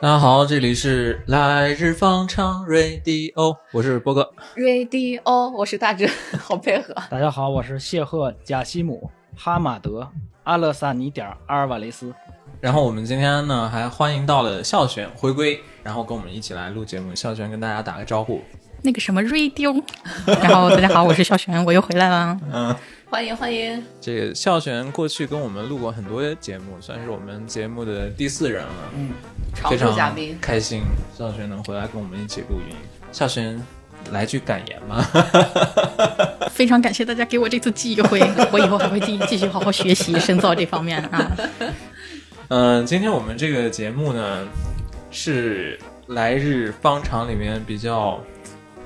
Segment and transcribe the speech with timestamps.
[0.00, 4.32] 大家好，这里是来日方长 Radio，我是波哥。
[4.54, 5.20] Radio，
[5.50, 6.08] 我是大志，
[6.38, 6.94] 好配合。
[7.10, 10.08] 大家好，我是谢赫贾西姆哈马德
[10.44, 11.12] 阿勒萨尼
[11.46, 12.14] 阿尔瓦雷斯。
[12.60, 17.12] 然后我们今天呢，还欢迎到了孝璇回归，然后跟我们一起来录节目。
[17.14, 18.40] 孝璇跟大家打个招呼。
[18.82, 19.82] 那个什么 Radio，
[20.42, 22.38] 然后大家好，我是小璇，我又回来了。
[22.52, 22.74] 嗯，
[23.10, 23.82] 欢迎欢迎。
[24.00, 28.72] 这个笑璇过去跟我们录过很多节目，算是我们节目的第四人了。
[28.96, 29.10] 嗯，
[29.54, 30.82] 常非常驻嘉宾，开心
[31.16, 32.76] 笑璇能回来跟我们一起录音。
[33.12, 33.62] 笑璇
[34.12, 35.04] 来句感言吗？
[36.50, 38.20] 非常感谢大家给我这次机会，
[38.50, 41.36] 我以后还会继继续好好学习，深造这方面啊。
[42.48, 44.48] 嗯，今天我们这个节目呢，
[45.10, 45.78] 是
[46.08, 48.20] 来日方长里面比较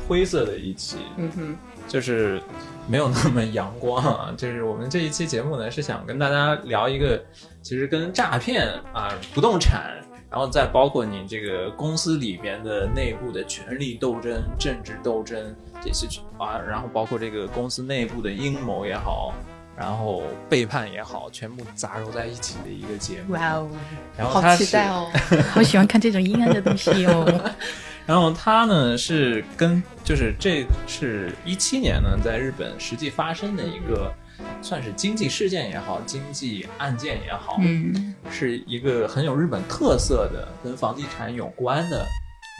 [0.06, 1.56] 灰色的一期，嗯哼，
[1.88, 2.40] 就是
[2.86, 4.32] 没有那么阳光啊。
[4.38, 7.22] 就是我们这一期节目呢，是想跟大家聊一个，
[7.62, 9.94] 其实跟诈骗啊、不动产，
[10.30, 16.06] 然后再包括你这个公司里边的内部的权力斗争、政治斗争这些
[16.38, 19.32] 啊，然后包括这个公司内部的阴谋也好。
[19.76, 23.34] 然后背叛也好，全部杂糅在一起的一个节目。
[23.34, 23.68] 哇哦，
[24.16, 25.10] 然后好期待哦，
[25.50, 27.52] 好喜欢看这种阴暗的东西哦。
[28.06, 34.12] 然后它呢是跟就是这是一七年呢在日本实际发生的一个
[34.60, 42.06] 算是经济事件也好，经济案件也好，嗯，是一个很有日本特色的跟房地产有关的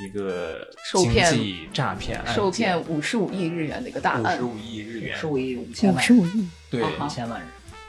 [0.05, 4.39] 一个经济诈骗案件，受骗五十五亿日元的一个大案。
[4.39, 7.41] 五十，五亿日元，五十五亿五千五万，十五亿，对，五千万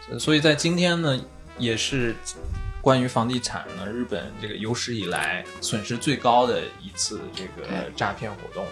[0.10, 0.20] 人。
[0.20, 1.20] 所以在今天呢，
[1.58, 2.14] 也是
[2.82, 8.66] 关于房地产呢，日本这个有史以来损失最高的一次这个诈骗活动。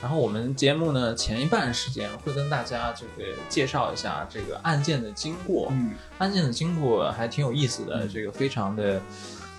[0.00, 9.00] 然后我们节目呢前一半时间会跟大家这个介绍一下这个案件的经过，嗯，案件的经过还挺有意思的，这个非常的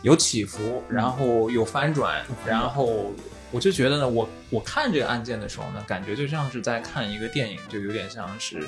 [0.02, 3.12] 有起伏，然后有翻转，然后
[3.52, 8.66] 我就觉得呢，我我看这个案件的时候呢，感觉就像是在看一个电影，就有点像是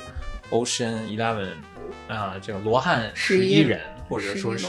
[0.50, 1.48] Ocean Eleven
[2.08, 4.66] 啊、这个罗汉十一人，或者说是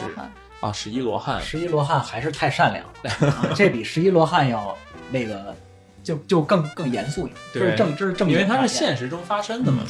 [0.61, 4.75] 啊十一罗汉，十一罗汉还是太善良了， 啊这比十一罗汉要
[5.11, 5.55] 那个
[6.05, 9.83] 就就更更严肃一点，这对是正这是正因为它是现实中发生的嘛，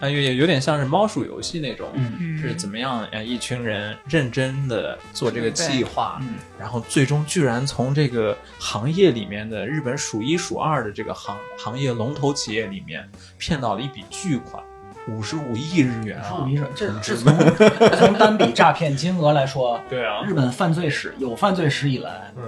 [0.00, 3.06] 啊，有有有点像是猫鼠游戏那种，嗯是怎么样？
[3.12, 13.08] 呃，一群人认真的做这个计划，嗯然后最终居然从这个行业里面的日本数一数二的这个行行业龙头企业里面
[13.38, 14.62] 骗到了一笔巨款，
[15.08, 16.28] 五十五亿日元啊！
[16.28, 17.32] 十五亿人，这这从
[17.96, 22.42] 从单笔诈骗金额来说，对啊，日本犯罪史有犯罪史以来嗯，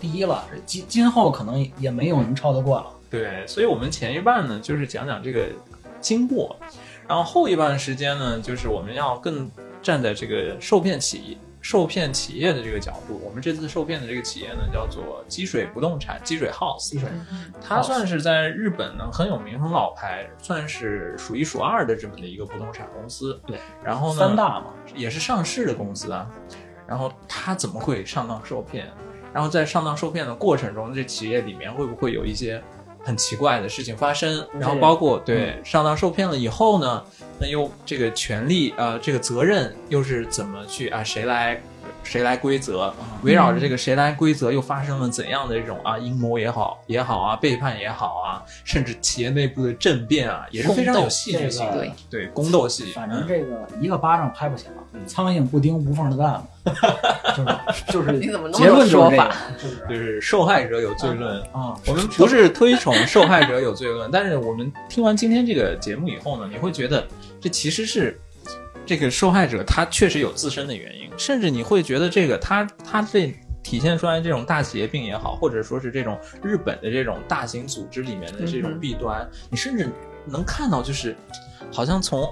[0.00, 2.86] 第一了，今今后可能也没有能超得过了。
[3.10, 5.46] 对，所以我们前一半呢，就是讲讲这个
[6.00, 6.56] 经过，
[7.06, 9.50] 然后后一半时间呢，就是我们要更
[9.82, 11.36] 站在这个受骗企业。
[11.60, 16.88] 受骗企业的这个角度，我们这次受骗的这个企业呢，叫做积水不动产，积水 House。
[16.88, 17.08] 积水
[17.60, 23.38] 它算是在日本呢很有名、很老牌，算是数一数二的这么的一个不动产公司。
[23.44, 26.30] 对，然后呢，三大嘛，也是上市的公司啊。
[26.86, 28.88] 然后它怎么会上当受骗？
[29.32, 32.62] 然后在上当受骗的过程中，这企业里面会不会有一些
[33.04, 34.46] 很奇怪的事情发生？
[34.58, 37.04] 然后包括对上当受骗了以后呢，
[37.40, 41.04] 那又这个权利啊、呃这个责任又是怎么去啊？
[41.04, 41.60] 谁来
[42.08, 42.92] 谁来规则？
[43.22, 51.86] 围绕着这个谁来规则，又发生了怎样的这种啊阴谋也好也好啊，背叛也好啊，甚至企业内部的政变啊，也是非常有戏剧性的。
[52.08, 56.46] 对宫斗戏，反正嗯这个一个巴掌拍不响嗯，苍蝇不叮无缝的蛋嘛，
[57.36, 59.30] 就是就是你怎么那么结论说法？
[59.60, 61.38] 就是就是受害者有罪论。
[61.52, 67.06] 啊，我们不是推崇受害者有罪论，但是我们听完今天这个节目以后呢，你会觉得
[67.38, 68.18] 这其实是
[68.88, 73.30] 这个受害者他确实有自身的原因，甚至你会觉得这个他他这
[73.62, 79.86] 体现出来这种大企业病也好，或者说是这种日本的这种大型组织里面的这种弊端，你甚至
[80.24, 81.14] 能看到就是
[81.70, 82.26] 好像从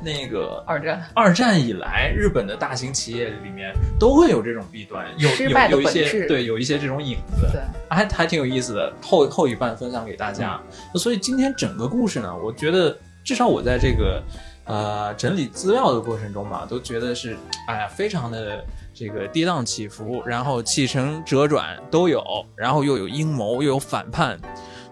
[0.00, 5.28] 那个二战二战以来，日本的大型企业里面都会有这种弊端，有
[5.70, 7.60] 有一些对有一些这种影子，对，
[7.90, 8.92] 还还挺有意思的。
[9.02, 10.62] 后后一半分享给大家，
[10.94, 14.22] 所以今天整个故事呢，我觉得至少我在这个
[14.66, 17.36] 呃整理资料的过程中吧，都觉得是
[17.68, 22.22] 哎呀非常的这个跌宕起伏，然后起承折转都有，
[22.54, 24.38] 然后又有阴谋又有反叛，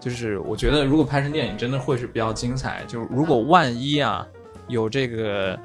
[0.01, 2.83] 就是我觉得如果拍成电影，真的会是比较精彩。
[2.89, 4.27] 就是如果万一啊
[4.69, 5.59] 有这个。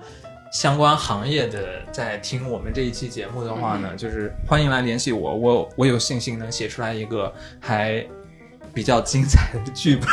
[0.52, 8.04] 相关行业的在听我们这一期节目的话呢，就是欢迎来联系我，我我有信心能写出来一个还
[8.74, 10.08] 比较精彩的剧本。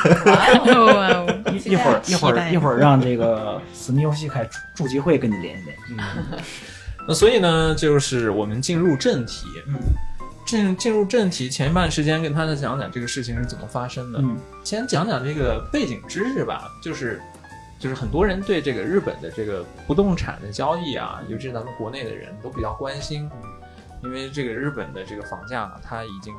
[1.54, 5.82] 一一会儿一会儿一会儿让这个死密游戏开筑筑集会跟你联系联系。
[5.98, 6.38] 嗯，
[7.08, 9.46] 那所以呢，就是我们进入正题。
[9.68, 9.74] 嗯
[10.46, 14.20] 进进入正题，前一半时间跟大家讲讲这个事情是怎么发生的。
[14.20, 17.20] 嗯先讲讲这个背景知识吧，就是
[17.80, 23.28] 就是很多人对这个日本的这个不动产的交易啊，尤其是咱们国内的人都比较关心，
[24.04, 26.32] 因为这个日本的这个房价啊，它已经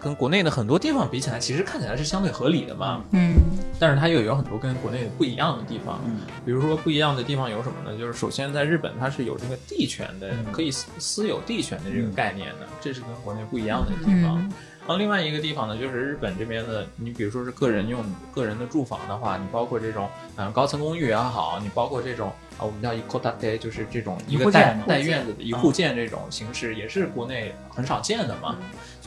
[0.00, 3.34] 跟国内的很多地方比起来，其实看起来是相对合理的嘛，嗯
[3.80, 6.00] 但是它又有很多跟国内不一样的地方。
[6.06, 7.98] 嗯比如说不一样的地方有什么呢？
[7.98, 14.38] 就是首先在日本它是有这个地权的，嗯可以私私有地权的这个概念的，这是跟国内不一样的地方。
[14.40, 14.52] 嗯
[14.88, 18.02] 然后另外一个地方呢，就是日本这边的，你比如说是个人用
[18.34, 28.56] 个人的住房的话，你包括这种嗯、呃高层公寓也好，你包括这种啊我们叫一 o t a 就是这种一一个带带院子的一户建这种形式，也是国内很少见的嘛。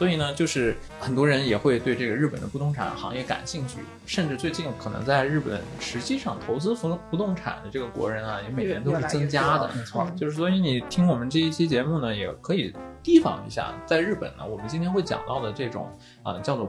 [0.01, 3.77] 所以呢，就是很多人也会对这个日本的不动产行业感兴趣，
[4.07, 9.69] 甚至最近可能在日本实际上投资不不动产的这个国人啊，也每年都是增加的。
[9.75, 10.12] 没错。
[10.18, 15.88] 就是所以你听我们这一期节目呢，也可以提防一下，在日本呢，我们今天会讲到的这种
[16.24, 16.68] 啊、叫做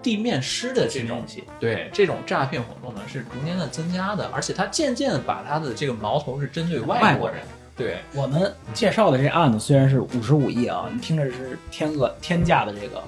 [0.00, 7.40] 地面师的这种东西，对这种诈骗活动呢，是逐年的增加的，而且它渐渐地把它的这个矛头是针对外国人。
[7.76, 13.02] 对，我们介绍的这案子虽然是五十五亿啊，你听着是天额天价的这个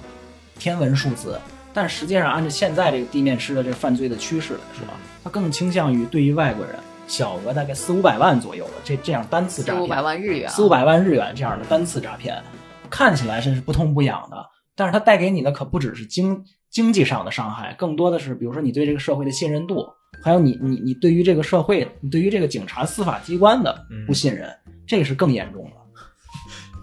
[0.59, 1.39] 天文数字，
[1.73, 4.87] 但实际上按照现在这个地面师的这个犯罪的趋势来说，
[5.23, 6.75] 它更倾向于对于外国人
[7.07, 12.43] 小额大概四五百万左右的这这样单次诈骗，四五百万日元啊，四五百万日元这样的单次诈骗，
[12.89, 14.37] 看起来是不痛不痒的，
[14.75, 19.87] 但是它带给你的可不只是经经济上的伤害，更多的是比如说你对这个社会的信任度，
[20.23, 24.49] 还有你你你对于这个社会，你对于这个警察司法机关的嗯不信任，
[24.87, 25.71] 这个是更严重了。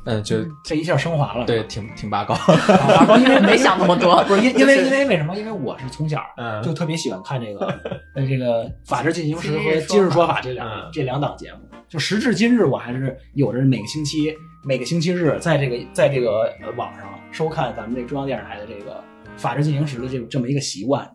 [0.04, 2.34] 呃，就这一下升华了，对，挺挺拔高。
[2.68, 5.36] 拔高，因为没想那么多不是因因为 因为为什么？
[5.36, 7.68] 因为我是从小嗯就特别喜欢看这个
[8.16, 11.60] 呃这个《法制进行时》和《今日说法》这两嗯这两档节目。
[11.88, 14.34] 就时至今日，我还是有着每个星期
[14.64, 18.94] 每个星期日在这个在这个呃网上收看咱们这中央电视台的这个
[19.38, 21.08] 《法制进行时》的这这么一个习惯？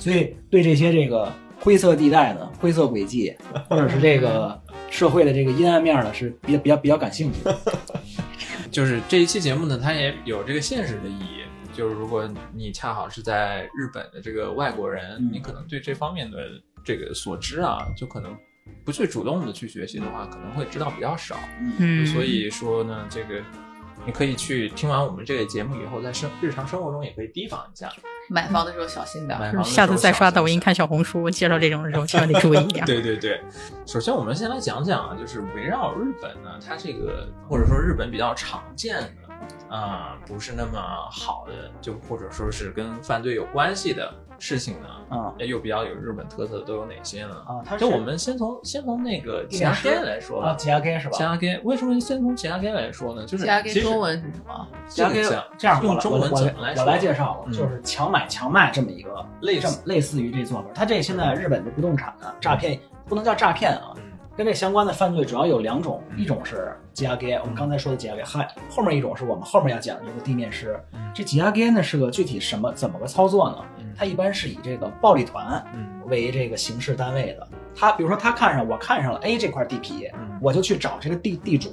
[0.00, 1.30] 所以对这些这个
[1.62, 3.32] 灰色地带呢、灰色轨迹，
[3.70, 4.60] 或者是这个
[4.90, 7.56] 社会的这个阴暗面呢，是比较比较比较感兴趣的。
[8.68, 11.42] 就是这一期节目呢，它也有这个现实的意义。
[11.72, 16.36] 就是如果你恰好是在日本的这个外国人，嗯你可能对这方面的
[16.84, 18.36] 这个所知啊，就可能
[18.84, 21.38] 不去主动的去学习的话，可能会知道比较少。
[21.78, 23.40] 嗯，所以说呢，这个
[24.04, 27.92] 你可以去听完我们这个节目以后，在生日常生活中也可以提防一下。
[28.28, 29.40] 买房的时候小心点儿。
[29.40, 32.84] 买房的时候下次再刷小心抖音看小红书介绍这种的时候，千万得注意一点。
[32.86, 33.40] 对对对，
[33.86, 39.32] 首先我们先来讲讲啊，就是围绕日本呢，它这个或者说日本比较常见的
[39.68, 40.78] 啊、不是那么
[41.10, 47.34] 好的，就或者说是跟犯罪有关系的事情呢，啊又比较有日本特色的都有哪些呢？
[47.46, 50.54] 啊，它就我们先从先从那个其他地面师 gay 来说啊，吧。
[50.56, 51.12] 吉亚 K 是吧？
[51.16, 53.24] 其他 gay 为什么先从其他 gay 来说呢？
[53.26, 54.68] 就是加其实给中文是什么？
[54.88, 56.84] 加给这个讲这样，用中文我怎么来说？
[56.84, 60.68] 我来介绍，嗯就是强买强卖这么一个类似这么类似于这做法。
[60.74, 64.02] 它这现在日本的不动产啊，诈骗不能叫诈骗啊，嗯
[64.36, 70.78] 跟这相关的犯罪主要有两种，嗯一种是吉亚 K，我们刚才说的吉亚 K，还后面一种是我们后面要讲的这个地面师。
[70.92, 73.58] 嗯这吉亚 K 呢是个具体什么怎么个操作呢？
[73.78, 77.46] 嗯它一般是以这个暴力团嗯为这个形式单位的。
[77.74, 81.70] 他比如说他看上我看上了 A 这块地皮，嗯我就去找这个地地主，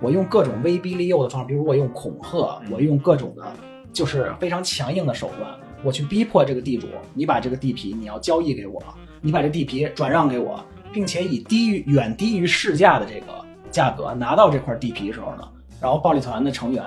[0.00, 3.44] 我用各种威逼利诱的方式，比如我用恐吓，嗯我用各种的，
[3.92, 5.50] 就是非常强硬的手段，
[5.82, 8.80] 我去逼迫这个地主，你把这个地皮你要交易给我，
[9.20, 15.48] 你把这地皮转让给我，并且以低于远低于市价的这个价格拿到这块地皮的时候呢，
[15.80, 16.84] 然后暴力团的成员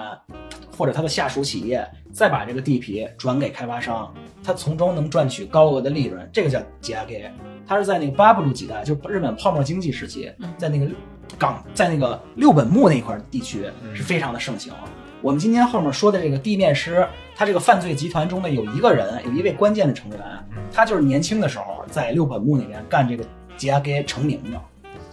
[0.78, 4.14] 或者他的下属企业再把这个地皮转给开发商，
[4.44, 7.30] 他从中能赚取高额的利润，这个叫吉亚给。
[7.68, 10.88] 他是在那个巴布鲁几代，就是日本泡沫经济时期，在那个
[11.38, 14.74] 港，在那个六本木那块地区嗯是非常的盛行。
[15.22, 20.20] 我们今天后面说的这个地面师，他这个犯罪集团中的有一个人，有一位关键的成员，
[20.72, 23.24] 他就是年轻的时候在六本木那边干这个
[23.60, 24.60] 吉亚盖成名的。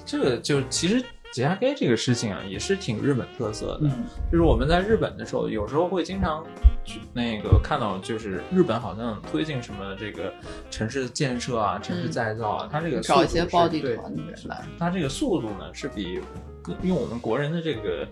[0.05, 3.81] 这个就其实解压 gay 这个事情啊，也是挺日本特色的。
[3.83, 6.47] 嗯就是我们在日本的时候，有时候会经常
[6.85, 10.33] 去那个看到，就是日本好像推进什么这个
[10.71, 14.65] 城市建设啊、城市再造啊，它这个速度找一些是暴力对团的人来。
[14.79, 16.21] 它这个速度呢是比
[16.83, 18.07] 用我们国人的这个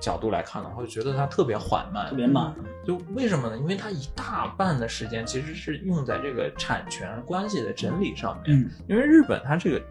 [0.00, 2.54] 角度来看的话，会觉得它特别缓慢，特别慢。
[2.86, 3.56] 就为什么呢？
[3.56, 8.56] 因为它一大半的时间其实是用在这个产权关系的整理上面。
[8.58, 9.82] 嗯因为日本它这个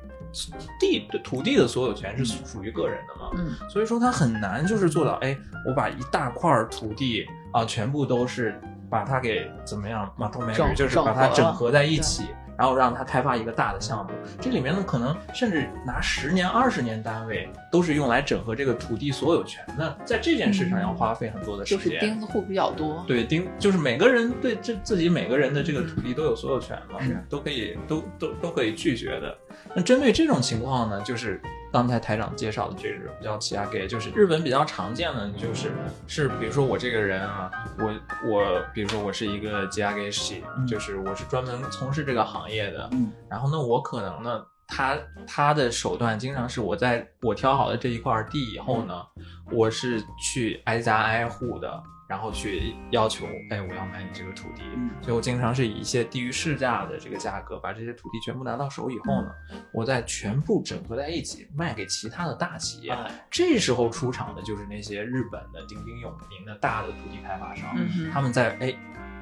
[0.79, 12.25] 地的土地的所有权是属属于个人的嘛，嗯，所以说它很难就是做到，哎，我把一大块儿土地啊全部都是把它给怎么样马头美整语，就是把它整合在一起，
[12.57, 14.11] 然后让他开发一个大的项目。
[14.39, 21.99] 这里面呢，可能甚至拿十年、二十年单位，都是用来整合这个土地所有权的，在这件事上要花费很多的时间就是间。
[21.99, 23.03] 钉子户比较多。
[23.07, 29.37] 对，钉就是每个人对这自己每个人的这个土地都有所有权嘛，是都可以都都都可以拒绝的。
[29.75, 31.41] 那针对这种情况呢，就是
[31.73, 35.71] 刚才台长介绍的这种叫起亚给，就是日本比较常见的，就是
[36.07, 37.85] 是比如说我这个人啊，我
[38.29, 44.45] 我比如说我是一个吉亚给系，嗯就是我是专门从事这个行业的，嗯然后呢，我可能呢。
[44.65, 49.05] 他他的手段经常是我在我挑好了这一块地以后呢，
[49.51, 59.31] 我是去挨家挨户的，然后去要求，哎，我要买你这个土地，嗯所以我经常是以一些低于市价的这个价格，把这些土地全部拿到手以后呢，
[59.73, 62.91] 我再全部整合在一起卖给其他的大企业。
[62.91, 68.77] 哎这时候出场的就是那些日本的鼎鼎有名的大的土地开发商，嗯他们在哎。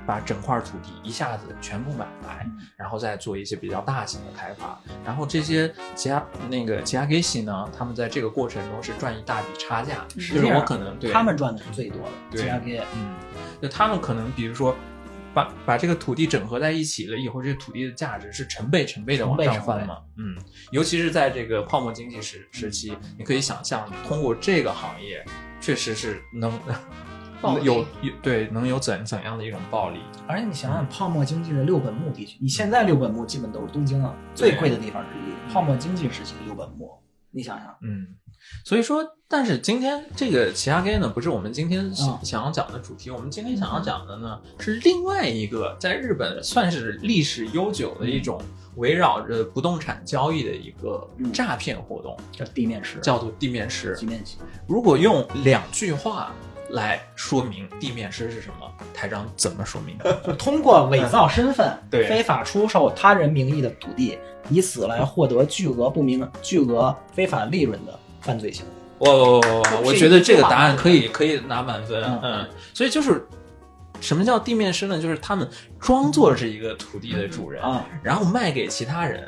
[0.06, 2.68] 把整块土地一下子全部买来，嗯。
[2.78, 13.16] 然后再做一些比较大型的开发，然后这些其他那个其他给西呢，他们在这个过程中是赚一大笔差价，就是我可能对他们赚的是最多的，对吉亚给嗯，
[13.62, 14.76] 就他们可能比如说
[15.34, 20.00] 把把这个土地整合在一起了以后，这个土地的价值是成倍成倍的往上翻嘛。
[20.18, 20.36] 嗯，
[20.72, 25.24] 尤其是在这个泡沫经济时时期，你可以想象，通过这个行业，
[25.60, 26.52] 确实是能
[27.64, 30.00] 有有对能有怎怎样的一种暴利？
[30.28, 35.52] 而且你想想，泡沫经济的六本木地区，你现在六本木基本都是东京啊最贵的地方之一。
[35.54, 36.92] 泡沫经济时期的六本木，
[37.32, 38.08] 你想想，嗯，
[38.64, 43.10] 所以说，但是今天这个奇亚街呢，不是我们今天想嗯想要讲的主题。
[43.10, 48.42] 我们今天想要讲的呢，是另外一个在日本算是历史悠久的一种
[48.76, 53.96] 围绕着不动产交易的一个嗯诈骗活动，叫地面师，叫做地面师。
[53.98, 54.38] 地面师。
[54.68, 56.32] 如果用两句话
[56.72, 59.98] 来说明地面师是什么，台长怎么说明？
[60.26, 64.18] 就通过伪造身份， 对非法出售他人名义的土地，
[64.50, 68.72] 以此来获得巨额不明、巨额非法利润的犯罪行为。
[69.00, 73.26] 我我我觉得这个答案可以可以拿满分，嗯嗯，所以就是
[74.00, 75.02] 什么叫地面师呢？
[75.02, 75.50] 就是他们
[75.80, 79.28] 装作是一个土地的主人，啊，然后卖给其他人，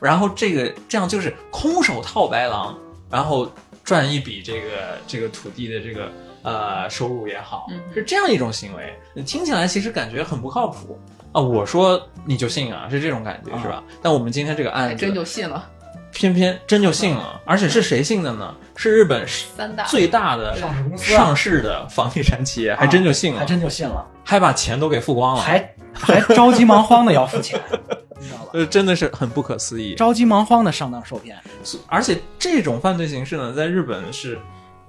[0.00, 2.78] 然后这个这样就是空手套白狼，
[3.10, 3.52] 然后
[3.84, 4.68] 赚一笔这个
[5.06, 6.10] 这个土地的这个
[6.42, 9.22] 呃收入也好，嗯是这样一种行为。
[9.22, 10.98] 听起来其实感觉很不靠谱
[11.32, 11.40] 啊！
[11.40, 13.82] 我说你就信啊，是这种感觉、啊是吧？
[14.02, 15.68] 但我们今天这个案子还真就信了。
[16.12, 18.52] 偏偏真就信了，而且是谁信的呢？
[18.74, 27.60] 是日本三大最大的上市公司上市的房地产企业，还真就信了，还真就信了，还把钱都给付光了，还 还着急忙慌的要付钱，
[28.20, 28.50] 你知道吧？
[28.54, 29.94] 呃，真的是很不可思议。
[29.94, 31.38] 着急忙慌的上当受骗，
[31.86, 34.36] 而且这种犯罪形式呢，在日本是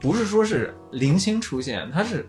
[0.01, 1.89] 不是说是零星出现？
[1.93, 2.27] 它是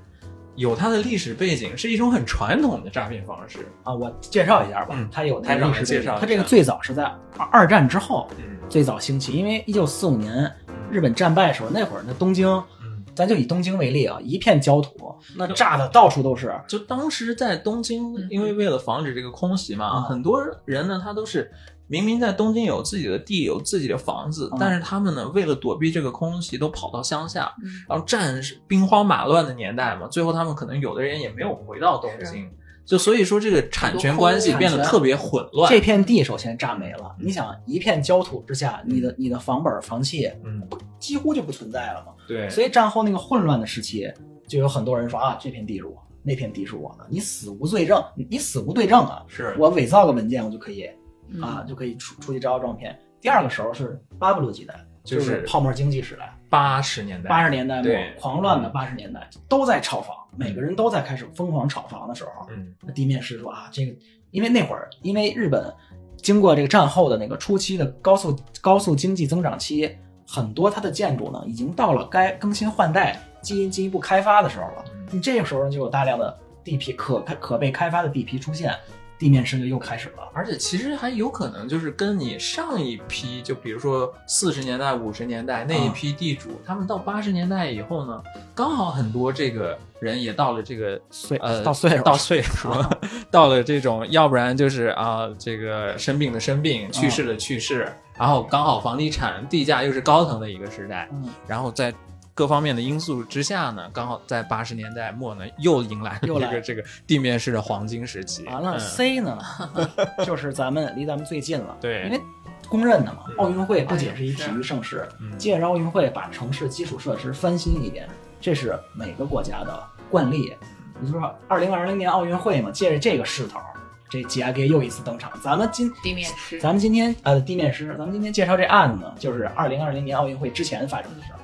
[0.55, 3.67] 有它的历史背景，是一种很传统的诈骗方式。
[3.83, 7.05] 啊，我介绍一下吧嗯，它有它历史介绍一下它这个最早是在
[7.39, 8.45] 二二战之后嗯。
[8.69, 10.51] 最早兴起，因为一九四五年
[10.91, 12.49] 日本战败的时候，那会儿那东京，
[12.83, 21.51] 嗯，咱就以东京为例啊，一片焦土，那炸的到处都是，就当时在东京嗯，因为为了防止这个空袭嘛，嗯很多人呢，他都是
[21.93, 24.57] 明明在东京有自己的地，有自己的房子，嗯。
[24.59, 27.69] 但是他们呢，为了躲避这个空袭，都跑到乡下，嗯。
[27.87, 32.49] 然后战是兵荒马乱的年代嘛，最后他们可能有的人也没有回到东京，
[32.87, 35.71] 就所以说这个产权关系变得特别混乱。
[35.71, 37.15] 这片地首先炸没了。
[37.21, 40.67] 你想，一片焦土之下，你的你的房本房契嗯，
[40.99, 42.15] 几乎就不存在了嘛。
[42.27, 44.11] 对，所以战后那个混乱的时期，
[44.49, 49.55] 就有很多人说啊，这片地是我，那片地是我的，你死无罪证，你你死无对证啊，是。
[49.59, 51.02] 我伪造个文件，我就可以嗯
[51.41, 52.99] 啊，就可以出出去招摇撞骗。
[53.21, 54.75] 第二个时候是巴布鲁时代，
[55.05, 62.75] 就就是泡沫经济时代，八十年代，八十年代末狂乱的八十年代，都在炒房，每个人都在开始疯狂炒房的时候，嗯。
[62.83, 63.95] 那地面师说啊，这个
[64.33, 65.73] 因为那会儿因为日本
[66.17, 69.97] 经过这个战后的那个初期的高速高速经济增长期，
[70.27, 74.85] 很多它的建筑呢已经到了该更新换代、基因进一步开发的时候了。
[74.95, 75.07] 嗯。
[75.13, 78.75] 你这个时候呢，就有大量的地皮可开可被开发的地皮出现，
[79.23, 80.29] 地面师就又开始了。
[80.35, 88.21] 而且其实还有可能就是跟你上一批，就比如说四十年代、五十年代那一批地主，他们到八十年代以后呢，
[88.53, 92.99] 刚好很多这个人也到了这个岁呃到岁数到岁 数了，
[93.31, 97.87] 到了这种要不然就是啊这个生病的生病，去世的去世，
[98.19, 101.95] 然后刚好房地产地价又是高腾的一个时代，嗯，然后在
[102.35, 108.45] 各方面的因素之下呢，刚好在八十年代末呢，又迎来了一个这个地面式的黄金时期。
[108.45, 109.39] 完了、嗯 C 呢，
[110.25, 111.77] 就是咱们离咱们最近了。
[111.81, 112.21] 对因为
[112.69, 118.09] 公认的嘛，嗯奥运会不仅是一体育盛事，嗯借着奥运会把城市基础设施翻新一遍，
[118.41, 120.55] 这是每个国家的惯例。
[120.99, 123.61] 你就说，二零二零年奥运会嘛，借着这个势头，
[124.09, 125.33] 这 G I G 又一次登场。
[125.43, 131.39] 咱们今地面师，咱们今天呃地面师，咱们今天介绍这案子呢，就是二零二零年奥运会之前发生的事儿。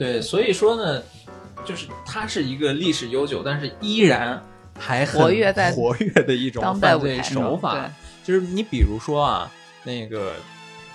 [0.00, 1.02] 对，所以说呢，
[1.62, 4.42] 就是它是一个历史悠久，但是依然
[4.78, 7.92] 还很活跃在活跃的一种犯罪手法。
[8.24, 9.52] 就是你比如说啊，
[9.84, 10.32] 那个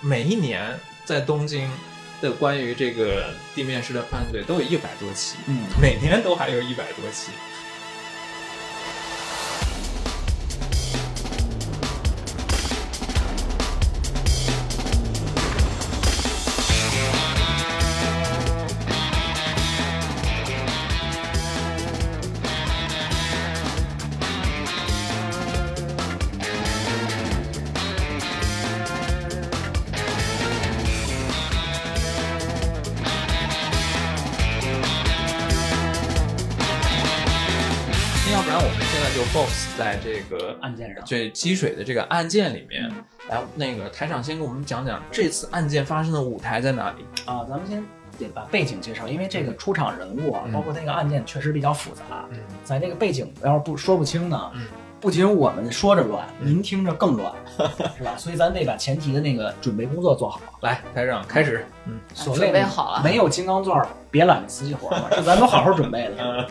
[0.00, 1.70] 每一年在东京
[2.20, 7.30] 的关于这个地面式的犯罪都有一百多起，嗯，每年都还有一百多起。
[40.66, 42.90] 案件上这积水的这个案件里面，
[43.28, 47.04] 来，那个台长先给我们讲讲这次案件发生的舞台在哪里？
[47.24, 47.82] 啊，咱们先
[48.18, 54.66] 得把背景介绍，因为这个出场人物啊，嗯包括那个案件确实比较复杂，嗯在这个背景要是不说不清呢，嗯
[55.00, 57.32] 不仅我们说着乱，嗯您听着更乱，
[57.96, 58.16] 是吧？
[58.16, 60.40] 所以咱得把前提的那个准备工作做好。
[60.62, 61.64] 来，台长开始。
[61.86, 66.14] 嗯准所谓好了没有金刚钻别揽这瓷器活儿嘛，这咱都好好准备的。
[66.18, 66.46] 嗯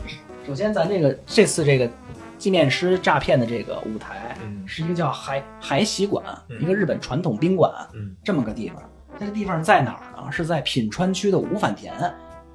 [0.47, 1.89] 首先，咱这个这次这个
[2.37, 8.81] 纪念师诈骗的这个舞台，嗯是一个叫海海喜馆，嗯一个日本传统宾馆，嗯这么个地方。
[9.19, 10.31] 这个地方在哪儿呢？
[10.31, 11.93] 是在品川区的五反田，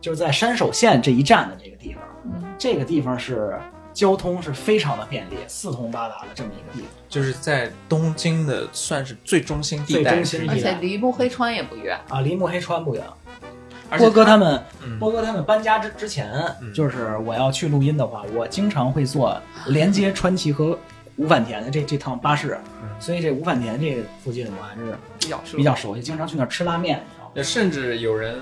[0.01, 2.03] 就是在山手线这一站的这个地方。
[2.25, 3.59] 嗯这个地方是
[3.95, 6.91] 交通是非常的便利，四通八达的这么一个地方。
[7.09, 13.03] 就是在东京的算是最中心地最带中心地带而且离木黑川也不远，啊，离木黑川不远。
[13.99, 20.79] 波哥他们，嗯波哥他们搬家之之前，嗯就是我要去录音的话，我经常会坐连接川崎和
[21.17, 27.03] 五反田的这这趟巴士，嗯所以这五反田这附近我还是比较熟比较熟悉，经常去那儿吃拉面。
[27.43, 28.41] 甚至有人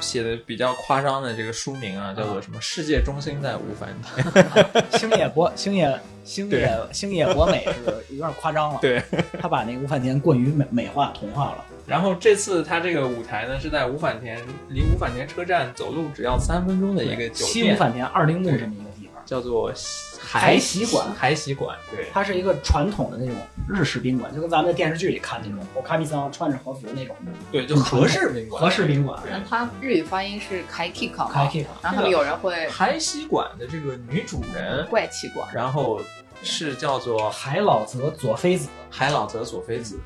[0.00, 9.02] 写的比较夸张的这个书名啊，叫做什么“世界中心在五反田 星野博星野星野星野博美是有点夸张了，对，
[9.38, 11.64] 他把那个五反田过于美美化同化了。”。
[11.92, 19.70] 然后这次他这个舞台呢是在五反田，离五反田车站走路只要三分钟的一个酒店，西五反田二丁目这么一个地方，叫做
[20.18, 21.06] 海喜馆。
[21.14, 23.36] 海喜馆，对，它是一个传统的那种
[23.68, 27.14] 日式宾馆，就跟咱们在电视剧里看那种，我卡比桑穿着和服那种。
[27.50, 29.22] 对，就合适宾馆，和式宾馆。
[29.30, 36.00] 那它日语发音是开 kick 嘛，开 K 然后他们有人会海喜馆的这个女主人，怪奇馆，然后
[36.42, 40.00] 是叫做海老泽佐妃子，海老泽佐妃子，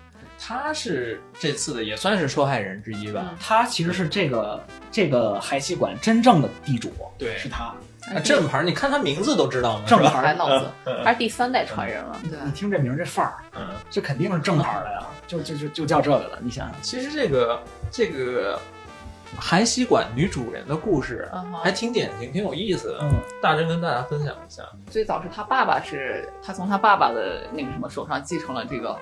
[0.46, 3.34] 她是这次的也算是受害人之一吧。
[3.40, 7.74] 他其实是这个这个海气馆真正的地主，对是他。
[8.14, 9.84] 啊，正牌，你看他名字都知道吗？
[9.88, 16.38] 正牌海老子嗯，他是第三代传人了，对，你听这名儿这范儿，嗯，这肯定是正牌的呀，就就就就叫这个了。
[16.40, 18.56] 你想想，其实这个这个
[19.36, 21.28] 海西馆女主人的故事
[21.60, 22.98] 还挺典型，挺有意思的。
[23.02, 23.10] 嗯，
[23.42, 24.62] 大真跟大家分享一下。
[24.88, 28.96] 最早是他爸爸是，他从他爸爸的那个什么手上继承了这个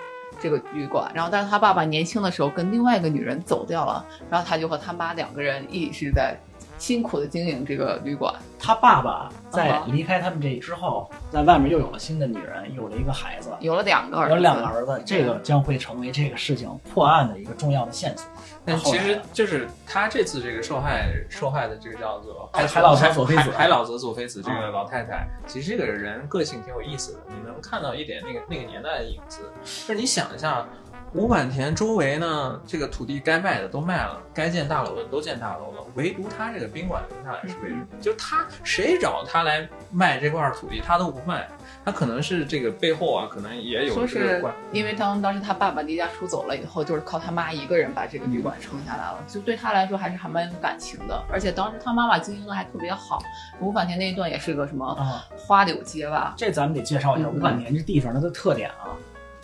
[0.45, 6.37] 这个旅馆，然后但是他爸爸年轻的时候跟另外一个女人走掉了，然后他就和他妈两个人一直在
[6.77, 8.35] 辛苦的经营这个旅馆。
[8.59, 18.27] 他爸爸在离开他们这之后，在外面又有了新的女人，有了一个孩子，有了两个儿子，有两个儿子，这个将会成为这个事情破案的一个重要的线索。
[18.67, 29.41] 但其实就是他这次这个受害受害的这个叫做海海老泽佐妃子海海老泽佐妃子这个啊老太太，其实这个人个性挺有意思的，你能看到一点那个那个年代的影子。
[29.63, 30.67] 就是你想一下，
[31.13, 37.87] 五坂田周围呢，这个土地该卖的都卖了，该建大楼的都建大楼了，唯独他这个宾馆留下来是为什么？
[38.01, 41.49] 就是他谁找他来卖这块土地，他都不卖。
[41.85, 44.55] 他可能是这个背后啊，可能也有说是这个关。
[44.73, 51.23] 因为当当时他爸爸离家出走了以后，就是靠他妈一个人把这个旅馆撑下来了，就对他来说还是还蛮有感情的。
[51.31, 53.23] 而且当时他妈妈经营的还特别好，
[53.61, 58.97] 五反田那一段也是个什么啊，花柳街吧，这咱们得介绍一下嗯五坂田这地方它的特点啊，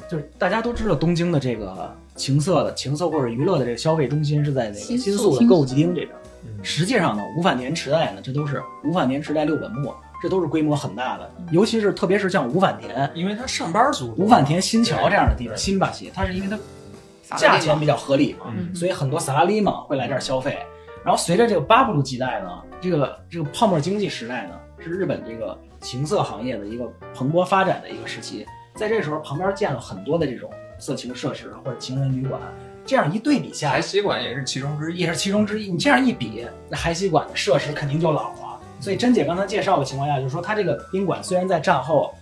[0.09, 6.09] 就是大家都知道东京的这个情色的情色或者娱乐的这个消费中心是在那个新新宿宿的歌舞伎町这边。
[6.12, 6.16] 嗯
[6.62, 16.48] 实际上呢，五反田时代呢，这都是五反田时代六本木，这都是规模很大的，嗯尤其是特别是像五反田、因为他上班族五反田新桥这样的地方，新巴西，它是因为
[17.28, 20.59] 它价钱比较合理嘛，嗯所以很多萨拉利嘛会来这儿消费。
[21.02, 22.48] 然后随着这个巴布鲁基代呢，
[22.80, 28.46] 这个这个泡沫经济时代呢，是日本这个情色行业的一个蓬勃发展的一个时期。
[28.74, 32.40] 在这时候，旁边建了很多的这种色情设施或者情人旅馆，
[32.85, 35.06] 这样一对比下海，西馆也是其中之一也。
[35.06, 35.70] 是其中之一。
[35.70, 38.50] 你这样一比，那海西馆的设施肯定就老了。
[38.81, 42.14] 所以甄姐刚才介绍的情况下，就是说它这个宾馆虽然在战后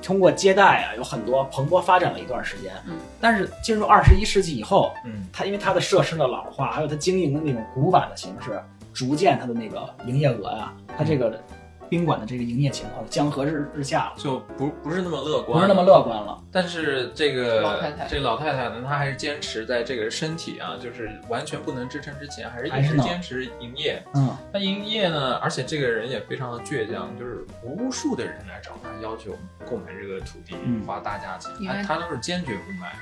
[0.00, 11.40] 通过接待啊有很多蓬勃发展了一段时间，嗯，但是进入二十一世纪以后，嗯，它因为它的设施的老化，还有它经营的那种古板的形式，逐渐它的那个营业额啊、它这个
[11.94, 16.42] 宾馆的这个营业情况江河日日下了，就不不是那么乐观，不是那么乐观了。
[16.50, 24.02] 但是这个老太太这老太太呢，她还是坚持在这个身体啊，就是完全不能支撑之前，还是一还是能直坚持营业。
[24.14, 29.36] 嗯，她营业呢，而且这个人也非常的倔强，就是无数的人来找她要求
[29.70, 32.92] 购买这个土地，嗯花大价钱，她她都是坚决不买。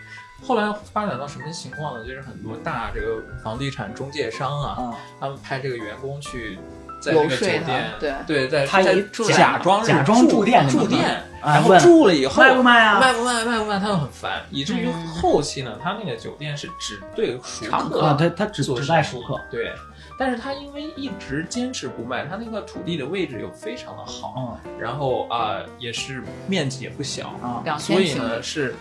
[0.44, 2.04] 后来发展到什么情况呢？
[2.04, 6.58] 就是很多大这个房地产中介商啊，啊，他们派这个员工去
[7.02, 13.00] 在这个酒店，对对，在在他一假装假装住住店住店，啊然后住了以后卖不卖啊？
[13.00, 19.72] 卖不卖卖不卖，他们很烦，以至于嗯后期呢，他那个酒店是只对熟客啊，他他只只做生意带熟客，对。
[20.18, 28.74] 但是他因为一直坚持不卖，他那个土地的位置又非常的好，嗯然后啊、也是面积也不小，啊，两所以呢是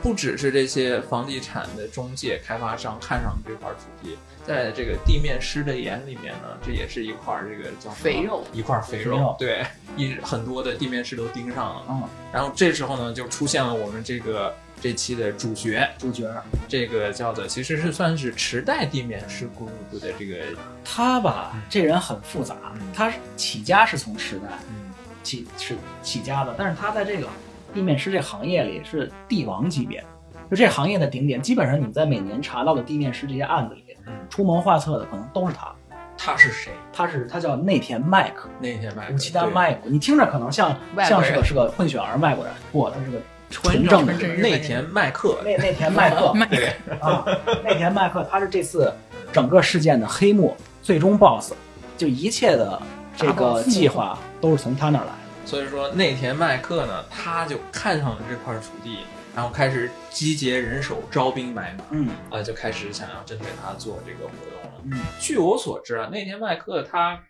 [0.00, 11.82] 不只是这些房地产的中介开发商看上这块土地，在这个地面师的眼里面呢，这也是一块这个叫肥肉，一块肥肉，肥肉对，一很多的地面师都盯上了。
[11.88, 16.32] 嗯，然后这时候呢，就出现了我们这个这期的主角，主角
[16.68, 20.36] 这个叫做其实是算是池袋地面师 group 的这个，
[20.84, 24.92] 他吧，这人很复杂嗯，他起家是从池袋嗯
[25.24, 27.26] 起是起家的，但是他在这个
[27.74, 30.00] 地面师这行业里是帝王级别，
[30.48, 31.42] 就这行业的顶点。
[31.42, 33.85] 基本上你在每年查到的地面师这些案子里，嗯，
[34.28, 35.72] 出谋划策的可能都是他。
[36.18, 36.72] 他是谁？
[36.94, 39.80] 他是他叫内田麦克，内田麦克武器丹对麦克。
[39.84, 40.74] 你听着可能像
[41.06, 43.18] 像是个是个混血儿外国人，不，他是个
[43.50, 47.22] 纯纯正的内田麦克，内内田麦克 麦对，啊，
[47.62, 48.90] 内田麦克他是这次
[49.30, 51.52] 整个事件的黑幕最终 BOSS，
[51.98, 52.80] 就一切的
[53.14, 55.18] 这个计划都是从他那儿来的。
[55.44, 59.00] 所以说内田麦克呢，他就看上了这块土地，
[59.36, 64.80] 然后开始集结人手，招兵买马，嗯啊，就开始想要针对他做这个活动了。
[64.84, 67.22] 嗯据我所知啊，那天麦克他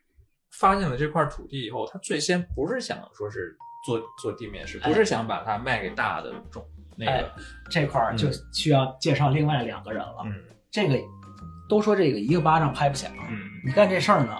[0.52, 6.64] 发现了这块土地以后，他最先不是想说是做做地面师，哎不是想把它卖给大的种
[6.96, 7.32] 那哎个，
[7.68, 10.22] 这块儿就需要介绍另外两个人了。
[10.26, 10.32] 嗯
[10.70, 10.96] 这个
[11.68, 14.32] 都说这个一个巴掌拍不响，嗯你干这事儿呢，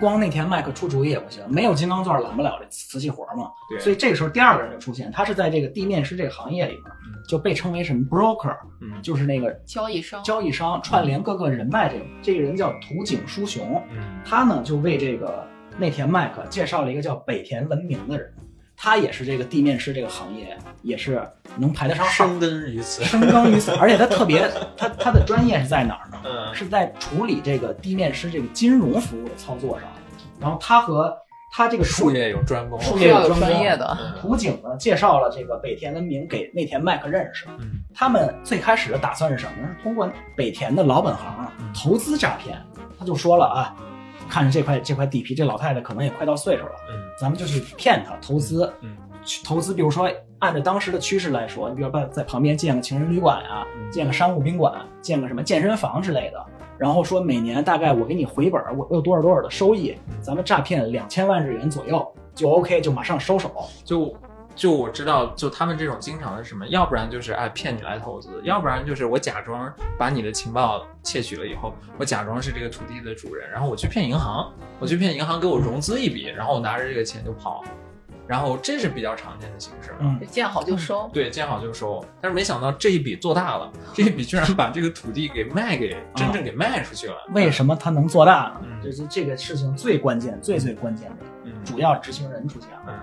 [0.00, 3.50] 光那天麦克出主意也不行，没有金刚钻揽不了这瓷器活嘛。
[3.68, 6.99] 对，所以这个时候第二个人就出现，他是在这个地面师这个行业里面嗯
[7.30, 9.00] 就被称为什么 broker，嗯。
[9.00, 14.20] 就是那个交易商，交易商串联各个人脉这个这个人叫土井书雄，嗯。
[14.24, 15.46] 他呢就为这个
[15.78, 18.34] 内田麦克介绍了一个叫北田文明的人，
[18.76, 21.22] 他也是这个地面师这个行业也是
[21.56, 26.18] 能排得上号，深耕于此，生根于此，而且他特别他他的专业是在哪儿呢？
[26.24, 26.54] 嗯。
[26.54, 29.88] 是在处理这个地面师这个金融服务的操作上，
[30.40, 31.16] 然后他和
[31.50, 37.46] 他这个术业有专攻，术业有专攻专业的，嗯土井呢介绍了这个北田文明给内田麦克认识。
[37.58, 39.68] 嗯他们最开始的打算是什么呢？
[39.76, 42.56] 是通过北田的老本行嗯投资诈骗。
[42.98, 43.74] 他就说了啊，
[44.28, 48.72] 看着这块这块地皮，这老太太可能也快到岁数了，嗯咱们就去骗她投资。
[48.82, 56.46] 嗯去投资，比如说按照当时的趋势来说，你比如说在旁边建个情人旅馆啊，嗯建个商务宾馆，建个什么健身房之类的，
[56.80, 63.52] 然后说每年大概我给你回本，我有多少多少的收益，咱们诈骗两千万日元左右就 OK，就马上收手。
[63.84, 64.16] 就
[64.56, 77.62] 就我知道，就他们这种经常是什么，要不然就是哎骗你来投资，要不然就是我假装把你的情报窃取了以后，我假装是这个土地的主人，然后我去骗银行，我去骗银行给我融资一笔，然后我拿着这个钱就跑，
[78.30, 79.92] 然后这是比较常见的形式。
[79.98, 81.10] 嗯，见好就收。
[81.12, 87.16] 对，见好就收，但是没想到这一笔做大了， 这一笔居然把这个土地给卖给真正给卖出去了。
[87.34, 88.60] 为什么他能做大呢？
[88.62, 88.80] 嗯？
[88.84, 91.52] 这是这个事情最关键、最最关键的嗯。
[91.64, 92.84] 主要执行人出现了。
[92.86, 92.94] 嗯，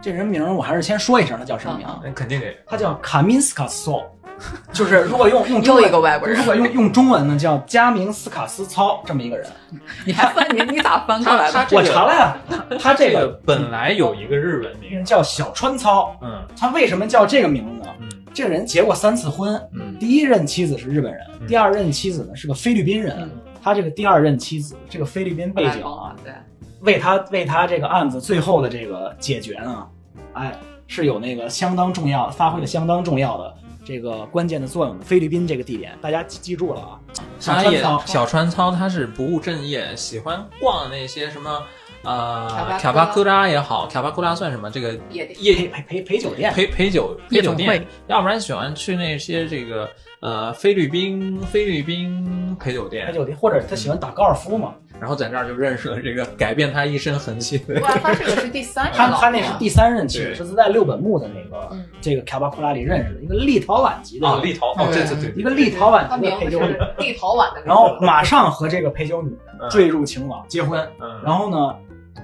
[0.00, 4.10] 这人名儿我还是先说一声，他叫什么名肯定得他叫卡明斯卡索，
[4.72, 9.46] 就是如果用用中文又一个外国人如果用用中文呢，叫加明斯卡斯操这么一个人。
[10.06, 11.58] 你还翻你你咋翻过来的？
[11.60, 12.36] 我他这个查了呀，
[12.80, 17.88] 他这这个个本来有一个日文名，叫小川操，嗯他为什么叫这个名字呢？
[18.00, 23.16] 嗯这个人结过三次婚，嗯第一任妻子是日本人，嗯第二任妻子呢是个菲律宾人。
[23.18, 23.30] 嗯
[23.62, 26.32] 他这个第二任妻子，这个菲律宾背景啊，对，
[26.80, 29.86] 为他为他这个案子最后的这个解决呢，
[30.32, 33.54] 哎，是有那个相当重要，发挥了相当重要的
[33.90, 35.04] 这个关键的作用的。
[35.04, 37.00] 菲律宾这个地点，大家记记住了啊。
[37.40, 41.60] 小川操，小川操，他是不务正业，喜欢逛那些什么
[42.04, 44.70] 呃卡卡巴库拉也好，卡巴库拉算什么？
[44.70, 53.12] 这个夜店陪夜陪陪陪酒店，陪陪酒夜酒店夜总会，要不然喜欢去那些这个呃菲律宾菲律宾陪酒店陪。
[53.12, 57.80] 酒店，或者他喜欢打高尔夫嘛，然后在那儿就认识了这个改变他一生痕迹的。
[57.80, 69.30] 哇，他这个是第三 任他了，他那是第三任，其对实是在六本木的那个嗯这个卡巴库拉里认识的一个立陶宛籍的啊，立陶哦，对对对，一个立陶宛籍的陪酒女，是立陶宛的然后马上和这个陪酒女
[69.60, 70.80] 嗯坠入情网，结婚。
[71.00, 71.74] 嗯，然后呢，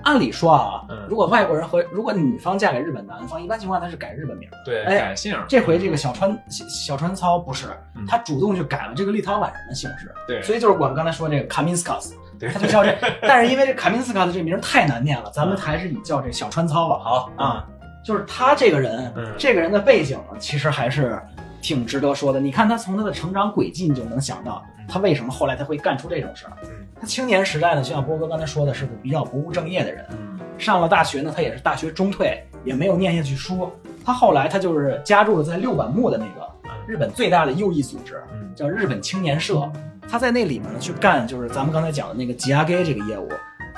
[0.07, 4.57] 按理说啊嗯，如果外国人和如果女方嫁给日本男方，一般情况下他是改日本名的。
[4.65, 12.49] 对哎改姓，这回这个小川小小川操不是嗯，他主动去改了这个立陶宛人的姓氏，对，所以就是我们刚才说这个卡明斯卡斯，对。
[12.51, 12.97] 他就叫这。
[13.23, 17.01] 但是因为这卡明斯卡的这名儿太难念了，咱们还是以叫这小川操吧。
[17.03, 17.67] 好啊，
[18.05, 19.35] 就是他这个人，嗯。
[19.37, 21.21] 这个人的背景呢，其实还是
[21.61, 22.39] 挺值得说的。
[22.39, 26.53] 你看他从他的成长轨迹，你就能想到他为什么后来他会干出这种事儿。
[26.63, 30.05] 嗯他青年时代呢，就像波哥刚才说的，是个比较不务正业的人。
[30.11, 33.71] 嗯上了大学呢，他也是大学中退，也没有念下去书。
[34.03, 36.49] 他后来他就是加入了在六本木的那个
[36.87, 39.71] 日本最大的右翼组织，嗯叫日本青年社。
[40.09, 43.29] 他在那里面呢去干，就是咱们刚才讲的那个吉亚给这个业务。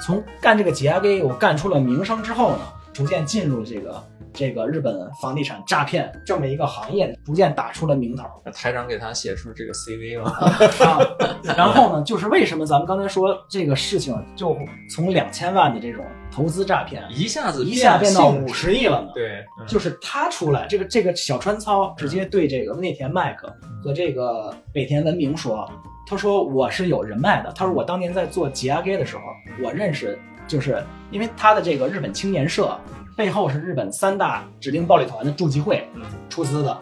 [0.00, 2.59] 从干这个吉亚给，我干出了名声之后呢，
[2.98, 8.24] 逐渐进入这个这个日本房地产诈骗这么一个行业，逐渐打出了名头。
[8.44, 10.24] 那台长给他写出这个 CV 了，
[10.84, 14.58] 啊，然后呢，就是为什么咱们刚才说这个事情就
[14.90, 19.12] 从两千万的这种投资诈骗，一下子一下变到五十亿了呢？
[19.14, 23.48] 对，嗯就是他出来，这个这个小川操直接对这个内田麦克
[23.80, 25.70] 和这个北田文明说，
[26.04, 29.22] 他说我是有人脉的，他说我当年在做吉亚给的时候，
[29.62, 30.82] 我认识，就是
[31.12, 32.76] 因为他的这个日本青年社
[33.16, 36.76] 背后是日本三大指定暴力团的驻集会嗯出资的，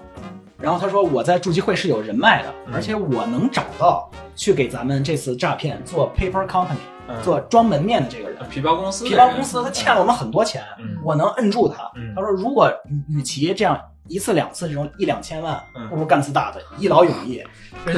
[0.59, 6.77] 然后他说我在驻集会是有人脉的，嗯而且我能找到去给咱们这次诈骗做 paper company
[7.09, 8.37] 嗯做装门面的这个人。
[8.49, 11.91] 皮包公司皮，包公司他欠了我们很多钱，嗯我能摁住他。
[11.97, 17.43] 嗯他说，如果与与其这样一次两次这种一两千万，嗯不如干次大的，一劳永逸。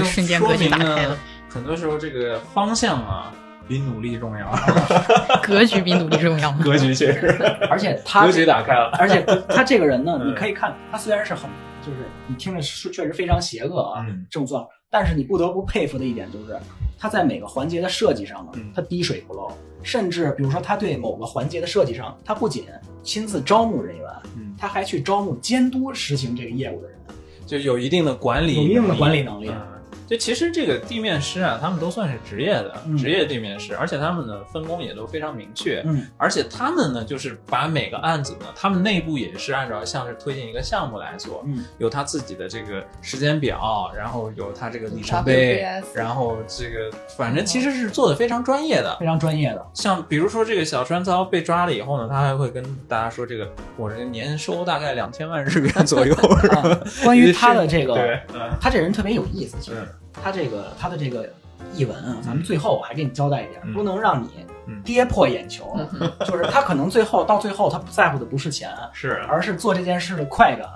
[0.04, 1.16] 瞬间格局打开了
[1.48, 3.32] 很多时候这个方向啊
[3.68, 4.50] 比努力重要，
[5.42, 6.58] 格局比努力重要吗？
[6.64, 7.26] 格局确实
[7.70, 11.48] 而且他格，局打开了，而且他这个人呢，嗯你可以看，他虽然是很，
[11.84, 16.56] 就是你听着是确实非常邪恶啊，嗯这种做法，但是你不得不佩服的一点就是，
[16.98, 19.50] 他在每个环节的设计上呢嗯，他滴水不漏。
[19.80, 22.64] 甚至比如说，他对某个环节的设计上，他不仅
[23.04, 24.04] 亲自招募人员，
[24.36, 26.98] 嗯，他还去招募监督实行这个业务的人。
[27.46, 29.77] 就有一定的管理，有一定的管理能力嗯，
[30.08, 48.96] 就其实这个地面师啊，他们都算是职业的，嗯职业地面师，而且他们的分工也都非常明确，嗯，而且他们呢，就是把每个案子呢，他们内部也是按照像是推进一个项目来做，嗯，有他自己的这个时间表，然后有他这个里程碑然后这个反正其实是做的非常专业的。
[48.98, 49.66] 非常专业的。
[49.74, 59.56] 像比如说这个小川操被抓了以后呢，他还会跟大家说，这个我这个年收大概两千万日元左右，啊， 关于他的这个，对，嗯他这人特别有意思。
[59.60, 59.76] 其实
[60.16, 61.28] 嗯他这个他的这个
[61.74, 63.72] 译文啊，咱们最后我还给你交代一点，嗯。
[63.74, 64.28] 不能让你
[64.66, 64.80] 嗯。
[64.84, 65.76] 跌破眼球。
[65.76, 66.10] 嗯。
[66.26, 70.68] 就是他可能最后到最后，他不在乎的不是钱，是而是做这件事的快感。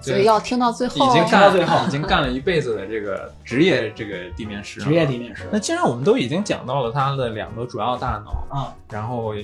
[0.00, 5.44] 所以要听到最后，已经看干到最后 已经干了一辈子的这个职业这个地面师，职业地面师。
[5.50, 9.34] 那既然我们都已经讲到了他的两个主要大脑，啊，然后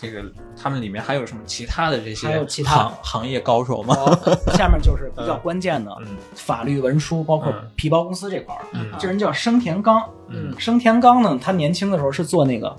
[0.00, 0.24] 这个
[0.56, 3.94] 他们里面还有什么其他的这些还有其他行行业高手吗？
[4.54, 8.64] 下面就是比较关键的嗯法律文书，包括嗯皮包公司这块儿。
[8.72, 12.74] 嗯这人叫生田刚，嗯生田刚呢，他年轻的时候是做那个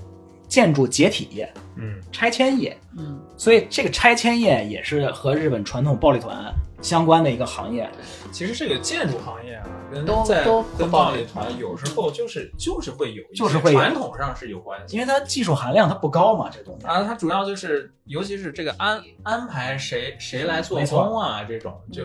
[0.47, 7.89] 建筑解体业、嗯拆迁业，嗯，所以这个拆迁业也是和日本传统暴力团相关的一个行业。
[8.31, 16.87] 其实这个建筑行业啊，跟都在跟和暴力团有时候就是就是会有一些就是会传统上是有关系因为它技术含量它不高嘛，这东西。
[16.87, 22.03] 啊，它主要就是，尤其是这个安安排谁谁来做工啊，这种就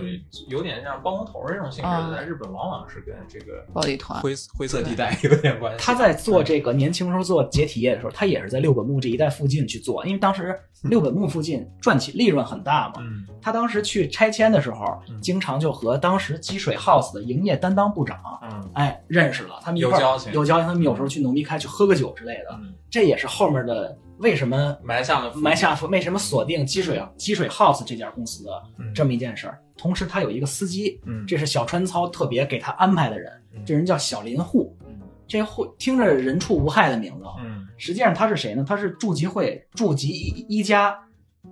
[0.49, 5.85] 有点像包工头这种性质在日本往往是跟这个暴力团灰灰色地带有点关系。
[5.85, 12.95] 他在做这个年轻时候做解体业的时候，他也是在六本木这一带附近去做，因为当时六本木附近赚起利润很大嘛。
[13.01, 19.61] 嗯他当时去拆迁的时候嗯，经常就和当时积水 House 的营业担当部长，嗯哎，认识了。
[19.62, 20.66] 他们一块儿有交情有交情。
[20.66, 29.59] 他们有时候去农民开去喝个酒之类的，嗯，这也是后面的为什么埋下了埋下为什么锁定积水积水 House 这家公司的嗯这么一件事儿。
[29.77, 34.77] 同时，他有一个司机，嗯这是小川操特别给他安排的人，嗯这人叫小林户。
[34.87, 34.95] 嗯
[35.29, 38.65] 这户听着人畜无害的名字，嗯实际上他是谁呢？
[38.67, 40.97] 他是住集会住集一一家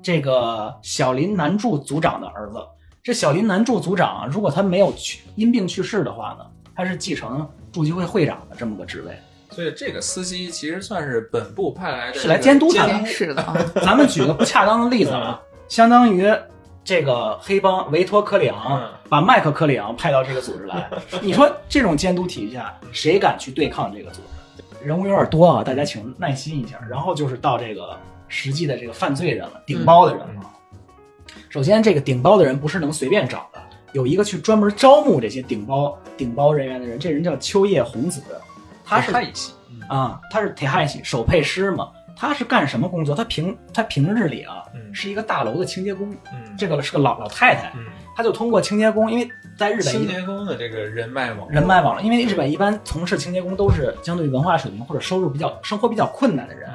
[0.01, 2.59] 这个小林南柱组长的儿子。
[3.03, 9.15] 这小林南柱组长啊，如果他没有去因病去世的话呢，他是继承住集会会长的这么个职位。
[9.55, 16.29] 所以这个司机其实算是本部派来的，是来监督他的是的啊， 咱们举个不恰当的例子啊，相当于
[16.83, 20.91] 这个黑帮维托科里昂嗯把麦克科里昂派到这个组织来，
[21.23, 24.87] 你说这种监督体系下，谁敢去对抗这个组织？
[24.87, 26.79] 人物有点多啊，大家请耐心一下。
[26.91, 27.97] 然后就是到这个
[28.29, 30.43] 实际的这个犯罪人了，顶包的人了。
[31.49, 33.61] 首先，这个顶包的人不是能随便找的，
[33.93, 38.21] 有一个去专门招募这些顶包顶包人员的人，这人叫秋叶红子，
[38.85, 39.55] 他是太系
[39.89, 41.91] 啊，他是铁汉系手配师嘛。
[42.17, 43.13] 他是干什么工作？
[43.13, 46.09] 他平他平日里啊，是一个大楼的清洁工。
[46.33, 47.73] 嗯，这个是个老老太太。
[47.75, 56.71] 嗯，他就通过清洁工，因为在日本清洁工的这个人脉网人脉网络，因为日本一般从事清洁工都是相对文化水平或者收入比较生活比较困难的人。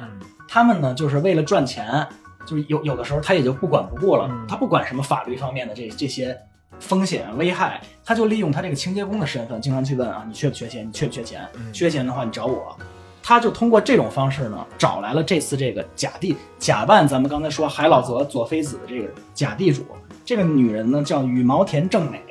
[0.46, 2.06] 他们呢，就是为了赚钱，
[2.44, 6.38] 就是有有的时候他也就不管不顾了，他不管什么法律方面的这这些
[6.80, 10.88] 风险危害，他就利用他这个清洁工的身份，经常去问啊，你缺不缺钱？
[10.88, 11.46] 你缺不缺钱？
[11.72, 12.76] 缺钱的话，你找我。
[13.22, 19.86] 他就通过这种方式呢，找来了这次这个假地假扮咱们刚才说海老泽佐妃子的这个假地主。
[20.24, 22.22] 这个女人呢叫羽毛田正美，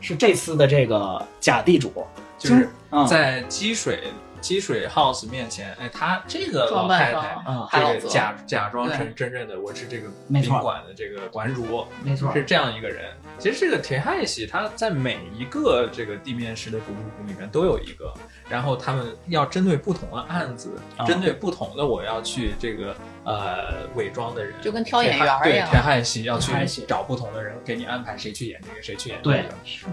[0.00, 1.92] 是这次的这个假地主，
[2.38, 2.68] 就是
[3.06, 4.04] 在积水。
[4.40, 13.12] 积水 house 面前，哎，他这个老太太嗯，这个假假装成真正的我是这个宾馆的这个馆主，没错，是这样一个人。
[13.38, 18.12] 其实这个田汉喜他在每一个这个地面式的 group 里面都有一个，
[18.48, 20.70] 然后他们要针对不同的案子，
[21.06, 25.68] 针对不同的我要去这个呃伪装的人，就跟挑演员一样。
[25.70, 26.52] 铁汉喜要去
[26.86, 29.44] 找不同的人，给你安排谁去演这个，谁去演这个。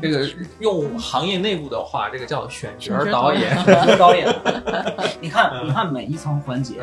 [0.01, 4.27] 这个用行业内部的话，这个叫选角导演，选角导演。
[5.19, 6.75] 你看，你看每一层环节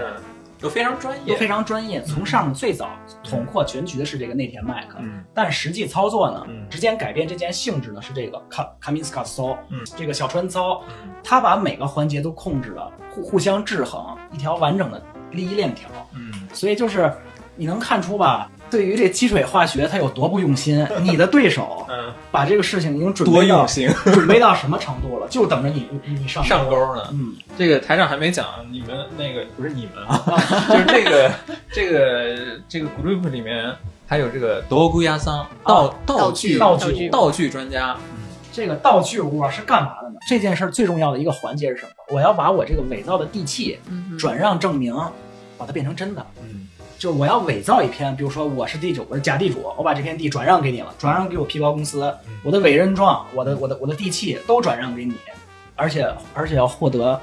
[0.62, 2.00] 都非常专业，都非常专业。
[2.02, 2.88] 从上最早
[3.24, 4.98] 统括全局的是这个内田麦克，
[5.34, 9.58] 但实际操作呢，直接改变这件性质呢是这个卡卡米斯卡骚，
[9.96, 10.80] 这个小川操，
[11.24, 15.90] 他把每个环节都控制了，互互相制衡，一条完整的利益链条。
[16.14, 17.12] 嗯，所以就是
[17.56, 18.48] 你能看出吧。
[18.72, 20.84] 对于这积水化学，他有多不用心？
[21.02, 25.28] 你的对手，嗯，把这个事情已经准备多用心， 准备到什么程度了？
[25.28, 27.02] 就等着你你上上钩呢。
[27.12, 30.18] 嗯，这个台上还没讲，你们那个不是你们啊，
[30.72, 31.30] 就是这个
[31.70, 33.70] 这个这个 group 里面
[34.06, 37.94] 还有这个德古亚桑道道具道具道具专家。
[38.54, 40.16] 这个道具屋是干嘛的呢？
[40.28, 41.90] 这件事最重要的一个环节是什么？
[42.10, 43.78] 我要把我这个伪造的地契
[44.18, 44.94] 转让证明，
[45.56, 46.26] 把它变成真的。
[47.02, 55.16] 就我要伪造一篇，比如说我是地主，我是假地主，我把这片地转让给你了，转让给我皮包公司，我的委任状，我的我的我的地契都转让给你，
[55.74, 57.20] 而且而且要获得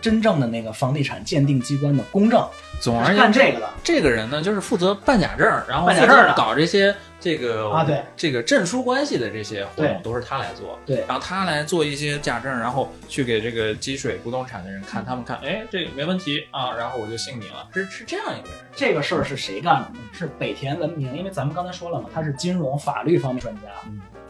[0.00, 2.44] 真正的那个房地产鉴定机关的公证。
[2.82, 6.94] 总而言之，这个的这个人呢，就是负责办假证，然后办假证搞这些。
[7.22, 18.58] 这个啊，对这个证书关系的这些活动都是他来做，对，然后他来做一些假证，然后去给这个积水不动产的人看，他们看，哎，这没问题啊，然后我就信你了，是是这样一个人。
[18.74, 20.00] 这个事儿是谁干的呢？
[20.12, 23.68] 是北田文明，因为咱们刚才说了嘛，他是金融法律方面专家，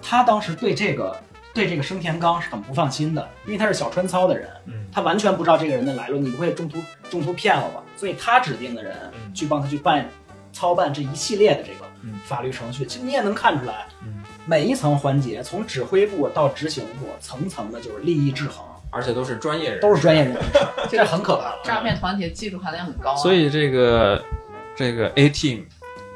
[0.02, 1.18] 他当时对这个
[1.54, 4.48] 对这个生田刚是很不放心的，因为他是小川操的人，
[4.92, 6.78] 他完全不知道这个人的来路，你不会中途
[7.10, 7.82] 中途骗我吧？
[7.96, 8.96] 所以他指定的人
[9.34, 10.08] 去帮他去办
[10.52, 11.86] 操办这一系列的这个。
[12.24, 13.86] 法律程序，其实你也能看出来，
[14.44, 20.36] 每一层环节，从指挥部到执行部，层层的就是利益制衡，而且都是专业人，都是专业人，
[20.90, 21.54] 这很可怕。
[21.62, 24.20] 诈骗团体技术含量很高，所以这个
[24.74, 25.62] 这个 A team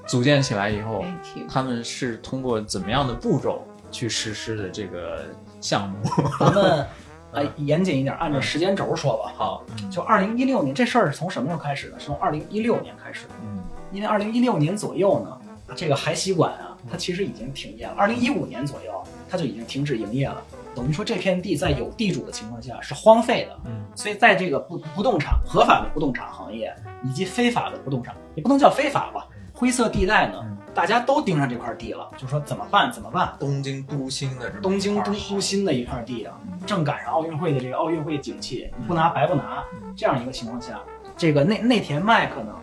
[0.08, 1.04] 组建起来以后，
[1.48, 5.26] 他们是通过怎么样的步骤去实施的这个
[5.60, 5.96] 项目？
[6.38, 6.86] 咱们
[7.32, 9.32] 呃严谨一点，按照时间轴说吧。
[9.36, 11.98] 好，就二零一六年这事儿是从什么时候开始的？
[11.98, 13.34] 是从二零一六年开始的。
[13.44, 15.38] 嗯，因为二零一六年左右呢。
[15.74, 17.94] 这个海喜馆啊，它其实已经停业了。
[17.98, 20.40] 二零一五年左右，它就已经停止营业了。
[20.76, 23.58] 等于说，这片地在有地主的情况下是荒废的。
[23.64, 26.72] 嗯，所以在这个不不动产合法的不动产行业
[27.02, 32.92] 以及非法的不动产，也不能叫非法吧，灰色地带呢，大家都盯上这块地了，就说怎么办？
[32.92, 33.34] 怎么办？
[33.40, 39.64] 东京都心的东京都都心的一块地啊，正赶上奥运会的这个奥运会景气，不拿白不拿。
[39.96, 40.78] 这样一个情况下，
[41.16, 42.54] 这个内内田麦克呢，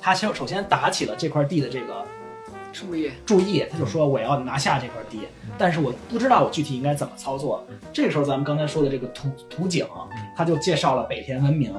[0.00, 2.04] 他先首先打起了这块地的这个。
[2.72, 5.26] 注意，注意，他就说我要拿下这块地，
[5.58, 7.66] 但是我不知道我具体应该怎么操作。
[7.92, 9.84] 这个时候，咱们刚才说的这个图图景，
[10.36, 11.74] 他就介绍了北田文明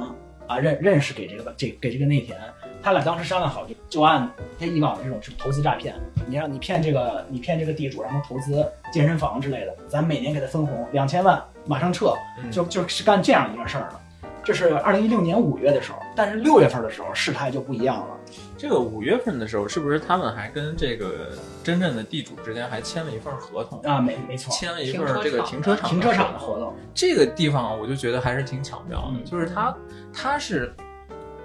[0.48, 2.38] 啊，认认识给这个这给这个内田，
[2.84, 5.96] 他俩当时商量好，就就按他以往的这种是投资诈骗，
[6.28, 12.14] 你让你骗这个你骗这个地主，让他投资健身房之类的，咱每年给他分红两千万，马上撤，
[12.52, 14.02] 就就是干这样一个事儿了。
[14.44, 18.18] 这是二零一六年五月的时候，但是六月份的时候事态就不一样了。
[18.58, 21.30] 这个五月份的时候，是不是他们还跟这个
[21.64, 24.02] 真正的地主之间还签了一份合同啊？
[24.02, 26.74] 没没错，签了一份这个停车场停车场的合同。
[26.96, 29.76] 这个地方我就觉得还是挺巧妙的，就是他
[30.12, 30.74] 他是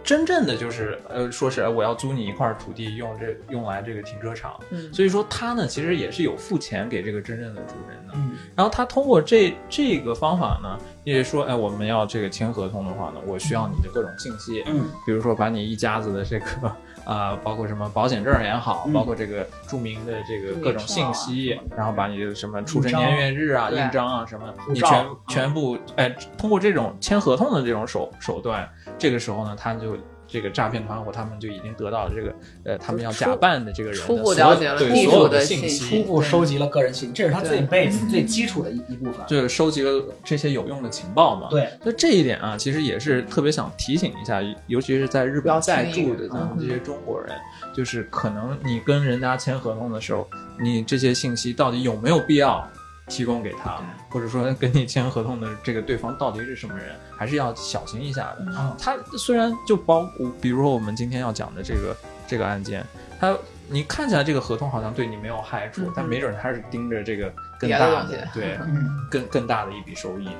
[0.07, 16.46] 真正的就是呃，说是我要租你一块土地用这用来这个停车场，嗯，所以说他呢其实也是有付钱给这个真正的主人的，嗯，然后他通过这这个方法呢，因为说，哎，我们要这个签合同的话呢，我需要你的各种信息，嗯，比如说把你一家子的这个
[17.07, 18.92] 啊、包括什么保险证也好，嗯。
[18.92, 24.26] 包括这个著名的这个各种信息，然后把你的什么出生年月日啊、印章啊。
[24.26, 28.68] 什么，你全全部哎，通过这种签合同的这种手手段，
[28.99, 29.97] 这个时候呢，他就。
[30.28, 32.34] 这个诈骗团伙他们就已经得到了这个
[32.64, 39.24] 呃，他们要假扮的这个人的初步所有了解了所有的信信息，初步收集了个人信息，这是他最对 base 最基础的一一部分。
[39.28, 41.47] 就是收集了这些有用的情报嘛。
[41.49, 47.32] 对，所以这一点啊，其实也是特别想提醒一下，尤其是在日本在住的咱们这些中国人，
[47.72, 50.28] 就是可能你跟人家签合同的时候，
[50.61, 52.68] 你这些信息到底有没有必要
[53.07, 53.80] 提供给他，
[54.11, 56.86] 或者说跟你签合同的这个对方到底是什么人，
[57.16, 58.46] 还是要小心一下的。
[58.48, 60.08] 嗯他虽然就包，
[60.40, 61.96] 比如说我们今天要讲的这个
[62.26, 62.84] 这个案件，
[63.18, 63.36] 他
[63.68, 70.32] 你看起来这个合同好像对你没有害处，嗯但没准他是盯着这个更大的对嗯，更更大的一笔收益呢。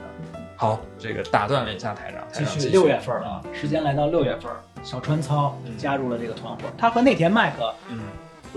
[0.59, 4.51] 好，这个打断了一下台长，台继长继续续六月份了啊，时间来到六月份，
[4.83, 6.63] 小川操嗯加入了这个团伙。
[6.79, 8.01] 他和内田麦克嗯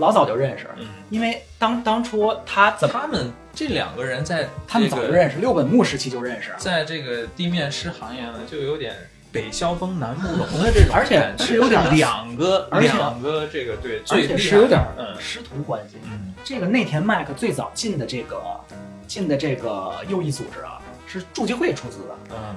[0.00, 8.94] 老早就认识，嗯，因为当当初他怎么他们这两个人在他们早就认识，六本木时期就认识，在这个地面师行业呢，就有点
[9.30, 15.96] 北萧峰南慕容的 这种而且是有点两个两个这个对而且是有点嗯师徒关系。
[16.04, 18.40] 嗯这个内田麦克最早进的这个
[19.06, 22.16] 进的这个右翼组织啊，是筑基会出资的。
[22.30, 22.56] 嗯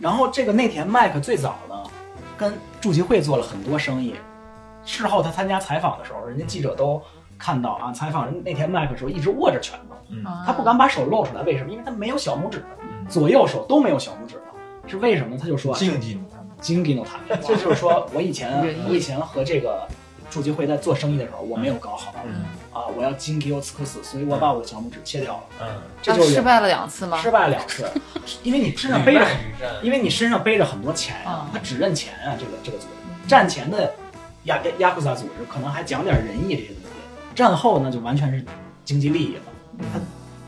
[0.00, 1.74] 然后这个内田麦克最早呢，
[2.36, 4.14] 跟筑基会做了很多生意。
[4.90, 7.00] 事后他参加采访的时候，人家记者都
[7.38, 11.70] 看到啊，采访人那天麦克的时候一直握着拳头，嗯他不敢把手露出来，为什么？
[11.70, 14.42] 因为他没有小拇指，嗯，左右手都没有小拇指了，
[14.86, 15.38] 是为什么？
[15.38, 15.86] 他就说啊这
[17.56, 19.86] 就是说我以前我以前和这个
[20.28, 25.66] 筑基会在做生意的时候，我没有搞好嗯啊，我要金给我斯克斯，所以我把我的小拇指切掉了，嗯，
[26.02, 27.16] 这就失败了两次吗？
[27.22, 27.88] 失败了两次，
[28.42, 29.26] 因为你身上背着
[29.82, 31.16] 因为你身上背着很多钱
[31.52, 33.92] 他只认钱啊，这个这个组织，战前的
[34.44, 38.44] 亚亚亚库萨组织可能还讲点仁义这些东西，战后呢就完全是
[38.84, 39.42] 经济利益了，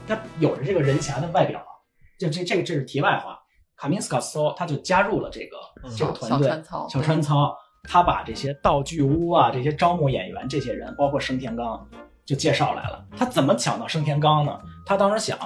[0.07, 1.73] 他他有着这个人侠的外表啊，
[2.19, 3.39] 这这这个这是题外话。
[3.75, 11.85] 卡明斯卡索他就加入了这个嗯这个团队，小川操，小川操，他把这些道具屋啊、这些招募演员这些人，包括生田刚，
[12.25, 13.05] 就介绍来了。
[13.17, 14.57] 他怎么抢到生田刚呢？
[14.87, 15.37] 他当时想，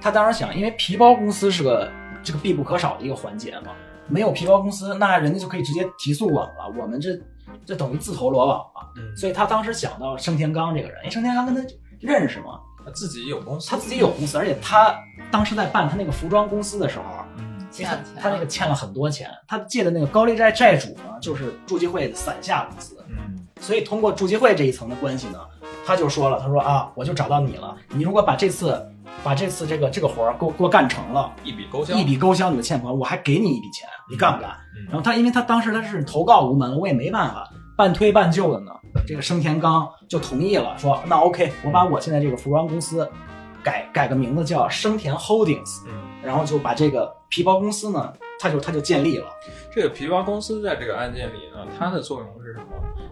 [0.00, 1.88] 他当时想，因为皮包公司是个
[2.24, 3.70] 这个必不可少的一个环节嘛，
[4.08, 7.10] 没有皮包公司，那人家就可以直接提速我们了，我们这
[7.66, 8.92] 这等于自投罗网了。
[8.96, 11.62] 嗯，所以他当时想到盛天刚这个人，因为生田刚跟他
[12.00, 14.94] 认识嘛，他自己有公司，他自己有公司，而且他
[15.30, 17.04] 当时在办他那个服装公司的时候，
[17.38, 17.44] 嗯
[17.78, 25.38] 因为他欠钱他那个欠了很多钱，他借的那个高利债债主呢，就是筑基会的伞下公司，嗯所以通过筑基会这一层的关系呢，
[25.84, 28.86] 他就说了，他说啊，我就找到你了，你如果把这次
[29.26, 34.52] 把这次这个这个活儿给我给我干成了，一笔勾销，一笔勾销你的欠款，我还给你一笔钱，你干不干？
[34.76, 38.70] 嗯然后他因为他当时他是投告无门，我也没办法，半推半就的呢，
[39.04, 43.10] 这个生田刚就同意了，说那 OK，我把我现在这个服装公司
[43.64, 45.92] 改改个名字叫生田 Holdings，嗯。
[46.22, 49.26] 然后就把这个皮包公司呢，他就他就建立了。
[49.72, 52.66] 这个皮包公司在这个案件里呢，它的作用是什么？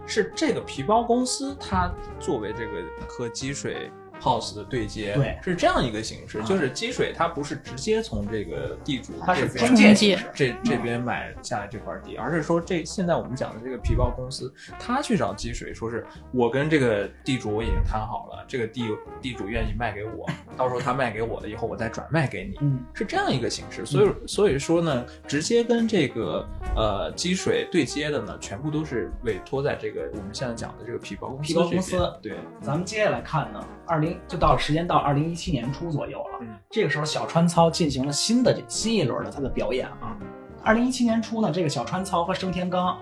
[0.07, 2.71] 是这个皮包公司它作为这个
[3.07, 3.91] 和积水
[4.21, 18.83] house 的对接，对是这样一个形式，啊就是积水它不是直接从这个地主它是中介这这边买下来这块地，而是说这现在我们讲的这个皮包公司，他去找积水，说是我跟这个地主我已经谈好了，这个地
[19.21, 22.57] 地主愿意卖给我，到时候他卖给我了以后，我再转卖给你。
[22.61, 36.39] 嗯，是这样一个形式，所以所以说呢，直接跟这个呃积水对接的呢，全部都是委托在这个我们现在讲的这个皮包公司皮包公司对，咱们接下来看呢，二零就到了时间到二零一七年初左右了。
[36.41, 40.17] 嗯这个时候小川操进行了新的这新一轮的他的表演啊。
[40.61, 42.97] 二零一七年初呢，这个小川操和生田刚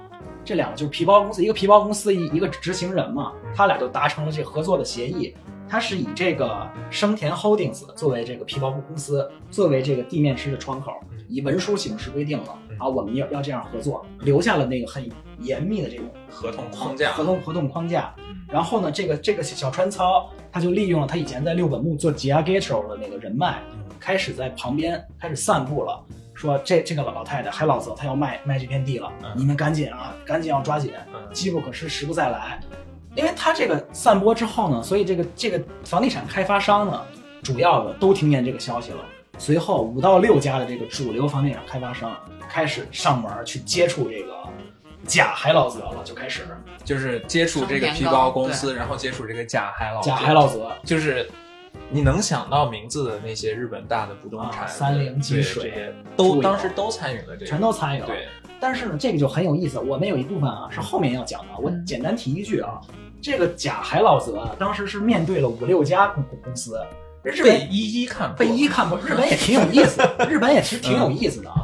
[0.45, 5.33] 这两个就是皮包公司，一个皮包公司一一个执行人嘛，他俩就达成了这合作的协议。
[5.67, 10.91] 他是以这个生田 Holdings 作为这个皮包公司，作为这个地面师的窗口，
[11.27, 15.09] 以文书形式规定了啊，我们要要这样合作，留下了那个很
[15.43, 18.13] 严密的这种合同框架，合同合同框架。
[18.17, 25.99] 嗯然后呢，这个这个小川操他就利用了他以前在六本木做 g i a g a t o 的那个人脉，嗯开始在旁边开始散布了，
[26.35, 32.59] 说这这个老太太海老泽她要卖卖这片地了，嗯你们赶紧啊，赶紧要抓紧，嗯机不可失，时不再来。
[33.15, 37.01] 因为他这个散播之后呢，所以这个这个房地产开发商呢，
[37.41, 38.99] 主要的都听见这个消息了。
[39.39, 42.15] 随后五到六家的这个主流房地产开发商
[42.47, 44.31] 开始上门去接触这个
[45.05, 46.43] 假海老泽了，就开始
[46.83, 51.29] 就是接触这个皮包公司，然后接触这个假海老假海老泽，就是
[51.89, 58.07] 你能想到名字的那些日本大的不动产，啊三菱积水这些都当时都参与了这个，全都参与了。
[58.07, 58.27] 对，
[58.59, 59.79] 但是呢，这个就很有意思。
[59.79, 62.79] 我们有一部分啊是后面要讲的，我嗯简单提一句啊，
[63.21, 66.79] 这个假海老泽啊当时是面对了五六家公公司，
[67.23, 71.63] 日被本一一看被一看破，日本也挺有意思的， 日本也其实挺有意思的啊。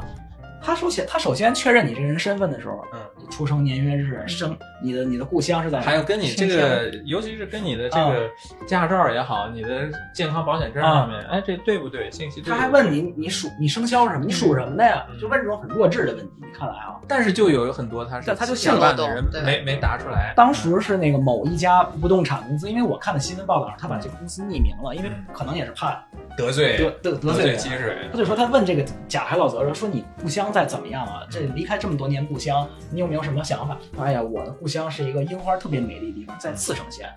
[0.61, 8.29] 他首先他首先确认你这人身份的时候，嗯，你出生年月日生你的你的故乡是在哪，还有跟你这个，尤其是跟你的这个
[8.67, 12.09] 驾照也好，你的健康保险证上面，哎，这对不对？
[12.11, 12.51] 信息对对？
[12.51, 15.05] 他还问你你属你生肖是什么，你属什么的呀？
[15.11, 15.19] 嗯。
[15.19, 16.31] 就问这种很弱智的问题。
[16.39, 19.41] 你看来啊，但是就有很多他是但他就假扮的人对。
[19.43, 26.03] 没没答出来，当时是那个某一家不动产公司，因为我看的新闻报道，他把这个公司匿名了，因为可能也是怕
[26.37, 27.57] 得罪得得得得罪罪人。
[27.57, 31.21] 积水，他就说他问这个贾海老泽说说你故乡在怎么样啊？
[31.29, 33.77] 这离开这么多年故乡，你有没有什么想法？
[33.99, 37.11] 哎呀，我的故乡是一个樱花特别美丽的地方，在茨城县。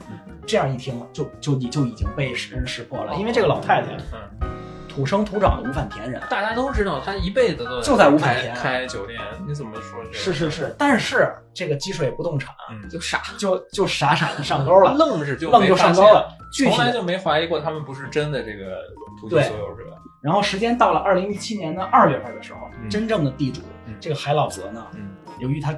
[0.46, 3.96] 这样一听就就你就已经被人识破了，因为这个老太太
[4.40, 4.50] 嗯，
[4.88, 6.20] 土生土长的无反田人。
[6.28, 10.14] 大家都知道她一辈子都就在五开反田开酒店，你怎么说这个？
[10.14, 13.22] 是是是，但是这个积水不动产嗯，就傻。
[13.38, 16.28] 就就傻傻的上钩了，愣是就愣就上钩了。
[16.53, 18.78] 从来就没怀疑过他们不是真的这个
[19.20, 19.84] 土地对所有者。
[20.20, 25.76] 然后时间到了二零一七年的二月份的时候，嗯真正的地主嗯这个海老泽呢，嗯由于他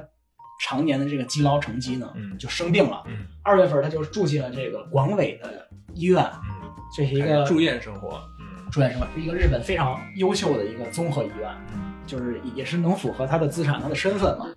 [0.59, 3.03] 常年的这个积劳成疾呢，嗯就生病了。
[3.07, 8.19] 嗯二月份他就住进了这个广尾的医院，嗯，这是一个住院生活。
[8.39, 14.47] 嗯住院生活，是一个日本非常优秀的一个综合医院，嗯就是也是能符合他的资产、他的身份嘛。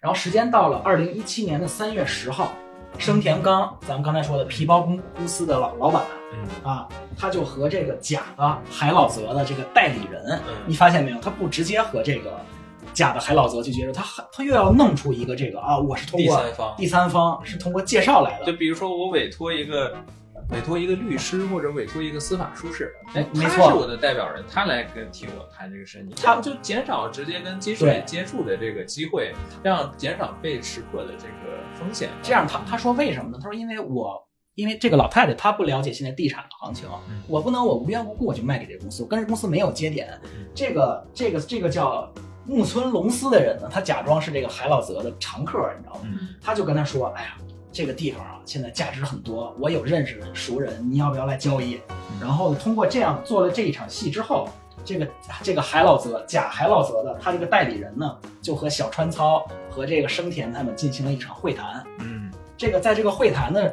[0.00, 2.52] 然后时间到了二零一七年的三月十号，
[2.98, 6.02] 生田刚，咱们刚才说的皮包公公司的老老板
[6.32, 11.20] 嗯啊，他就和这个假的海老泽的这个代理人，嗯你发现没有？
[11.20, 12.40] 他不直接和这个
[12.92, 19.96] 假的海老泽去接受，他他又要弄出一个这个啊，我是通过第三方第三方是通过介绍来的就，比如说我委托一个
[20.50, 29.32] 委托一个律师或者委托一个司法书士，哎没错他是我的代表人，他来跟替我谈这个事情，他他就减少直接跟积水对接触的这个机会，
[29.62, 32.08] 让减少被识破的这个风险。
[32.22, 33.38] 这样他他说为什么呢？
[33.42, 40.08] 他说因为我因为这个老太太她不了解现在地产的行情，嗯我不能我无缘无故我就卖给这个公司，我跟这公司没有接点。
[40.54, 42.10] 这个这个这个叫
[42.48, 46.00] 木村龙司的人呢，他假装是这个海老泽的常客，你知道吗？
[46.04, 47.36] 嗯他就跟他说：“哎呀，
[47.70, 51.78] 这个地方啊，现在价值很多，我有认识的熟人，你要不要来交易？”
[52.18, 54.48] 然后通过这样做了这一场戏之后，
[54.82, 55.06] 这个
[55.42, 61.84] 这个海老泽假海老泽的他这个代理人呢，就和小川操和这个生田他们进行了一场会谈。
[62.00, 63.72] 嗯这个在这个会谈的，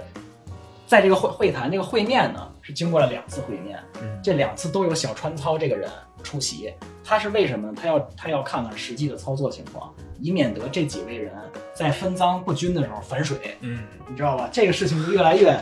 [0.86, 5.90] 在这个会会谈这个会面呢，是经过了两次会面，嗯这两次都有小川操这个人
[6.22, 6.74] 出席。
[7.08, 7.74] 他是为什么呢？
[7.80, 11.32] 他要他要看看实际的操作情况，以免得这几位人
[11.74, 14.50] 在分赃不均的时候反水，嗯你知道吧？
[14.52, 15.56] 这个事情就越来越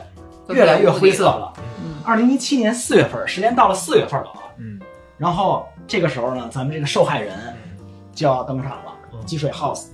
[0.49, 1.53] 越来越灰色了。
[1.83, 4.79] 嗯二零一七年四月份，时间到了四月份了啊，嗯
[5.17, 7.77] 然后这个时候呢，咱们这个受害人嗯
[8.13, 9.87] 就要登场了嗯，积水 House。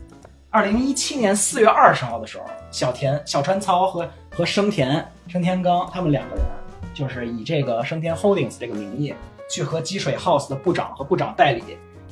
[0.51, 6.45] 二零一七年四月二十号的时候，小田小川操和和生田生田刚他们两个人，
[6.93, 9.13] 就是以这个生田 Holdings 这个名义，
[9.49, 11.63] 去和积水 House 的部长和部长代理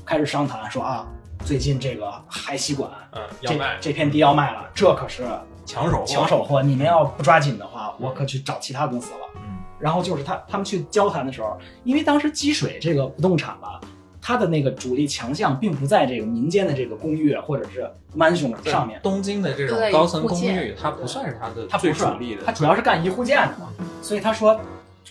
[0.04, 1.06] 开始商谈，说啊，
[1.46, 5.24] 最近这个海西馆嗯，要这卖这片地要卖了，这可是
[5.66, 9.20] 抢手货抢手货，你们要不抓紧的话，我可去找其他公司了。
[9.36, 9.44] 嗯
[9.80, 13.80] 然后就是他他们去交谈的时候，因为当时积水这个不动产吧，
[14.20, 23.70] 它的那个主力强项并不在这个民间的这个公寓啊或者是 mansion 在上面，东京的这种高层公寓，它不算是它的最它不是主力的，它主要是干一户建的嘛，
[24.02, 24.60] 所以他说。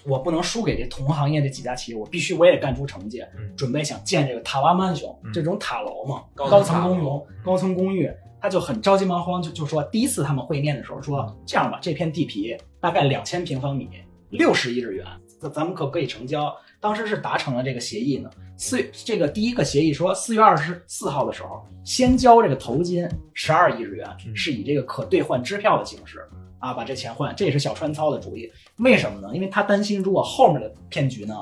[0.05, 3.55] 我不能输给这同行业这几家企业，我必须我也干出成绩，嗯。
[3.57, 5.32] 准备想建这个塔瓦曼雄、嗯。
[5.32, 13.88] 这种塔楼嘛，高高层公楼高层公寓，他就很着急忙慌，就就说第一次他们会面的时候说，这样吧，这片地皮大概两千平方米，
[14.30, 15.07] 六十亿日元，
[15.40, 16.55] 咱咱们可不可以成交？
[16.78, 18.30] 当时是达成了这个协议呢。
[18.59, 24.36] 四月这个第一个协议说，四月二十四号的时候，先交这个头金十二亿日元，嗯。
[24.36, 26.26] 是以这个可兑换支票的形式
[26.67, 28.51] 啊把这钱换，这也是小川操的主意。
[28.79, 29.35] 为什么呢？
[29.35, 31.35] 因为他担心如果后面的骗局呢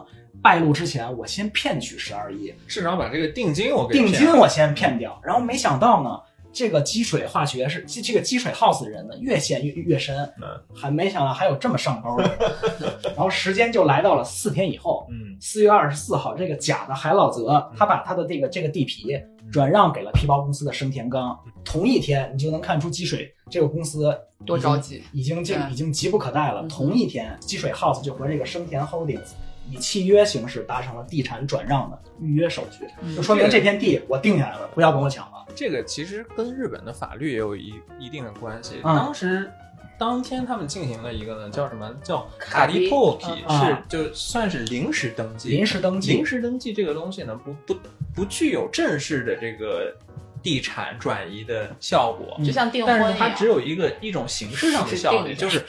[0.43, 6.21] 败露之前，我先骗取十二亿，市场把这个定金我给定金我先骗掉，然后没想到呢，
[6.55, 10.49] 这个积水化学是这这个积水 house 的人呢越陷越越深，嗯。
[10.75, 12.39] 还没想到还有这么上钩的，
[13.15, 15.37] 然后时间就来到了四天以后，嗯。
[15.41, 19.19] 四月二十四号，这个假的海老泽他把他的这个这个地皮
[19.53, 25.03] 转让给了皮包公司的生田刚，同一天你就能看出积水这个公司多着急。
[25.13, 26.63] 已经就已经急不可待了。
[26.63, 29.33] 嗯同一天，积水 house 就和这个生田 holdings
[29.71, 35.34] 以契约形式达成了地产转让的预约手续，嗯就说明这片地我定下来了，不要跟我抢了。
[35.55, 38.77] 这个其实跟日本的法律也有一一定的关系。
[38.85, 38.97] 嗯。
[38.97, 39.51] 当时
[39.99, 41.95] 当天他们进行了一个呢，叫什么？
[42.03, 45.51] 叫卡迪迪破皮，嗯是啊就算是临时登记。
[45.51, 46.13] 临时登记。
[46.13, 47.81] 临时登记这个东西呢，不不
[48.15, 49.95] 不具有正式的这个
[50.43, 55.65] 地产转移的效果，嗯就像订婚一样，但是它只有一个一种形式上的效率，是定的就是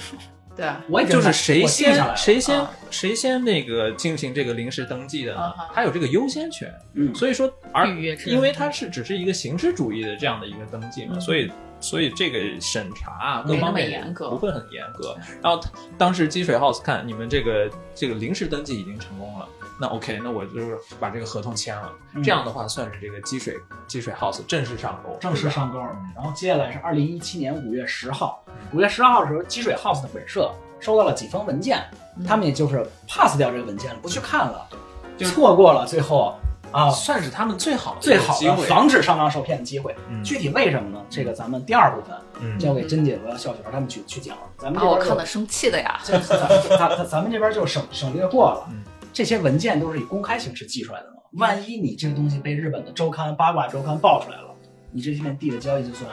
[0.56, 6.74] 对啊，我已经就是谁先了谁先啊谁先那个进行这个临时登记的呢他有这个优先权。
[6.94, 7.52] 嗯所以说，
[8.26, 11.52] 因为它是只是一个形式主义的这样的一个登记嘛，嗯所以
[11.82, 15.16] 所以这个审查啊各方面严格不会很严格。
[15.44, 15.62] 然后
[15.98, 19.48] 当时积水 House 看你们这个这个临时登记已经成功了，
[19.78, 23.58] 那 OK，那我就是把这个合同签了，嗯这样的话算是这个积水
[23.88, 25.80] 积水 House 正式上钩，正式上钩。
[26.16, 30.50] 然后接下来是二零一七年五月十号，五月十号的时候，积水 House 的本社
[30.80, 31.84] 收到了几封文件，
[32.26, 34.66] 他们也就是 pass 掉这个文件了，不去看了，
[35.18, 36.34] 就错过了最后
[36.72, 38.62] 啊算是他们最好的最好机会。
[38.62, 39.94] 的防止上当受骗的机会。
[40.10, 41.02] 嗯具体为什么呢？
[41.10, 44.38] 这个咱们第二部分嗯交给甄姐和笑雪儿他们去去讲。
[44.58, 46.00] 咱们把我这边就看的生气的呀。
[46.04, 48.84] 这咱咱咱咱们这边就省省略过了嗯。
[49.16, 54.54] 这些文件都是以公开形式寄出来的嘛，万一你这个东西被日本的周刊八卦周刊爆出来了，
[54.92, 56.12] 你这片地的交易就算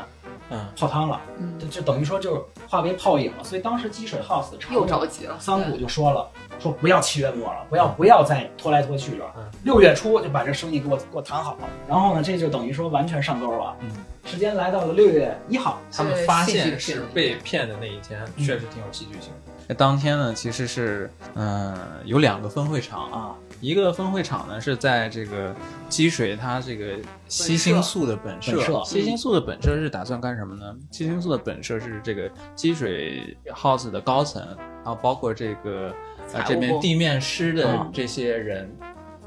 [0.51, 3.43] 嗯泡汤了，嗯就，就等于说就是化为泡影了。
[3.43, 5.37] 所以当时积水 house 的又着急了。
[5.41, 6.31] 桑谷就说了，
[6.61, 11.69] 说不要七月末了，不要不要再拖来拖去了嗯，六月初就把这生意给我给我谈好了。
[11.89, 13.77] 然后呢，这就等于说完全上钩了。
[13.81, 13.91] 嗯，
[14.25, 19.52] 时间来到了六月一号，他们发现是被骗的那一天，嗯确实挺有戏剧性的。
[19.69, 25.55] 那当天呢，其实是嗯、有两个分会场啊，啊，一个分会场呢是在这个
[25.89, 26.97] 积水它这个
[27.29, 30.75] 西星宿的本社，本社西星宿的本社是打算干什么呢？
[30.91, 34.43] 西星宿的本社是这个积水 house 的高层，
[34.85, 35.95] 然后包括这个
[36.33, 38.71] 呃这边地面师的嗯这些人。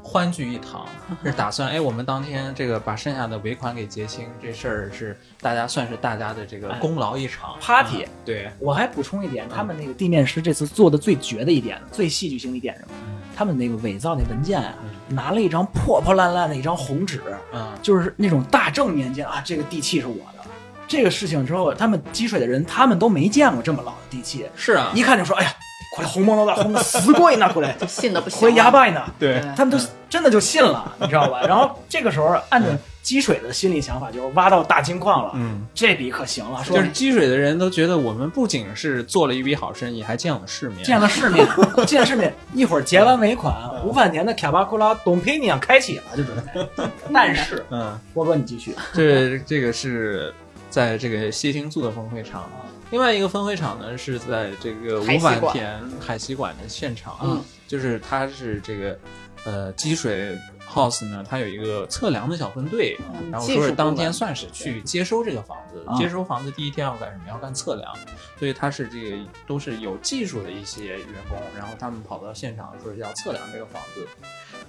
[0.06, 0.86] 欢聚一堂，
[1.24, 7.56] 是打算哎，我们当天这个把剩下的尾款给结清，这事儿是大家算是大家的这个哎功劳一场。
[7.60, 12.92] Party 啊对，我还补充一点，他们那个地面师这次做的最绝的一点，最戏剧性的一点是什么？
[13.36, 14.74] 他们那个伪造那文件啊，
[15.08, 17.20] 拿了一张破破烂烂的一张红纸，
[17.52, 20.48] 嗯，就是那种大正年间啊，这个地契是我的。
[20.88, 25.52] 这个事情之后，他们积水的人，他们都没见过这么老的地契，是啊，一看就说：“哎呀，
[25.96, 28.56] 过来红蒙蒙的，红的死贵呢，过来， 信的不行回了。
[28.56, 31.40] 牙拜呢。”对对他们都真的就信了，你知道吧？
[31.46, 32.68] 然后这个时候，按照
[33.02, 35.66] 积水的心理想法，就是挖到大金矿了，嗯。
[35.74, 40.84] 这笔可行了，说就是积水的人都觉得我们不仅是做了一笔好生意，还见了世面。
[40.84, 41.46] 见了世面，
[41.86, 46.84] 见了世面，一会儿结完尾款，五反田的卡巴库拉东佩尼亚开启了，就准备。
[47.12, 50.32] 但是，嗯，波哥你继续，这这个是
[50.70, 52.48] 在这个西星素的分会场，
[52.90, 58.98] 另外一个分会场呢是在这个五反田海西馆的现场，嗯，就是它是这个
[59.44, 67.24] 呃积水 house 呢，它有一个测量的小分队，嗯然后说是当天算是去接收这个房子，啊接收房子第一天要干什么？
[67.28, 67.92] 要干测量，
[68.38, 69.16] 所以它是这个
[69.46, 74.06] 都是有技术的一些员工，然后他们跑到现场说是要测量这个房子，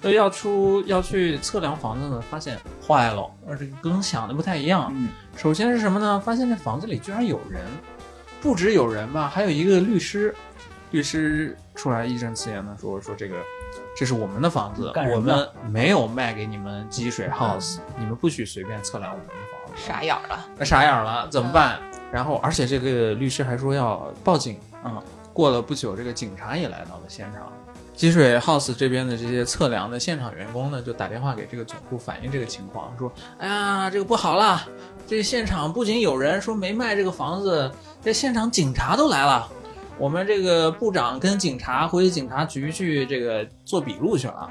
[0.02, 4.92] 所以要出要去测量房子呢，发现坏了，而这个跟想的不太一样。
[4.94, 6.20] 嗯，首先是什么呢？
[6.20, 7.62] 发现这房子里居然有人，
[8.40, 10.34] 不止有人吧，还有一个律师。
[10.90, 13.36] 律师出来义正辞严的说：“说这个，
[13.94, 21.78] 这是我们的房子，我们没有卖给你们积水 house，你们不许随便测量我们的房子。”傻眼儿了，那傻眼儿了，怎么办？
[22.10, 25.02] 然后，而且这个律师还说要报警啊、
[25.34, 27.52] 过了不久，这个警察也来到了现场。
[27.94, 34.62] 积水 house 这边的这些测量的现场员工呢，就打电话给这个总部反映这个情况，说：“哎呀，这个不好了，
[35.06, 37.70] 这现场不仅有人说没卖这个房子，
[38.00, 39.48] 这现场警察都来了。
[39.98, 44.48] 我们这个部长跟警察回警察局去这个做笔录去了。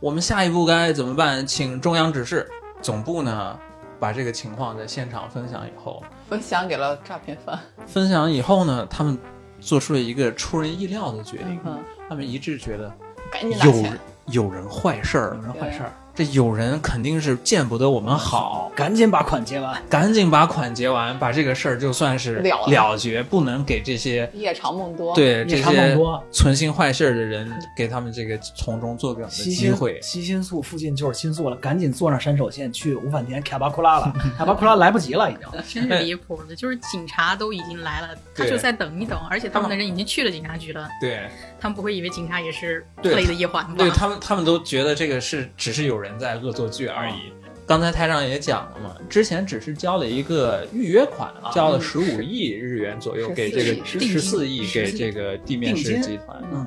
[0.00, 1.46] 我们下一步该怎么办？
[1.46, 2.48] 请中央指示。
[2.82, 3.58] 总部呢，
[4.00, 7.58] 把这个情况在现场分享以后，分享给了诈骗犯。
[7.86, 9.16] 分享以后呢，他们
[9.60, 11.78] 做出了一个出人意料的决定，嗯，
[12.08, 12.92] 他们一致觉得
[13.30, 13.98] 赶紧拿有钱。
[14.26, 19.82] 有人坏事儿有，人坏事儿，这有人肯定是见不得我们好，赶紧把款结完。
[19.88, 29.98] 赶紧把款结完，把这个事儿就算是了了了结，不能给这些夜长梦多。，对这夜长梦些多存心坏事儿的人，给他们这个从中作梗的机会。
[30.02, 34.12] 西新宿附近就是新宿了，赶紧坐上山手线去五反田卡巴库拉了。
[34.36, 35.48] 卡巴库拉来不及了，已经。
[35.72, 43.74] 真是离谱的，就是警察都已经来了，他就再等一等，而且他们的人已经去了警察局了，对，他们不会以为警察也是对 play 的一环吧？
[43.78, 47.32] 对他们，他们都觉得这个是只是有人在恶作剧而已。
[47.66, 56.42] 刚才台长也讲了嘛，之前只是交了一个预约款啊，交了十五亿日元左右给这个14亿十四亿给这个地面师集团。
[56.50, 56.66] 嗯，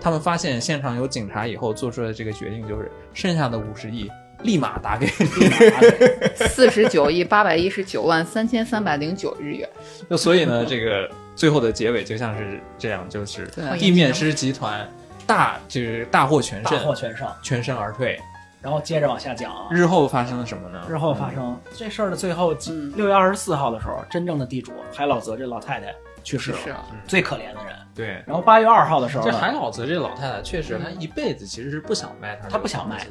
[0.00, 4.10] 他们发现现场有警察以后，做出的这个决定就是剩下的五十亿
[4.42, 9.68] 立马打给立马打给四十九亿八百一十九万三千三百零九日元。
[10.08, 13.46] 就所以呢，这个最后的结尾就像是这样，就是
[13.78, 14.90] 地面师集团
[15.26, 17.28] 大就是大获全大胜，获全胜。
[17.42, 18.18] 全身而退。
[18.60, 20.82] 然后接着往下讲啊，日后发生了什么呢？
[20.88, 25.94] 日后发生这事儿的最后嗯，六月二十四号的时候，真正的地主海老泽这老太太
[26.24, 27.76] 去世了，是啊，最可怜的人。
[27.94, 33.10] 对，然后八月二号的时候这，海老泽这老太太确实，她一辈子其实是不想卖她，她不想卖的。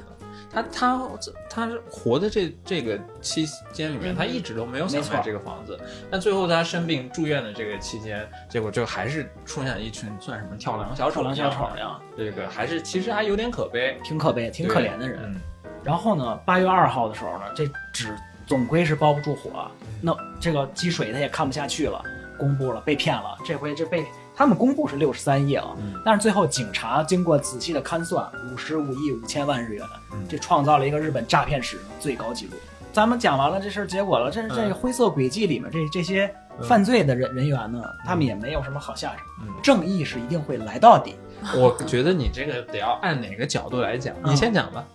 [0.52, 1.10] 她她
[1.50, 5.80] 她活的这这个期间里面，他一直都没有想没错卖这个房子。
[6.10, 15.20] 但最后他生病住院的这个期间，结果就还是出现了一群算什么跳梁小丑小丑呀，这个还是其实还有点可悲，挺可悲、挺可怜的人。
[15.24, 15.42] 嗯
[15.84, 18.14] 然后呢，八月二号的时候呢，这纸
[18.46, 19.72] 总归是包不住火，
[20.02, 22.04] 那这个积水他也看不下去了，
[22.38, 23.38] 公布了被骗了。
[23.46, 24.06] 这回这被
[24.38, 26.00] 他们公布是六十三亿啊，嗯。
[26.06, 30.24] 但是最后警察经过仔细的勘算，五十五亿五千万日元，嗯。
[30.30, 32.52] 这创造了一个日本诈骗史上最高纪录。
[32.94, 36.32] 咱们讲完了这事儿结果了，这这个灰色轨迹里面这这些
[36.62, 39.54] 犯罪的人人员呢，他们也没有什么好下场，嗯。
[39.64, 41.16] 正义是一定会来到底。
[41.58, 44.32] 我觉得你这个得要按哪个角度来讲，嗯。
[44.32, 44.86] 你先讲吧。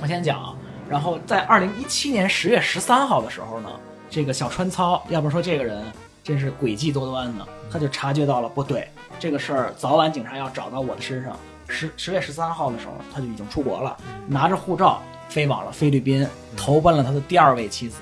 [0.00, 0.54] 我先讲啊，
[0.88, 3.68] 然后在二零一七年十月十三号的时候呢，
[4.08, 5.84] 这个小川操，要不说这个人
[6.24, 8.88] 真是诡计多端呢，他就察觉到了不对，
[9.18, 11.36] 这个事儿早晚警察要找到我的身上。
[11.68, 13.96] 十十月十三号的时候，他就已经出国了，
[14.28, 16.24] 拿着护照飞往了菲律宾，
[16.56, 17.98] 投奔了他的第二位妻子，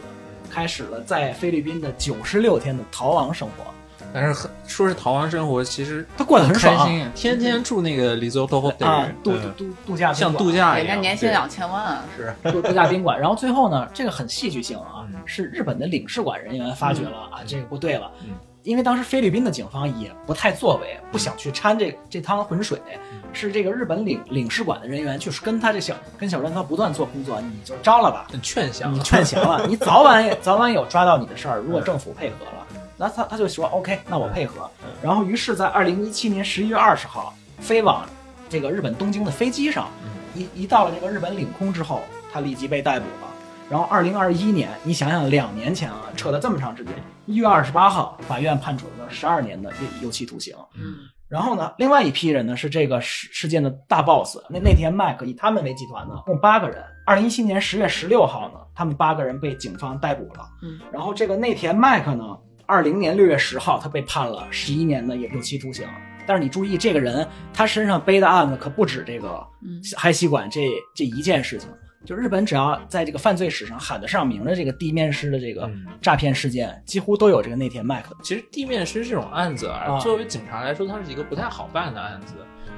[0.51, 3.65] 开始了在菲律宾的九十六天的逃亡生活。
[4.13, 9.41] 但是很说是逃亡生活，其实他过得很开爽心，天天住那个 Resort 啊，度对。
[9.57, 12.33] 度度假像度假一样，人家年薪两千万，是。
[12.53, 13.19] 度度假宾馆。
[13.19, 18.13] 然后最后呢，这个很戏剧性啊嗯，是日本的领事馆人员发觉了啊，这个不对了。
[18.23, 18.35] 嗯。
[18.65, 22.81] 因为当时菲律宾的警方也不太作为，不想去掺这这趟浑水，
[23.13, 31.59] 嗯是这个日本领领事馆的人员就是跟他这小跟小川他不断做工作，你就招了吧，劝降你劝降了， 你早晚也早晚有抓到你的事儿。
[31.61, 34.71] 如果政府配合了，那他他就说 OK，那我配合。
[35.03, 38.09] 然后于是，在二零一七年十一月二十号飞往
[38.49, 39.89] 这个日本东京的飞机上，
[40.35, 42.01] 一一到了这个日本领空之后，
[42.33, 43.34] 他立即被逮捕了。
[43.71, 46.95] 然后二零二一年，你想想两年前啊，扯了这么长时间，
[47.27, 50.55] 一月二十八号，法院判处了十二年的有期徒刑。
[50.75, 50.97] 嗯，
[51.29, 56.85] 然后呢，另外一批人呢是这个事事件的大 boss，那内田麦克以他们为集团呢，共八个人。
[57.07, 60.47] 二零一七年十月十六号呢，他们八个人被警方逮捕了。
[60.63, 62.25] 嗯，然后这个内田麦克呢，
[62.67, 65.89] 二零年六月十号他被判了十一年的有期徒刑。
[66.27, 71.69] 但是你注意，这个人他身上背的案子可不止这个嗯嗨吸管这这一件事情。
[72.05, 78.17] 就日本只要在这个犯罪史上喊得上名的这个地面师的这个嗯诈骗事件，几乎都有这个内田麦克。
[78.23, 82.35] 其实地面师这种案子啊，啊作为警察来说，它是一个不太好办的案子，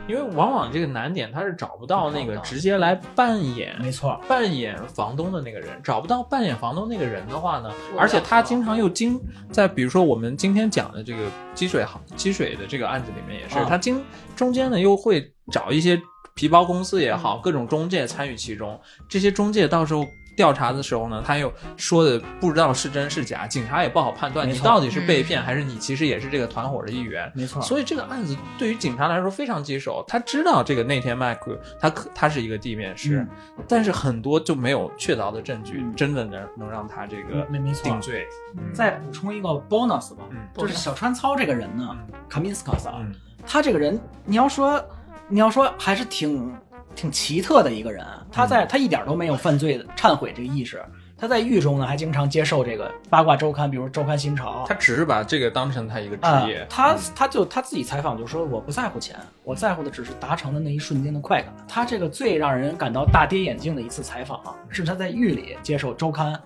[0.07, 9.21] 因为往往这个难点他是找不到那个直接来扮演没错，扮演房东的那个人，找不到扮演房东那个人的话呢，而且他经常又经
[9.51, 14.01] 在比如说我们今天讲的这个积水行积水的这个案子里面也是，啊他经
[14.37, 16.01] 中间呢又会找一些
[16.37, 20.07] 皮包公司也好，各种中介参与其中，这些中介到时候。
[20.37, 27.33] 调查的时候呢，他又说的不知道是真是假，警察也不好判断你到底是被骗、还是你其实也是这个团伙的一员。
[27.35, 27.63] 没错。
[27.63, 33.27] 所以这个案子对于警察来说非常棘手，他知道这个内田麦克他可他是一个地面师，
[33.57, 33.65] 嗯。
[33.67, 35.95] 但是很多就没有确凿的证据，嗯。
[35.97, 37.85] 真的能能让他这个没没错。
[37.85, 38.27] 定罪。
[38.75, 40.37] 再补充一个 bonus 吧，嗯。
[40.55, 42.15] 就是小川操这个人呢嗯。
[42.29, 43.11] 卡米斯卡萨，嗯。
[43.47, 44.85] 他这个人，你要说，
[45.29, 46.55] 你要说还是挺
[46.95, 48.05] 挺奇特的一个人。
[48.31, 50.85] 他在、他一点都没有犯罪忏悔这个意识。
[51.19, 61.51] 他在狱中呢，还经常接受这个八卦周刊，比如《周刊新潮》他只是把这个当成他一个职啊、业，他嗯他就他自己采访就说，我不在乎钱，我在乎的只是达成的那一瞬间的快感。
[61.67, 66.39] 他这个最让人感到大跌眼镜的一次采访，是他在狱里接受周刊。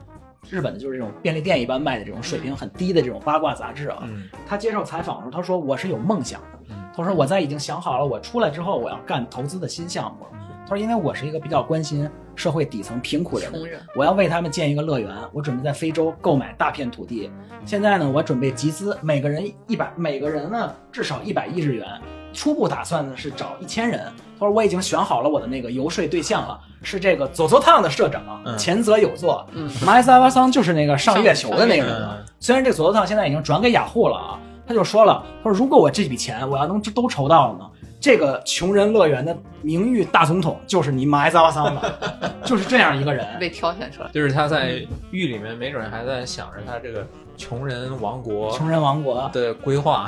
[0.48, 6.74] 日本的就是这种便利店一般卖的这种水平很低的这种八卦杂志啊，嗯他接受采访的时候，他说我是有梦想的。
[7.00, 10.26] 嗯他说我在已经想好了，我出来之后我要干投资的新项目。
[10.68, 15.12] 他说因为我是一个比较关心社会底层贫苦人的人，我要为他们建一个乐园。
[15.32, 17.30] 我准备在非洲购买大片土地。
[17.64, 21.86] 现在呢，我准备集资，每个人一百，每个人呢至少一百亿日元。
[22.32, 24.00] 初步打算呢是找一千人。
[24.38, 29.44] 他说我已经选好了我的那个游说对象了，是这个佐佐烫的社长嗯前泽有作。
[29.52, 32.18] 嗯马伊萨瓦桑就是那个上月球的那个人嗯啊。
[32.38, 34.38] 虽然这个佐佐烫现在已经转给雅虎了啊，
[34.70, 37.68] 他就说了，他说如果我这笔钱我要能都筹到了呢，
[37.98, 41.94] 这个穷人乐园的名誉大总统就是你马伊萨瓦桑的，
[42.46, 43.26] 就是这样一个人。
[43.40, 44.08] 被挑选出来。
[44.12, 47.04] 就是他在狱里面，没准还在想着他这个
[47.36, 50.06] 穷人王国穷人王国，的规划，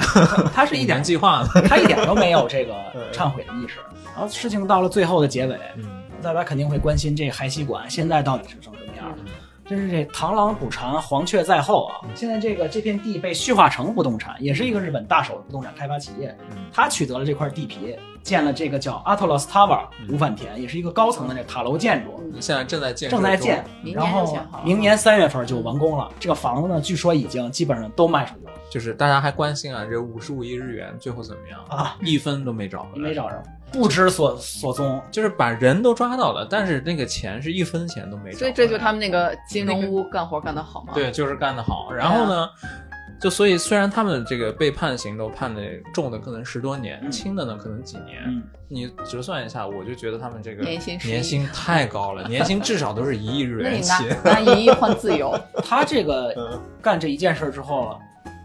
[0.55, 1.49] 他是 一点计划呢。
[1.69, 2.73] 他一点都没有这个
[3.13, 3.81] 忏悔的意识。
[4.15, 5.83] 然后事情到了最后的结尾，嗯
[6.23, 9.13] 大家肯定会关心这海西馆现在到底是成什么样。
[9.65, 12.01] 真是这螳螂捕蝉，黄雀在后啊！
[12.15, 16.37] 现在这个这片地被旭化成不动产，也是一个日本大手的不动产开发企业，
[16.73, 26.11] 他取得了这块地皮，建了这个叫 Atlas Tower 无反田，也是一个高层的这塔楼建筑，现在正在建，正在建，然后明年三月份就完工了。
[26.19, 28.53] 这个房子呢，据说已经基本上都卖出去了。
[28.69, 31.97] 就是大家还关心啊，这五十五亿日元最后怎么样啊？
[32.01, 33.43] 一分都没找，没找着。
[33.73, 38.33] 不知所所踪，就是把人都抓到了，但是那个钱是一分钱都没。
[38.33, 40.93] 所以这就是他们那个金融屋干活干得好吗？
[40.95, 41.91] 对，就是干得好。
[41.93, 42.49] 然后呢，
[43.21, 45.63] 就所以虽然他们这个被判刑都判的
[45.93, 48.43] 重的可能十多年，轻的呢可能几年。
[48.69, 53.93] 你折算一下，我就觉得他们这个年薪年薪太高了， 年薪至少都是一亿日元起。
[54.25, 55.39] 拿一亿换自由。
[55.65, 57.99] 他这个干这一件事之后。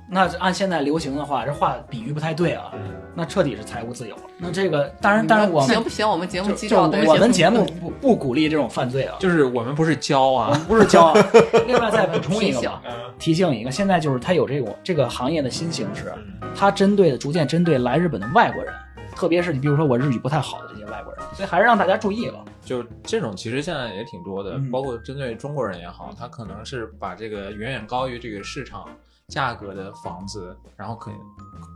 [0.09, 2.71] 那按现在流行的话，这话比喻不太对啊。
[3.13, 4.21] 那彻底是财务自由了。
[4.37, 6.07] 那这个当然，当然我们行不行？
[6.07, 9.17] 我们节目基调我们节目不不鼓励这种犯罪啊。
[9.19, 11.13] 就是我们不是教啊，不是教。
[11.67, 12.81] 另外再补充一个吧，
[13.19, 16.13] 提醒一个，现在就是他有这种这个行业的新形式，
[16.55, 18.73] 他针对的逐渐针对来日本的外国人，
[19.15, 22.45] 特别是你比如说我日语不太好的这些外国人，所以还是让大家注意了。
[22.63, 28.87] 就这种其实现在也挺多的，包括针对中国人也好，他可能是把这个远远高于这个市场。
[29.33, 31.15] 价格的房子，然后可以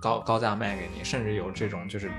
[0.02, 2.10] 高高价卖给你，甚至有这种就是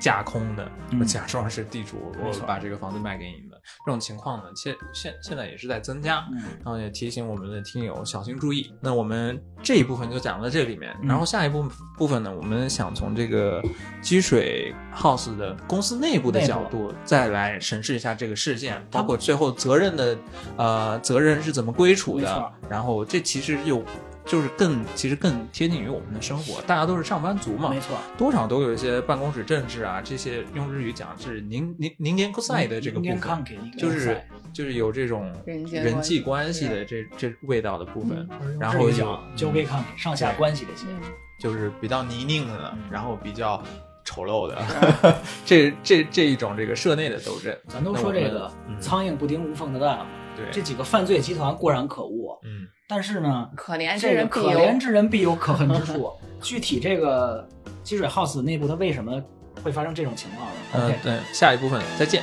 [0.00, 0.68] 架空的，
[0.98, 6.24] 我假装是地主，我把这个房子卖给你的这种情况呢，现现现在也是在增加，
[6.56, 8.74] 然后也提醒我们的听友小心注意。
[8.80, 11.64] 那我们这一部分就讲到这里面，然后下一部
[11.96, 13.62] 部分呢，我们想从这个
[14.02, 20.18] 积水 house 的公司内部的角度再来审视一下这个事件，包括最后责任的
[20.56, 23.84] 呃责任是怎么归属的，然后这其实又。
[24.24, 26.60] 就是更，其实更贴近于我们的生活。
[26.62, 33.44] 大家都是上班族嘛，没错，多少都有一些办公室政治啊，这些用日语讲是您您您年酷赛的这个部分，
[33.76, 34.20] 就是
[34.52, 35.32] 就是有这种
[35.70, 38.28] 人际关系的这这味道的部分。
[38.58, 40.86] 然后就交给看上下关系这些，
[41.38, 43.62] 就是比较泥泞的，然后比较
[44.04, 47.56] 丑陋的，这这这一种这个社内的斗争。
[47.66, 50.06] 咱都说这个苍蝇不叮无缝的蛋嘛，
[50.36, 52.68] 对，这几个犯罪集团固然可恶，嗯。
[52.90, 56.12] 但是呢，可怜之人可怜之人必有可恨之处。
[56.42, 57.46] 具体这个
[57.84, 59.22] 积水 house 内部它为什么
[59.62, 60.92] 会发生这种情况呢？
[60.92, 62.20] 嗯，对，下一部分再见。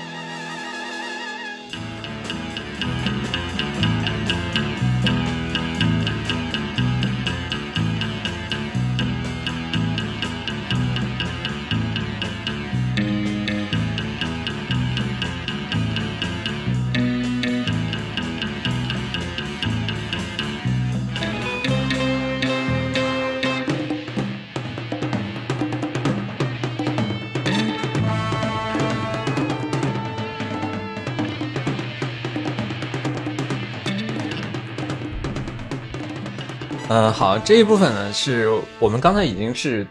[37.08, 39.88] 嗯，好，这一部分呢，是我们刚才已经是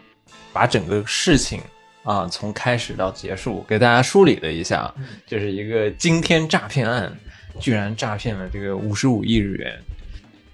[0.53, 1.63] 把整个事情
[2.03, 4.93] 啊从开始到结束给大家梳理了一下，
[5.27, 7.11] 就是一个惊天诈骗案，
[7.59, 9.73] 居然诈骗了这个五十五亿日元。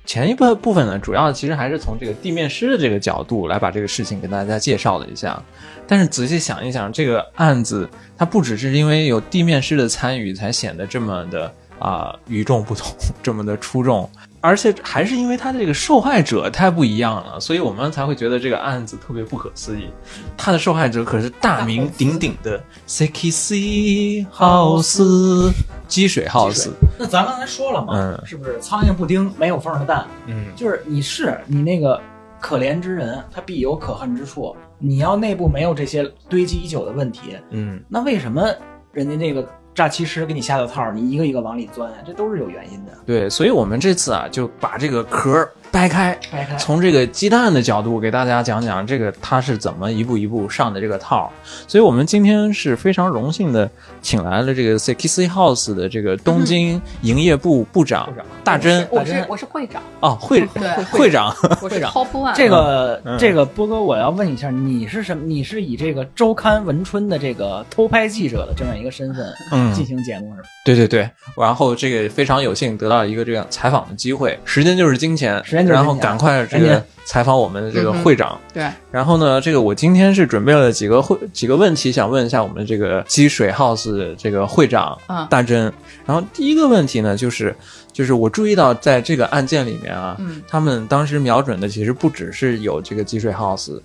[0.06, 5.42] 前一部部分呢，主要其实还是从这个地面师的这个角度来把这个事情给大家介绍了一下。
[5.88, 14.08] 但是仔细想一想，这个案子它不只是因为有地面师的参与才显得这么的啊与众不同，这么的出众。
[14.42, 19.88] 而且还是因为他的这个受害者太不一样了，所以我们才会觉得这个案子特别不可思议。
[20.36, 25.52] 他的受害者可是大名鼎鼎的 Seki House
[25.86, 26.70] 积水 House。
[26.98, 30.04] 那咱刚才说了嘛，嗯，是不是苍蝇不叮没有缝的蛋？
[30.26, 32.00] 嗯，就是你是你那个
[32.40, 34.56] 可怜之人，他必有可恨之处。
[34.78, 38.52] 你要内部没有这些堆积已久的问题，嗯，那为什么
[38.92, 39.48] 人家那个？
[39.74, 42.92] 诈欺师给你下的套，你一个一个往里钻，这都是有原因的。
[43.06, 51.32] 对，所以我们这次啊，就把这个壳掰开，掰开，从这个鸡蛋的角度给大家讲讲这个他是怎么一步一步上的这个套。
[51.66, 53.68] 所以我们今天是非常荣幸的，
[54.02, 58.06] 请来了这个 Sekisi House 的这个东京营业部部长
[58.44, 58.86] 大真。
[58.90, 60.44] 我是我是会长哦，会
[60.90, 61.32] 会长，
[61.66, 61.92] 会长。
[62.34, 65.24] 这个这个波哥，我要问一下，你是什么？
[65.24, 69.26] 你是以这个周刊文春的这个偷拍记者的这样一个身份
[69.72, 70.48] 进行节目是吧？
[70.66, 75.61] 对对对，然后这个非常有幸得到一个这样采访的机会，时间就是金钱，时间。
[75.66, 78.38] 然后赶快这个采访我们的这个会长。
[78.52, 78.66] 对。
[78.90, 84.98] 然后呢，这个我今天是准备了几个会几个问题，想问一下我们这个积水 house 这个会长
[85.28, 85.72] 大真。
[86.06, 87.54] 然后第一个问题呢，就是
[87.92, 90.16] 就是我注意到在这个案件里面啊，
[90.48, 93.80] 他们当时瞄准的其实不只是有这个积水 house，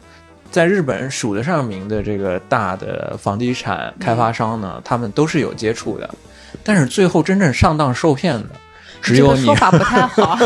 [0.51, 6.09] 在日本数得上名的这个大的房地产开发商呢，他们都是有接触的。
[6.63, 8.49] 但是最后真正上当受骗的
[9.01, 9.39] 只有你。
[9.39, 10.37] 个说法不太好。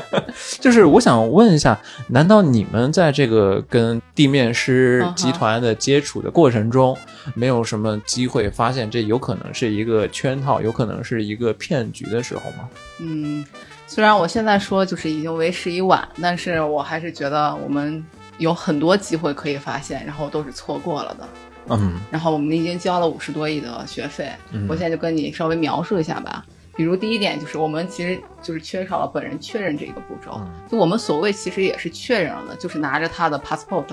[0.60, 1.78] 就是我想问一下，
[2.08, 6.96] 难道你们在这个跟地面师集团的接触的过程中，
[7.34, 12.68] 没有什么机会发现这有可能是一个圈套，有可能是一个骗局的时候吗？
[13.00, 13.44] 嗯，
[13.86, 18.04] 虽然我现在说就是已经为时已晚，但是我还是觉得我们
[18.38, 21.28] 有很多机会可以发现，然后都是错过了的。
[21.70, 26.44] 嗯然后我们已经交了五十多亿的学费，嗯我现在就跟你稍微描述一下吧。
[26.78, 33.84] 比如第一点就是我们其实就是缺少了本人确认这个步骤，嗯就我们所谓其实也是确认了，就是拿着他的 passport，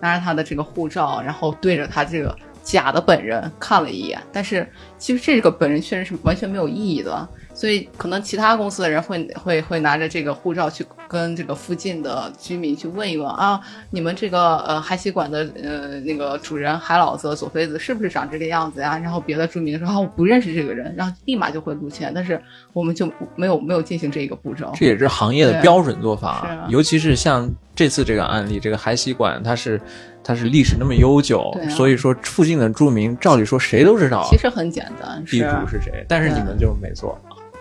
[0.00, 2.32] 拿着他的这个护照，然后对着他这个
[2.62, 4.64] 假的本人看了一眼，但是
[4.98, 7.28] 其实这个本人确认是完全没有意义的，
[7.58, 18.96] 所以可能其他公司的人会会会拿着这个护照去跟这个附近的居民去问一问啊，你们这个呃海西馆的呃那个主人海老子左妃子是不是长这个样子呀？
[18.96, 22.40] 然后别的居民说啊我不认识这个人，然后立马就会录签，但是
[22.72, 24.70] 我们就没有没有进行这个步骤。
[24.76, 29.80] 这也是行业的标准做法啊，尤其是像这次这个案例，这个海西馆它是
[30.22, 37.18] 它是历史那么悠久，啊所以说附近的住民照理说谁都知道其实很简单，地主是谁，但是你们就没做。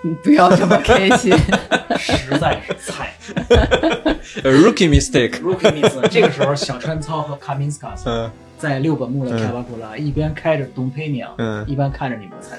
[0.08, 1.36] 你不要这么开心。
[1.98, 3.14] 实在是菜。
[4.44, 5.42] Rookie mistake。
[5.42, 12.58] Rookie mistake 这个时候小川操和卡明斯卡斯嗯在六本木的开巴库拉，一边开着东佩娘，嗯一边看着你们菜，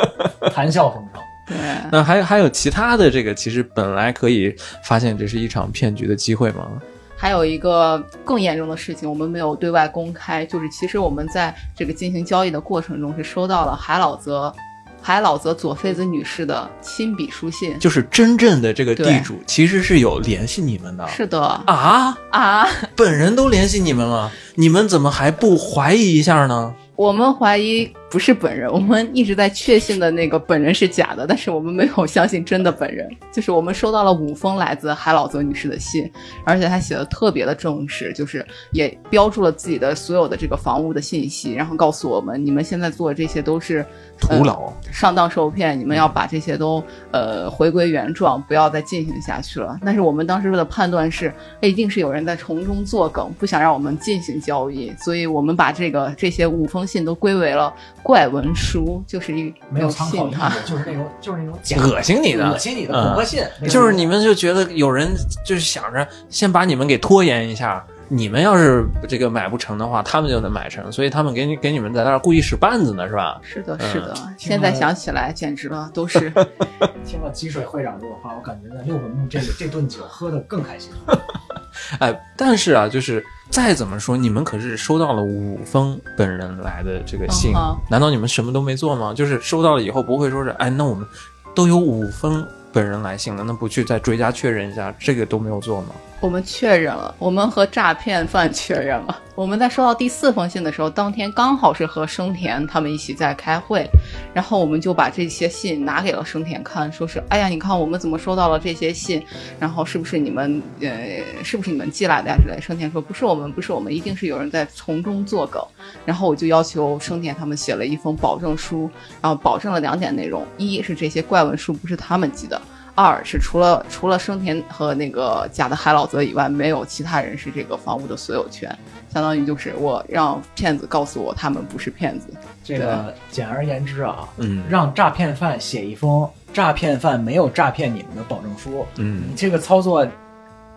[0.52, 1.22] 谈笑风生。
[1.48, 1.56] 对，
[1.90, 6.70] 那还还有其他的这个，其实本来可以发现这是一场骗局的机会吗？
[7.16, 14.54] 还有一个更严重的事情，我们没有对外公开，就是其实我们在这个进行交易的过程中是收到了海老泽。
[15.02, 21.06] 海老泽佐妃子女士的亲笔书信，就是真正的这个地主其实是有联系你们的。
[21.08, 21.40] 是的。
[21.66, 26.74] 啊，啊，本人都联系你们了，你们怎么还不怀疑一下呢？
[26.96, 33.08] 我们怀疑不是本人，我们一直在确信的那个本人是假的，但是我们没有相信真的本人。
[33.30, 36.10] 就是我们收到了五封来自海老泽女士的信，
[36.44, 43.86] 而且她写的特别的正式，就是也标注了自己的所有的这个房屋的信息，然后告诉我们，你们现在做的这些都是
[44.18, 44.72] 徒劳。
[44.90, 46.82] 上当受骗，你们要把这些都
[47.12, 49.78] 呃回归原状，不要再进行下去了。
[49.84, 57.72] 但是我们当时的判断是，哎一定是有人在从中作梗，不想让我们进行交易，所以我们把这个这些五封信都归为了
[58.02, 65.08] 怪文书，就是一没有参考意义。，就是那种就是那种假恶心你的恶心你的恐吓信，就是你们就觉得有人
[65.44, 73.40] 就是想着先把你们给拖延一下，你们要是这个买不成的话，他们就能买成，所以他们给你给你们在那儿故意使绊子呢，是吧？
[73.40, 76.28] 是的，嗯是的，现在想起来简直了，都是
[77.06, 80.90] 听了积水会长这个话，我感觉在六本木这个这顿酒喝的更开心。
[82.00, 89.14] 哎，但是啊，就是再怎么说，你们可是收到了五封本人来的这个信，嗯难道你们什么都没做吗？
[89.14, 91.06] 就是收到了以后不会说是，哎，那我们
[91.54, 95.90] 都有五封本人来信了，那不去再追加确认一下，这个都没有做吗？
[96.20, 99.18] 我们确认了，我们和诈骗犯确认了。
[99.34, 103.88] 我们在收到第四封信的时候，当天刚好是和生田他们一起在开会，
[104.34, 109.24] 然后我们就把这些信拿给了生田看，说是，哎呀，你看我们怎么收到了这些信，
[109.58, 112.60] 然后是不是你们，呃，是不是你们寄来的呀之类。
[112.60, 115.62] 生田说不是我们，不是我们，一定是有人在从中作梗。
[116.04, 118.90] 然后我就要求生田他们写了一封保证书，
[119.22, 122.60] 然后保证了两点内容：一是这些怪文书不是他们寄的。
[123.02, 128.68] 二是除了除了生田和那个假的海老泽以外，没有其他人是这个房屋的所有权，
[129.12, 132.26] 相当于就是我让骗子告诉我他们不是骗子。
[132.62, 134.62] 这个简而言之啊，嗯。
[134.68, 139.34] 让诈骗犯写一封诈骗犯没有诈骗你们的保证书，嗯。
[139.34, 140.06] 这个操作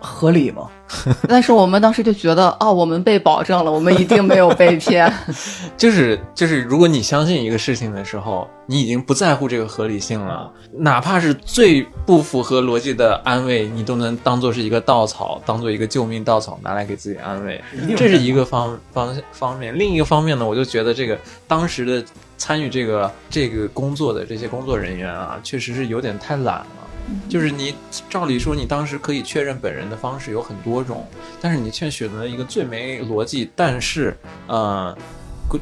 [0.04, 0.70] 合理吗？
[1.28, 5.12] 但是我们当时就觉得，哦，我们被保证了，我们一定没有被骗。
[5.78, 17.60] 就 是 就是，如果你相信一个事情的时候，你已经不在乎这个合理性了，哪怕是最不符合逻辑的安慰，你都能当做是一个稻草，当做一个救命稻草拿来给自己安慰，
[17.98, 19.76] 这是一个方方方面。
[19.76, 22.04] 另一个方面呢，我就觉得这个当时的
[22.38, 26.66] 参与这个这个工作的这些工作人员啊，确实是有点太懒了。
[27.30, 27.76] 就是你
[28.10, 31.06] 照理说，你当时可以确认本人的方式有很多种，
[31.42, 34.16] 但是你却选择了一个最没逻辑，但是
[34.48, 34.98] 呃，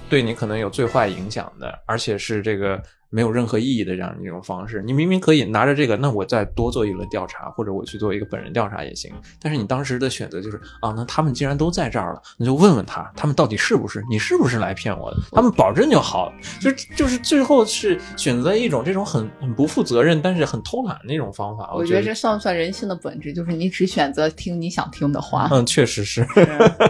[0.09, 2.81] 对你可能有最坏影响的，而且是这个
[3.11, 4.81] 没有任何意义的这样一种方式。
[4.81, 9.13] 你明明可以拿着这个，那我再多做一轮调查，或者我去做一个本人调查也行。
[9.39, 15.17] 但是你当时的选择就是啊，那他们既然都在这儿了，那就问问他，他们到底是不是你是不是来骗我的？
[15.31, 16.33] 他们保证就好了。
[16.59, 21.71] 就就是最后是选择一种这种很很不负责任，但是很偷懒的一种方法。
[21.75, 23.33] 我觉觉得这算不算人性的本质？
[23.33, 25.49] 就是你只选择听你想听的话。
[25.51, 26.45] 嗯，确实是，是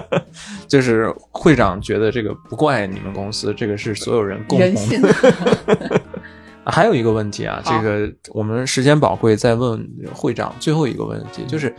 [0.67, 5.11] 就是会长觉得这个不怪你们公司，这个是所有人共人同性的。
[6.66, 11.74] 还有一个问题啊，这个我们时间宝贵，再问会长最后一个问题，就是，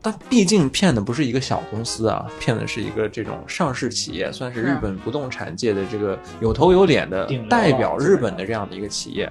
[0.00, 9.30] 但毕竟骗的不是一个小公司啊，骗的是一个这种上市企业，算是是日本不动产界的这个有头有脸的代表日本的这样的一个企业。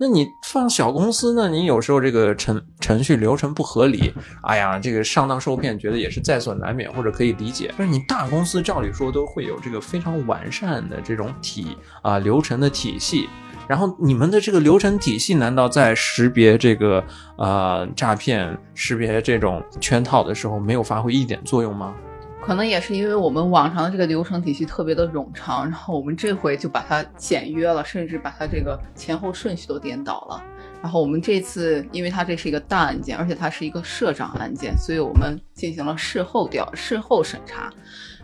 [0.00, 1.48] 那你放小公司呢？
[1.48, 4.12] 你有时候这个程程序流程不合理，
[4.44, 7.74] 哎呀，这个上当受骗，觉得也是在所难免，或者可以理解。
[7.76, 13.28] 但是你大公司照理说都会有这个非常完善的这种体啊、流程的体系，
[13.68, 17.04] 然后你们的这个流程体系难道在识别这个
[17.36, 21.94] 呃诈骗、识别这种圈套的时候没有发挥一点作用吗？
[22.40, 30.42] 可能也是因为我们往常的这个流程体系特别的冗长，然后我们这回就把它简约了，甚至把它这个前后顺序都颠倒了。
[30.80, 37.70] 然后我们这次，因为它这是一个大案件，而且它是一个社长案件，所以我们进行了事后调、事后审查。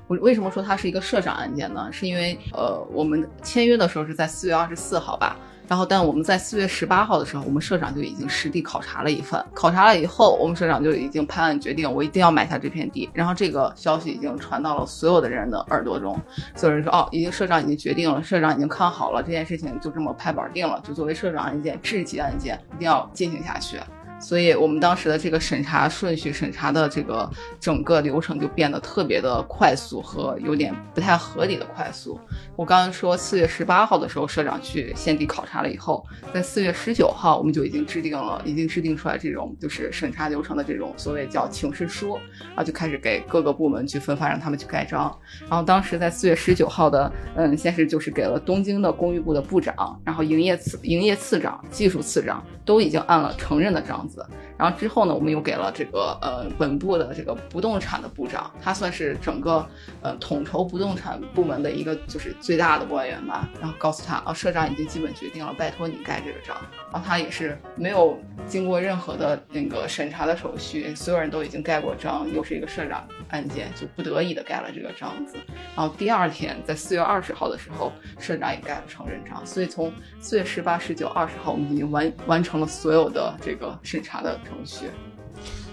[0.07, 1.89] 我为什么说它是一个社长案件呢？
[1.91, 5.37] 是因为呃，我们签约的时候是在四月二十四号吧，
[5.67, 9.43] 然后但我们在四月十八号的时候，我们社长就已经实地考察了一份。
[9.55, 13.09] 考察了以后，我们社长就已经拍案决定，我一定要买下这片地。
[13.15, 16.21] 然后这个消息已经传到了所有的人的耳朵中，
[16.55, 23.79] 所有人说哦，已经社长已经决定了，社长已经看好了这件事情，就这么拍板定了，就作为社长案件、至极案件，一定要进行下去。
[24.21, 27.29] 所以我们当时的这个审查顺序、审查的这个
[27.61, 32.19] 整个流程就变得特别的快速和有点不太合理的快速。
[32.57, 45.15] 我刚刚说四月十八号的时候，社长去县地考察了以后，在四月十九号我们就已经制定了，已经制定出来这种就是审查流程的这种所谓叫请示书，然后就开始给各个部门去分发，让他们去盖章。
[45.49, 54.27] 然后当时在四月十九号的，嗯，先是就是给了东京的公寓部的部长，然后营业次营业次长、技术次长都已经按了承认的章子。
[54.57, 59.67] 然后之后呢，我们又给了这个呃本部的这个不动产的部长，他算是整个
[60.03, 63.49] 呃统筹不动产部门的一个就是最大的官员吧。
[63.61, 66.57] 然后告诉他啊，社长已经基本决定了，拜托你盖这个章。
[66.93, 75.37] 然后他也是没有经过任何的那个审查的手续，所有人都已经盖过章，又是一个社长案件，就不得已的盖了这个章子。
[75.77, 79.45] 然后第二天，在四月二十号的时候，社长也盖了承认章。
[79.45, 84.91] 所以从四月十八、十九、二十号，我们已经完完成了所有的这个审查的程序。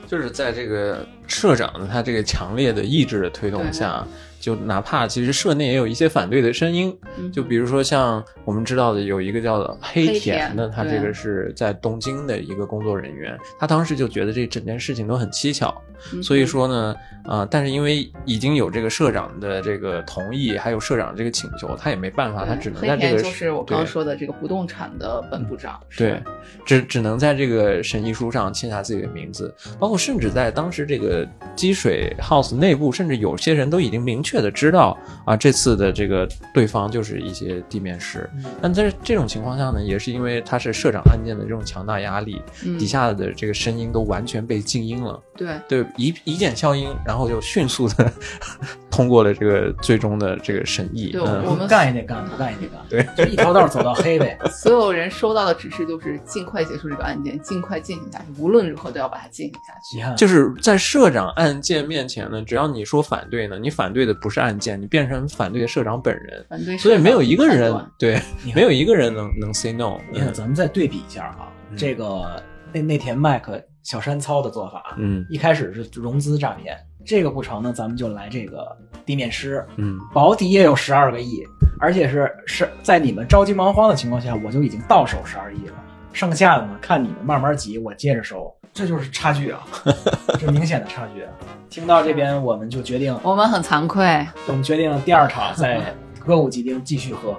[0.08, 4.06] 就是在这个社长的他这个强烈的意志的推动下，
[4.42, 7.32] 就哪怕其实社内也有一些反对的声音，嗯。
[7.32, 15.74] 就比如说像我们知道的有一个叫黑黑田的，他这个是在东京的一个工作人员，他当时就觉得这整件事情都很蹊跷，
[16.14, 25.80] 嗯所以说呢，啊，但是因为已经有这个社长的这个同意，还有社长这个请求，他也没办法，他只能在这个就是我刚刚说的这个不动产的本部长。
[25.98, 26.22] 对，
[26.66, 38.30] 只只能在这个审议书上签下自己的名字，包括甚至在当时这个积水 house 内部，甚至有些人都已经明确的知道啊，这次的这个对方就是一些地面师。
[38.62, 45.20] 但在这种情况下呢，也是因为他是社长案件的这种强大压力，嗯底下的这个声音都完全被静音了。
[45.36, 48.12] 对对，一一键消音，然后就迅速的
[48.92, 51.10] 通过了这个最终的这个审议。
[51.12, 54.38] 对嗯我们干也得干，不干也得干，对，就一条道走到黑呗。
[54.52, 59.98] 所有人收到的指示就是尽快结束这个案件，尽快进行下去，无论如何都要把它进行下去。
[59.98, 69.98] 遗憾，就是在社长案件面前呢，只要你说反对呢，你反对的不是案件，你变成反对社长本人，反对所以没有一个人对，你没有一个人能能 say no。
[70.14, 71.76] 你看，咱们再对比一下哈，嗯。
[71.76, 72.42] 这个
[72.72, 80.00] 那内田麦克小山操的做法，嗯一开始是融资诈骗，这个不成呢，咱们就来这个地面师，嗯。
[80.14, 81.44] 保底也有十二个亿，
[81.80, 85.76] 而且是是在你们着急忙慌的情况下，我就已经到手十二亿了，
[86.14, 89.60] 剩下的呢看你们慢慢急，我接着收，这就是差距啊，
[90.40, 91.30] 这明显的差距啊。
[91.70, 97.36] 听到这边，我们就决定，我们很惭愧，我们决定第二场在歌舞伎町继续喝。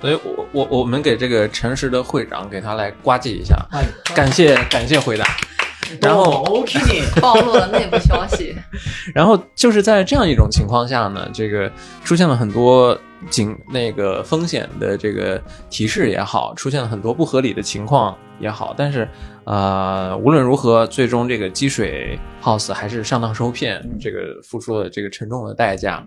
[0.00, 3.84] 所以我我我们给这个诚实的会长给他来呱唧一下，哎
[4.14, 5.24] 感谢感谢回答。
[6.00, 6.74] 然后 OK，
[7.22, 8.56] 暴露了内部消息。
[9.14, 11.70] 然后就是在这样一种情况下呢，这个
[12.04, 12.98] 出现了很多
[13.30, 15.40] 警那个风险的这个
[15.70, 19.08] 提示也好，出现了很多不合理的情况也好，但是
[19.46, 26.04] 呃，无论如何，最终这个积水 house 还是上当受骗，这个付出了这个沉重的代价。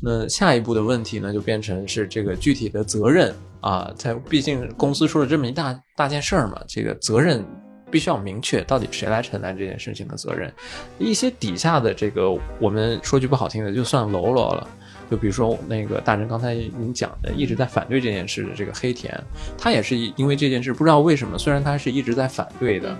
[0.00, 7.44] 那下一步的问题呢，就变成是这个具体的责任啊，在毕竟公司出了这么一大大件事儿嘛，这个责任
[7.90, 10.52] 必须要明确，到底谁来承担这件事情的责任。
[10.96, 12.30] 一些底下的这个，
[12.60, 14.68] 我们说句不好听的，就算喽啰了。
[15.10, 19.12] 就比如说那个大人刚才您讲的，一直在反对这件事的这个黑田，
[19.56, 22.96] 他也是因为这件事，不知道为什么，虽然他是一直在反对的，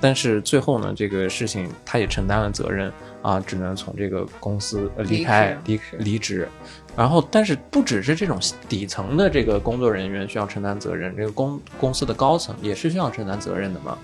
[0.00, 2.92] 但是最后呢，这个事情他也承担了责任
[3.22, 6.48] 啊，只能从这个公司呃离开离离职。
[6.96, 8.36] 然后，但是不只是这种
[8.68, 13.96] 底层的这个工作人员需要承担责任，这个公公司的高层也是需要承担责任的嘛。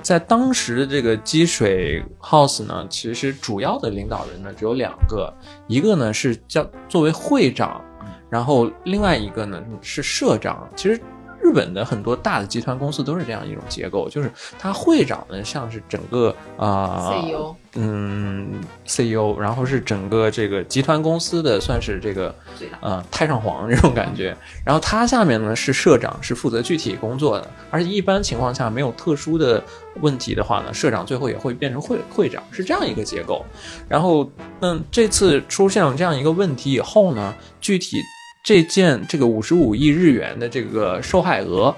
[0.00, 5.32] 在当时的这个积水 house 呢，其实主要的领导人呢只有两个，
[5.66, 7.84] 一个呢是叫作为会长，
[8.30, 10.68] 然后另外一个呢是社长。
[10.74, 11.00] 其实。
[11.42, 22.34] 日本的很多大的集团公司都是这样一种结构，就是他会长呢像是整个啊，CEO，嗯，CEO，然后是整个这个集团公司的算是这个
[22.80, 29.62] 呃太上皇这种感觉，然后他下面呢是社长，是负责具体工作的，而且一般情况下没有特殊的
[30.00, 33.44] 问题的话呢，社长最后也会变成会会长，是这样一个结构。
[33.88, 37.98] 然后嗯这次出现了这样一个问题以后呢，具体。
[38.42, 41.74] 这件这个五十五亿日元的这个受害额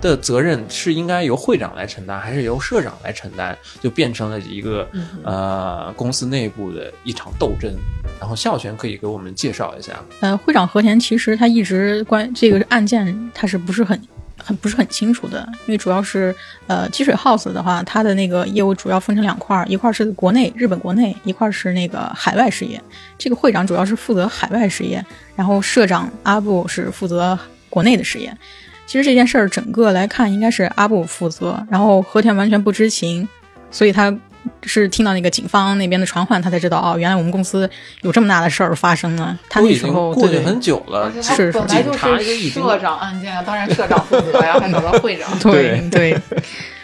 [0.00, 3.56] 的责任是应该由会长来承担，还是由社长来承担？
[3.80, 4.88] 就变成了一个
[5.22, 7.72] 呃公司内部的一场斗争。
[8.18, 9.92] 然后孝全可以给我们介绍一下。
[10.20, 14.00] 呃，会长和田其实他一直关这个案件，他是不是很？
[14.38, 16.34] 很不是很清楚的，因为主要是，
[16.66, 22.80] 呃，积水 house 的话，它的那个业务主要分成两块，一块是国内日本国内，一块是那个海外事业。
[23.18, 25.04] 这个会长主要是负责海外事业，
[25.36, 27.38] 然后社长阿布是负责
[27.68, 28.34] 国内的事业。
[28.86, 33.28] 其实这件事儿整个来看，应该是阿布负责，然后和田完全不知情，
[33.70, 34.16] 所以他。
[34.62, 37.68] 是听到那个警方那边的传唤，他才知道哦，原来我们公司
[38.02, 39.38] 有这么大的事儿发生了。
[39.48, 45.28] 他那时候过去很久了，是本来就是社长案件，当然社长负责呀， 还找到会长。
[45.40, 46.16] 对对，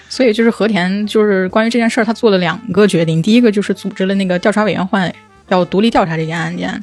[0.09, 3.21] 所以就是和田，就是关于这件事儿，他做了两个决定。
[3.21, 5.13] 第一个就是组织了那个调查委员会，
[5.49, 6.83] 要独立调查这件案件。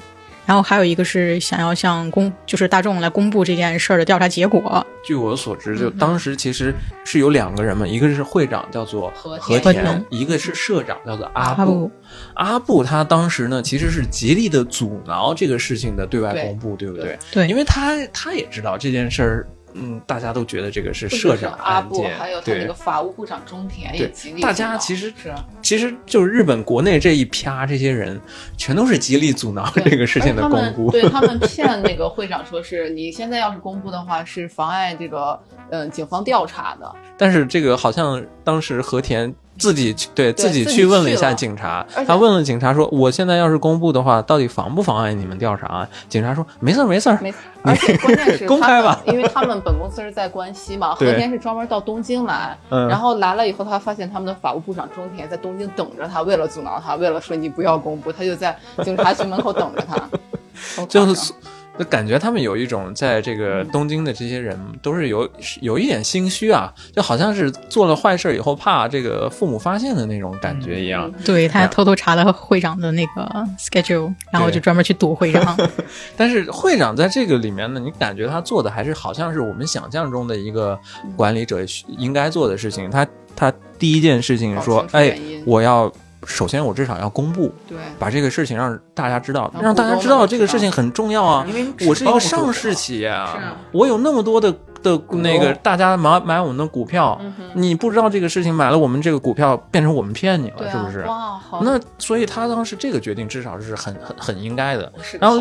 [0.52, 4.86] 然后还有一个是想要向公，就是大众来公布这件事儿的调查结果。
[5.02, 6.76] 据我所知，就当时其实
[7.06, 11.90] 是有两个人嘛，一个是会长叫做和田，一个是社长叫做阿布。
[12.34, 17.18] 阿布他当时呢，其实是极力的阻挠这个事情的对外公布，对不对？
[17.32, 19.48] 对，因为他他也知道这件事儿。
[19.74, 24.42] 嗯，大家都觉得这个是社长阿布，还有他那个法务部长中田也极力。
[24.42, 28.20] 大家其实是，其实就是日本国内这一啪，这些人
[28.58, 30.92] 全都是极力阻挠这个事情的公布。
[30.92, 35.40] 对他们骗那个会长说，是你现在要是公布的话，是妨碍这个
[35.70, 36.96] 嗯警方调查的。
[37.18, 39.34] 但是这个好像当时和田。
[39.62, 47.32] 自己去对自己去问了一下警察，他问了警察说：“我现在要是公布的话，到底妨不妨碍你们调查？”啊？”警察说：“没事儿，没事儿，没。
[47.64, 60.10] 而且关键是 公开吧，因为他们本公司是在关西嘛， 和田是专门到东京来，然后来了以后，他发现他们的法务部长中田在东京等着他，为了阻挠他，为了说你不要公布，他就在警察局门口等着他，
[60.90, 61.32] 就是。
[61.80, 65.28] 就感觉他们有一种在这个东京的这些人都是有
[65.62, 71.12] 有一点心虚啊，就好像是做了坏事以后怕这个父母发现的那种感觉一样。
[71.26, 75.58] 对他偷偷查了会长的那个 schedule，然后就专门去躲会长。
[76.18, 80.78] 但是会长在这个里面呢，你感觉他做的还是好像是我们想象中的一个
[81.16, 82.92] 管理者应该做的事情。
[82.92, 85.92] 他他第一件事情说：“哎，我要。”
[86.26, 91.46] 首先，我至少要公布，对，把这个事情让大家知道，让大家知道这个事情很重要啊。
[91.48, 94.52] 因为我是一个上市企业啊，我有那么多的
[94.84, 97.20] 的那个大家买买我们的股票，
[97.56, 101.02] 你不知道这个事情买了我们这个股票，变成我们骗你了，是不是？
[101.08, 101.62] 哇，好。
[101.64, 104.92] 那所以他当时这个决定至少是很很很应该的。
[105.20, 105.40] 然后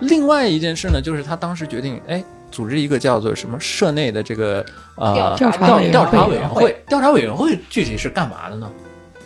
[0.00, 6.84] 另外一件事呢，就是他当时决定，哎，组织一个叫做什么社内的这个呃调查调查委员会。
[6.88, 8.70] 调查委员会具体是干嘛的呢？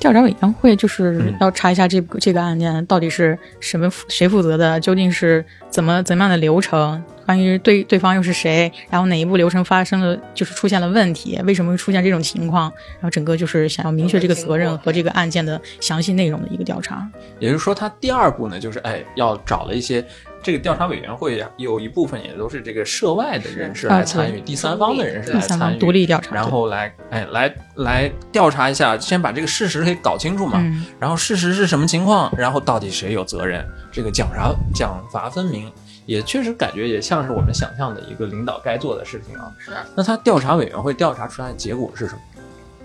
[0.05, 17.09] 调查委员会就是要查一下这个这个案件到底是什么谁负责的，究竟是怎么怎么样的流程，关于对对方又是谁，然后哪一步流程发生了就是出现了问题，为什么会出现这种情况，然后整个就是想要明确这个责任和这个案件的详细内容的一个调查。
[17.39, 20.05] 也就是说，他第二步呢，就是哎要找了一些。
[20.45, 30.63] 这个调查委员会呀，有一部分也都是这个涉外的人士来参与，第三方的人士来参与，独立调查，然后来，哎，来来调查一下，先把这个事实给搞清楚嘛。
[31.01, 32.31] 然后事实是什么情况？
[32.37, 33.67] 然后到底谁有责任？
[33.91, 35.73] 这个奖罚奖罚分明，
[36.05, 39.51] 也确实感觉也像是我们想象的一个领导该做的事情啊。
[39.59, 39.71] 是。
[39.97, 42.21] 那他调查委员会调查出来的结果是什么？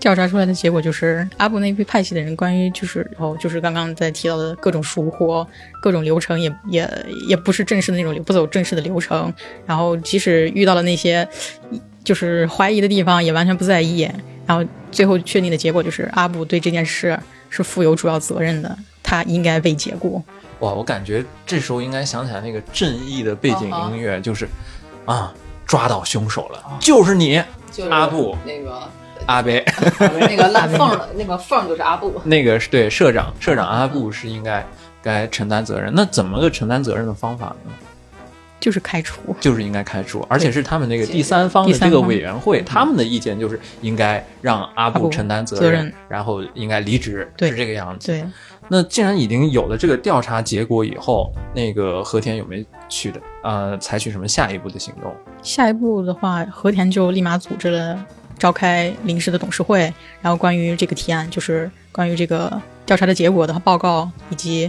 [0.00, 5.46] 调查出来的结果就是阿布那批派系的人，关于就是哦，就是刚刚在提到的各种疏忽、
[5.82, 6.90] 各种流程，也也
[7.28, 9.32] 也不是正式的那种，不走正式的流程。
[9.66, 11.28] 然后即使遇到了那些
[12.02, 14.10] 就是怀疑的地方，也完全不在意。
[14.46, 17.16] 然后最后确定的结果就是阿布对这件事
[17.50, 20.20] 是负有主要责任的，他应该被解雇。
[20.60, 24.48] 哇，我感觉这时候应该想起来那个正义的背景音乐，就是
[25.04, 25.32] 啊，
[25.66, 28.82] 抓到凶手了，就是你，就是阿布那个。
[29.26, 29.64] 阿贝，
[29.98, 32.20] 那个烂缝的那个缝就是阿布。
[32.24, 34.64] 那个是对社长，社长阿布是应该
[35.02, 35.92] 该承担责任。
[35.94, 37.72] 那怎么个承担责任的方法呢？
[38.58, 48.08] 就是开除，就是应该开除，而且是他们那个第三方的这个委员会，他们的意见就是应该让阿布承担责任，然后应该离职，是这个样子。
[48.08, 48.22] 对。
[48.68, 53.18] 那既然已经有了这个调查结果以后，那个和田有没有去的？
[53.42, 55.10] 呃，采取什么下一步的行动？
[55.42, 57.98] 下一步的话，和田就立马组织了
[58.40, 59.82] 召开临时的董事会，
[60.20, 64.68] 然后关于这个提案，就是关于这个调查的结果的报告，以及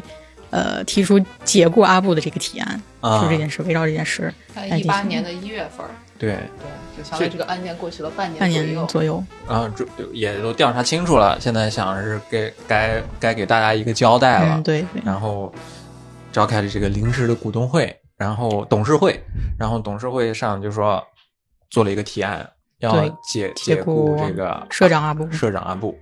[0.52, 4.32] 呃提出解雇阿布的这个提案，就这件事，围绕这件事。
[4.78, 5.84] 一八年的一月份。
[6.20, 6.34] 对。
[6.34, 6.38] 对，
[6.96, 9.68] 就相当于这个案件过去了半年半年左右，然后
[10.14, 15.52] 也都调查清楚了，现在想是给该该给大家一个交代了，对，然后
[16.32, 19.20] 召开了这个临时的股东会，然后董事会，
[19.58, 21.04] 然后董事会上就说
[21.72, 22.48] 做了一个提案，
[22.82, 25.98] 要解解雇这个社长阿布，社长阿布，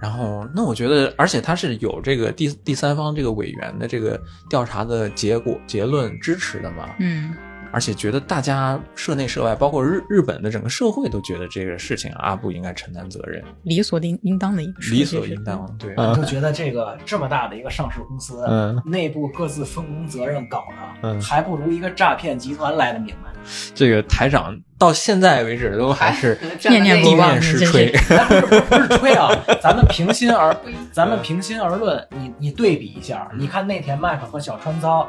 [0.00, 7.34] 然后那我觉得，而且他是有这个第第三方这个委员的这个调查的结果结论支持的嘛，嗯。
[7.72, 14.94] 而且觉得大家社内社外，包括日日本的整个社会都觉得这个事情阿布应该承担责任，理所应应当的一个事。
[14.94, 18.46] 理所应当，对，就 觉得这个这么大的一个上市公司，
[18.86, 20.68] 内部各自分工责任搞
[21.02, 23.32] 的，还不如一个诈骗集团来的明白。
[23.74, 26.38] 这个台长到现在为止都还是
[26.68, 29.30] 念念不忘，是吹，不是不是吹啊！
[29.62, 30.54] 咱们平心而
[30.92, 35.08] 咱们平心而论，你你对比一下，你看内田麦克和小川糙。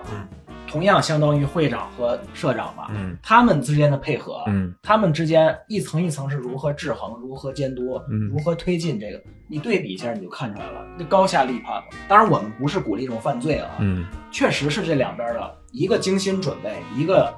[0.68, 11.82] 同样相当于会长和社长吧，嗯，他们之间的配合，嗯，他们之间一层一层是如何制衡、如何监督、如何推进这个，你对比一下你就看出来了，那高下立判。
[12.10, 17.32] 当然，我们不是鼓励这种犯罪啊，嗯，确实是这两边的一个精心准备，一个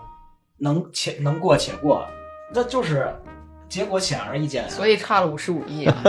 [0.57, 2.07] 能且能过且过，
[2.53, 3.13] 那就是
[3.69, 6.03] 结果显而易见，所以差了五十五亿啊。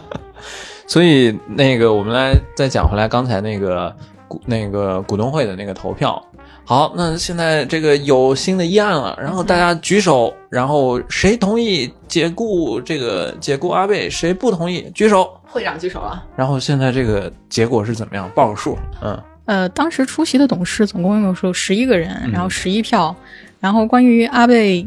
[0.86, 3.94] 所以那个，我们来再讲回来刚才那个
[4.28, 6.22] 股那个股东会的那个投票。
[6.66, 15.38] 好，那现在这个有新的议案了，然后大家举手，然后谁同意解雇这个解雇阿贝，谁不同意举手。
[15.44, 16.24] 会长举手了。
[16.36, 18.30] 然后现在这个结果是怎么样？
[18.34, 18.78] 报个数。
[19.02, 23.14] 嗯，呃，当时出席的董事总共有说十一个人，然后十一票。
[23.60, 24.86] 然后关于阿贝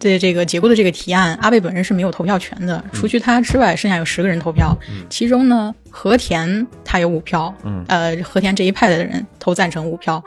[0.00, 4.76] 的这个解雇的这个提案，阿贝本人是没有投票权的，除去他之外，剩下有十个人投票。
[5.08, 7.54] 其中呢，和田他有五票。
[7.62, 10.20] 嗯，呃，和田这一派的人投赞成五票。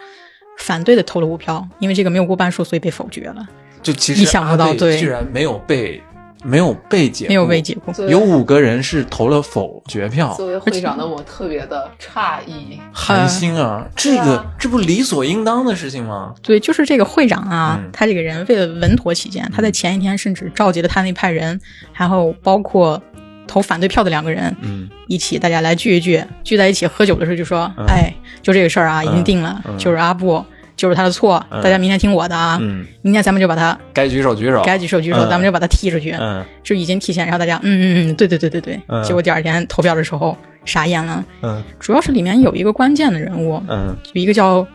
[0.59, 3.43] 反对的投了五票，因为这个没有过半数，所以被否决了。
[3.81, 5.99] 就其实意想不到，对，居然没有被
[6.43, 8.03] 没有被解，没有被解雇。
[8.03, 10.33] 有五个人是投了否决票。
[10.33, 13.87] 作为会长的我特别的诧异，寒心啊！
[13.95, 16.33] 这个这不理所应当的事情吗？
[16.41, 21.59] 对，就是这个会长啊，他这个人为了稳妥起见，他在前一天甚至召集了他那派人，
[21.93, 23.01] 然后包括。
[23.45, 28.11] 投反对票的两个人，嗯，一起大家来聚一聚，聚在一起喝酒的时候就说：“哎，
[28.41, 30.43] 就这个事儿啊，已经定了，就是阿布，
[30.75, 32.59] 就是他的错，大家明天听我的啊，
[33.01, 44.65] 明天咱们就把他该举手举手，该举手举手，咱们就把他踢出去，嗯，就已经提前，然后大家，嗯嗯嗯，对对对对对，结果第二天投票的时候傻眼了，嗯，主要是里面有一个关键的人物，嗯，有一个叫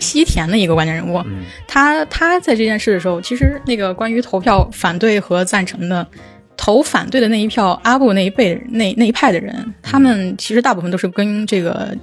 [0.00, 1.22] 西田的一个关键人物，
[1.68, 6.06] 他他在这件事的时候，其实那个关于投票反对和赞成的。
[6.54, 11.96] 投反对的那一票，阿布那一辈那那一派的人，他们其实大部分都是跟这个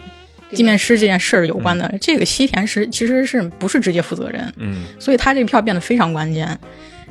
[0.51, 1.93] 地面师这件事儿有关的。
[2.01, 4.53] 这个西田是其实是不是直接负责人？
[4.57, 6.59] 嗯，所以他这票变得非常关键。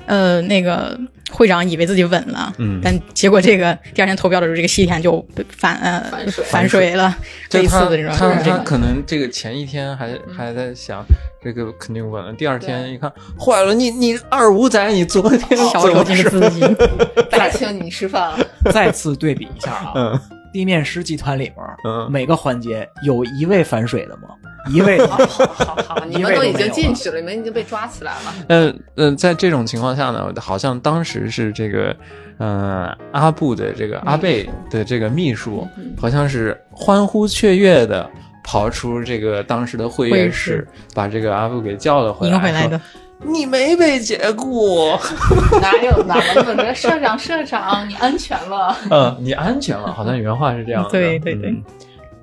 [0.06, 0.98] 呃，那个
[1.31, 5.23] 会长以为自己稳了，嗯，但结果这个第二天投票的时候，这个西田就
[5.55, 6.02] 反呃
[6.47, 7.15] 反水了。
[7.51, 11.05] 这一次的这种，他他可能这个前一天还还在想。
[11.40, 12.32] 这个肯定稳了。
[12.32, 13.73] 第二天一看，坏了！
[13.73, 16.77] 你你二五仔，你昨天小手金资金，
[17.31, 18.44] 再请你吃饭了。
[18.73, 20.20] 再次对比一下啊，
[20.53, 24.29] 地面师集团里面，每个环节有一位反水的吗？
[24.70, 24.99] 一位。
[25.07, 28.35] 好好好， 你们都已经进去了，你们已经被抓起来了。
[28.49, 31.95] 嗯嗯，在这种情况下呢，好像当时是这个，
[32.39, 35.66] 嗯，阿布的这个阿贝的这个秘书，
[35.99, 38.09] 好像是欢呼雀跃的。
[38.51, 42.39] 跑出这个当时的会议室，把这个阿布给叫了回来。
[42.39, 42.81] 回来的，
[43.24, 44.90] 你没被解雇？
[45.61, 46.55] 哪有哪有？
[46.55, 48.77] 那社长社长，你安全了。
[48.90, 50.90] 嗯，你安全了，好像原话是这样的。
[50.90, 51.62] 对对对，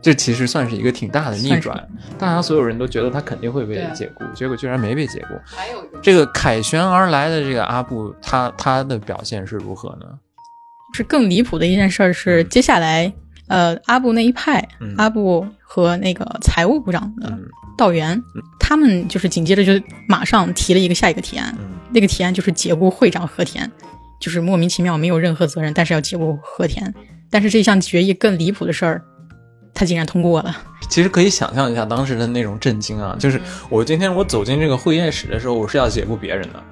[0.01, 1.87] 这其实算是一个挺大的逆转。
[2.17, 5.35] 大家所有人都觉得他肯定会被解雇，结果居然没被解雇。
[5.45, 10.05] 还有一个，这个凯旋而来的这个阿布，他他的表现是如何呢？
[10.93, 13.11] 是更离谱的一件事是，接下来
[13.47, 14.65] 呃，阿布那一派，
[14.97, 15.45] 阿布。
[15.67, 17.37] 和那个财务部长的
[17.77, 18.21] 道元，
[18.59, 21.55] 他们就是紧接着就马上提了一个下一个提案，
[21.91, 23.69] 那个提案就是解雇会长和田，
[24.19, 26.93] 就是莫名其妙没有任何责任，但是要解雇和田。
[27.29, 29.01] 但是这项决议更离谱的事儿，
[29.73, 30.55] 他竟然通过了。
[30.89, 33.15] 其实可以想象一下当时的那种震惊啊！
[33.19, 36.63] 就是我今天我走进这个会议室的时候，我是要解雇别人的，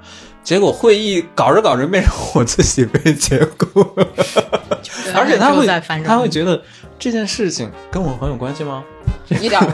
[0.44, 3.82] 结果会议搞着搞着变成我自己被解雇，
[5.14, 5.68] 而且他会
[6.06, 6.62] 他会觉得
[6.98, 8.84] 这件事情跟我很有关系吗？
[9.30, 9.68] 一点儿，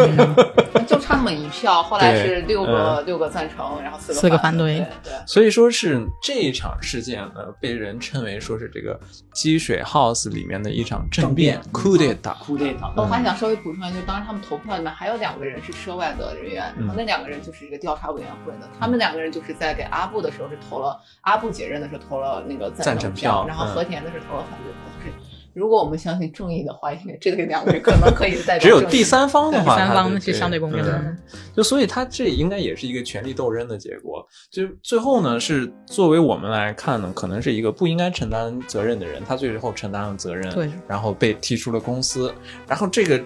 [0.86, 1.82] 就差那么一票。
[1.82, 4.78] 后来是六个六个赞成，然后四个四个反对。
[5.02, 8.98] 对，所以说是这一场事件呢，被人称为说是这个
[9.32, 11.60] 积水 House 里面的一场政变。
[11.72, 12.92] coup d'etat，coup d'etat。
[12.96, 25.29] 我还想稍微补充一下，就当时他们投票里面还有两个人是涉外的人员，然后那两个人就是一个调查委员会的，他们两个人就是在给阿布的时候是投了阿布解任的时候投了那个赞成票，然后和田的是投了反对票，就是。
[25.52, 28.60] 如果我们相信正义的话，应该这个两个人可能可以代表。
[28.62, 31.16] 只有第三方的话，第三方是相对公平的。
[31.56, 34.26] 就所以，他这应该也是一个权力斗争的结果。
[34.50, 42.32] 就最后呢，是作为我们来看呢，可能是一个不应该承担责任的人，他最后承担了责任，对，然后被踢出了公司。
[42.68, 43.20] 然后这个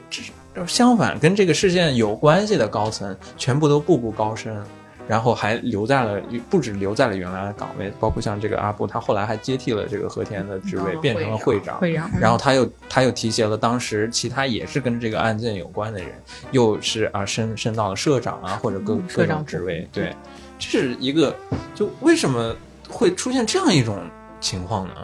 [0.67, 4.65] 相反，跟这个事件有关系的高层，全部都步步高升。
[5.07, 11.79] 然后还留在了，不止留在了原来的岗位，包括像这个阿布，他后来还接替了这个和田的职位，变成了会长。
[11.79, 12.11] 会长。
[12.19, 16.09] 然后他又他又提携了当时其他也是跟这个案件有关的人，
[16.53, 19.87] 又是啊升升到了社长啊或者各各种职位。
[19.93, 20.15] 对，
[20.59, 21.37] 这是一个
[21.75, 22.55] 就为什么
[22.89, 23.99] 会出现这样一种
[24.41, 24.95] 情况呢？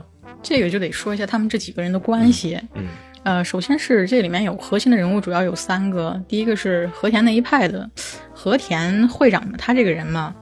[0.42, 2.58] 这个就得说一下他们这几个人的关系。
[2.74, 2.86] 嗯。
[3.22, 6.18] 呃，首先是这里面有核心的人物，主要有三个。
[6.26, 7.88] 第一个是和田那一派的
[8.32, 10.34] 和田会长，他这个人嘛，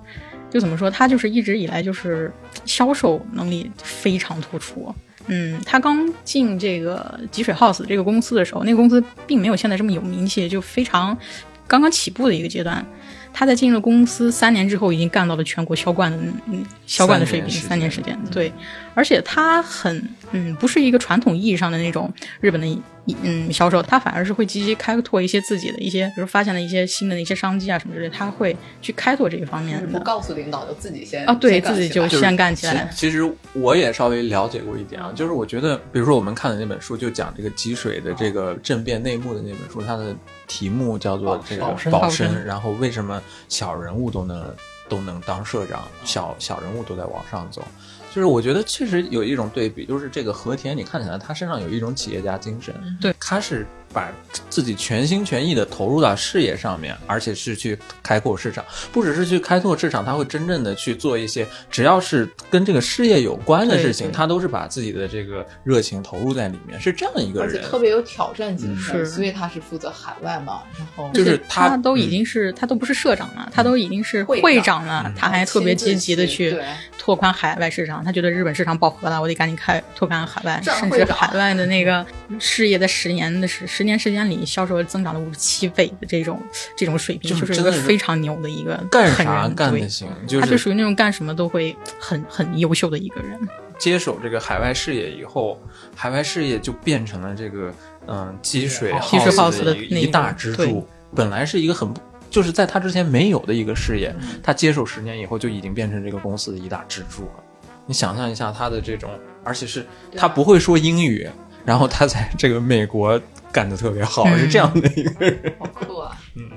[0.48, 2.32] 就怎么说，他就是一直以来就是
[2.64, 4.94] 销售能力非常突出。
[5.26, 11.18] 嗯，他刚进这个吉水 House 这个公司的时候，那个公司并没有现在这么有名气，就非常
[11.66, 12.84] 刚刚起步的一个阶段。
[13.30, 18.52] 他在进入公司三年之后，已经干到了全国销冠的嗯销冠的水平，三年时间，对。
[18.98, 22.82] 而且他很嗯，不是一个传统意义上的那种日本的
[23.22, 29.86] 嗯销售，他反而是会积极开拓一些自己的一些，比如发现了一些新的一些商机啊什么之类，他会去开拓这一方面。
[29.92, 32.90] 不告诉领导，就自己先啊，对自己就先干起来。
[32.92, 33.22] 其实
[33.52, 40.12] 我也稍微了解过一点啊，就是我觉得，比如说我们看的那本书，就讲这个积水的这个政变内幕的那本书，它的
[40.48, 44.52] 题目叫做这个保身，然后为什么小人物都能
[44.88, 47.62] 都能当社长，小小人物都在往上走。
[48.10, 53.66] 就是我觉得确实有一种对比，就是这个和田，你看起来他身上有一种企业家精神，对，他是。
[53.92, 54.12] 把
[54.50, 76.54] 自己全心全意的投入到事业上面，而且是去开拓市场，不只是去开拓市场，他会真正的去做一些只要是跟这个事业有关的事情，他都是把自己的这个热情投入在里面，是这样一个人，而且特别有挑战精神，所以他是负责海外嘛，然后就是他都已经是他都不是社长了，他都已经是会长了，他还特别积极的去
[76.98, 82.04] 拓宽海外市场，他觉得日本市场饱和了，我得赶紧开拓宽海外，甚至海外的那个
[82.38, 83.66] 事业在十年的时。
[83.78, 86.42] 十年时间里，销售额增长了五十七倍的这种
[86.76, 90.08] 这种水平，就是一个非常牛的一个干啥干得行，
[90.40, 93.38] 他就属于那种干什么都会很很优秀的一个人。
[93.78, 95.62] 接手这个海外事业以后，
[95.94, 97.72] 海外事业就变成了这个
[98.08, 100.84] 嗯积水积水 house 的一大支柱。
[101.14, 101.88] 本来是一个很
[102.28, 107.44] 就是在他之前没有的一个事业，他接手十年以后就已经变成这个公司的一大支柱了。
[107.86, 109.08] 你想象一下他的这种，
[109.44, 109.86] 而且是
[110.16, 111.28] 他不会说英语，
[111.64, 113.20] 然后他在这个美国。
[113.52, 116.16] 干的特别好，是这样的一个人，好酷啊！
[116.36, 116.50] 嗯，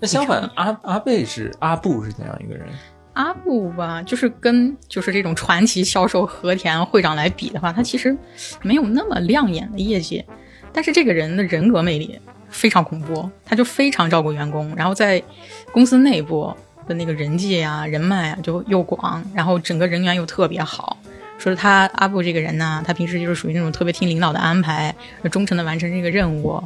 [0.00, 2.66] 那相反，阿阿贝是阿布是怎样一个人？
[3.14, 8.16] 阿布吧，就是跟就是这种传奇销售和田会长来比的话，他其实
[8.62, 10.24] 没有那么亮眼的业绩，
[10.72, 15.22] 但是这个人的人格魅力非常恐怖，他就非常照顾员工，然后在
[15.72, 16.52] 公司内部
[16.88, 20.98] 的那个人际啊、人脉啊就又广，然后整个人缘又特别好。
[21.44, 24.94] 说是他阿布这个人呢，他平时就是属于那种特别听领导的安排，
[25.30, 26.62] 忠诚的完成这个任务，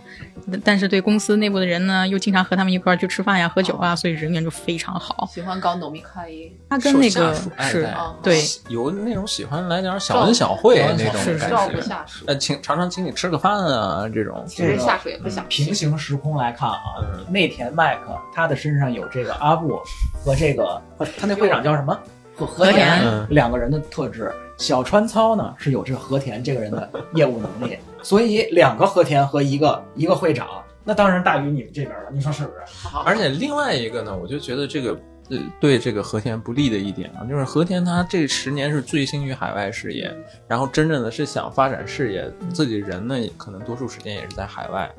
[0.63, 5.29] 但是对公司内部的人呢，又经常和他们一块儿去吃饭呀、喝酒啊，所以人缘就非常好。
[5.35, 7.89] 喜欢搞农民开业，他跟那个是
[8.23, 11.13] 对有那种喜欢来点小恩小惠那种
[11.49, 14.45] 感觉，下属，呃，请常常请你吃个饭啊这种。
[14.47, 15.45] 其实下属也不想。
[15.49, 19.77] 平行时空来看啊，内田麦克他的身上有这个阿布
[20.25, 20.81] 和这个
[21.19, 21.99] 他那会长叫什么？
[22.37, 24.33] 和和田两个人的特质。
[24.59, 30.47] 小川操呢是有这和田这个人的业务能力， 所以两个和田和一个一个会长，
[30.85, 32.11] 那当然大于你们这边了。
[32.13, 32.89] 你说是不是？
[33.07, 34.99] 而且另外一个呢，我就觉得这个
[35.31, 40.13] 呃对这个和田不利的一点啊，就是和田他这十年是醉心于海外事业，
[40.49, 44.93] 然后真正的是想发展事业，自己人呢可能多数时间也是在海外。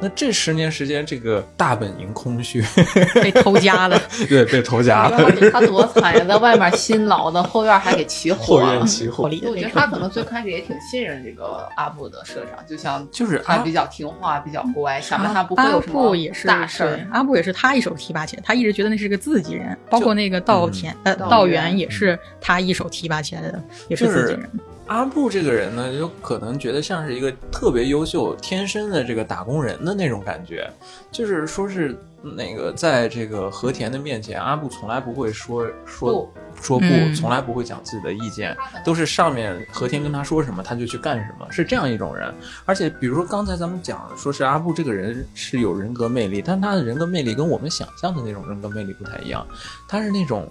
[0.00, 2.60] 那这十年时间，这个大本营空虚，
[3.22, 3.96] 被偷家了。
[4.28, 5.30] 对，被偷家了。
[5.52, 8.56] 他多惨呀，在外面辛劳的，后院还给起火。
[8.58, 9.24] 后院起火。
[9.24, 16.16] 我觉得他可能最开始也挺信任这个阿布的社长，就像就是他比较听话，比较乖，想着他不会有什么
[16.46, 17.06] 大事儿。
[17.12, 24.50] 阿布也是他一手提拔起来，他一直觉得那是个自己人，包括那个稻田呃稻园也是他一手提拔起来的，也是自己人。
[24.92, 30.70] 阿布这个人呢，有可能觉得像是一个特别优秀、天生的这个打工人的那种感觉，
[31.10, 36.86] 就是说是那个在这个和田的面前，阿布从来不会说说说不，
[37.16, 38.54] 从来不会讲自己的意见，
[38.84, 42.30] 都是上面和田跟他说什么，他就去干什么，是这样一种人。
[42.66, 49.46] 而且，比如说刚才咱们讲，说是阿布这个人是有人格魅力，但他的人格魅力跟我们想象的那种人格魅力不太一样，
[49.88, 50.46] 他是那种，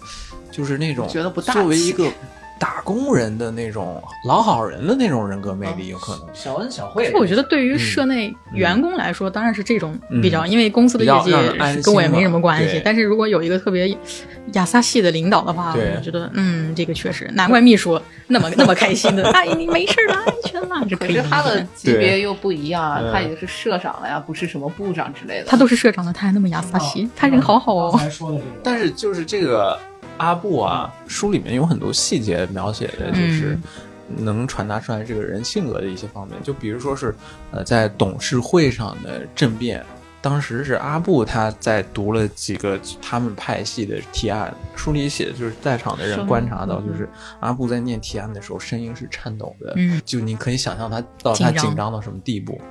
[0.52, 2.10] 就是那种觉得不作为一个。
[2.82, 7.12] 打工人的那种老好人的那种人格魅力，有可能小恩小惠。
[7.14, 11.32] 我觉得对于社内员工来说，当然是这种比较，因为公司的业绩
[11.84, 12.82] 跟我也没什么关系。
[12.84, 13.96] 但是如果有一个特别
[14.54, 19.30] 亚萨系的领导的话，我觉得嗯，这个确实难怪秘书那么 那么开心的。
[19.30, 20.98] 哎，你没事的，安全了。
[21.00, 25.46] 可是他的级别又不一样，他已经是社长了呀，不是什么部长之类的。
[25.46, 28.42] 他都是社长了，他还那么亚萨系，他人好好哦。
[28.64, 29.78] 但是就是这个。
[30.22, 33.58] 阿布啊，书里面有很多细节描写的，就是
[34.08, 36.38] 能传达出来这个人性格的一些方面。
[36.44, 37.16] 就比如说是，
[37.50, 39.84] 呃，在董事会上的政变，
[40.22, 49.76] 当时是阿布他在读了几个他们派系的提案，书里写的就是在场的人观察到，就是阿布在念提案的时候声音是颤抖的，
[50.06, 52.62] 就你可以想象他到他紧张到什么地步。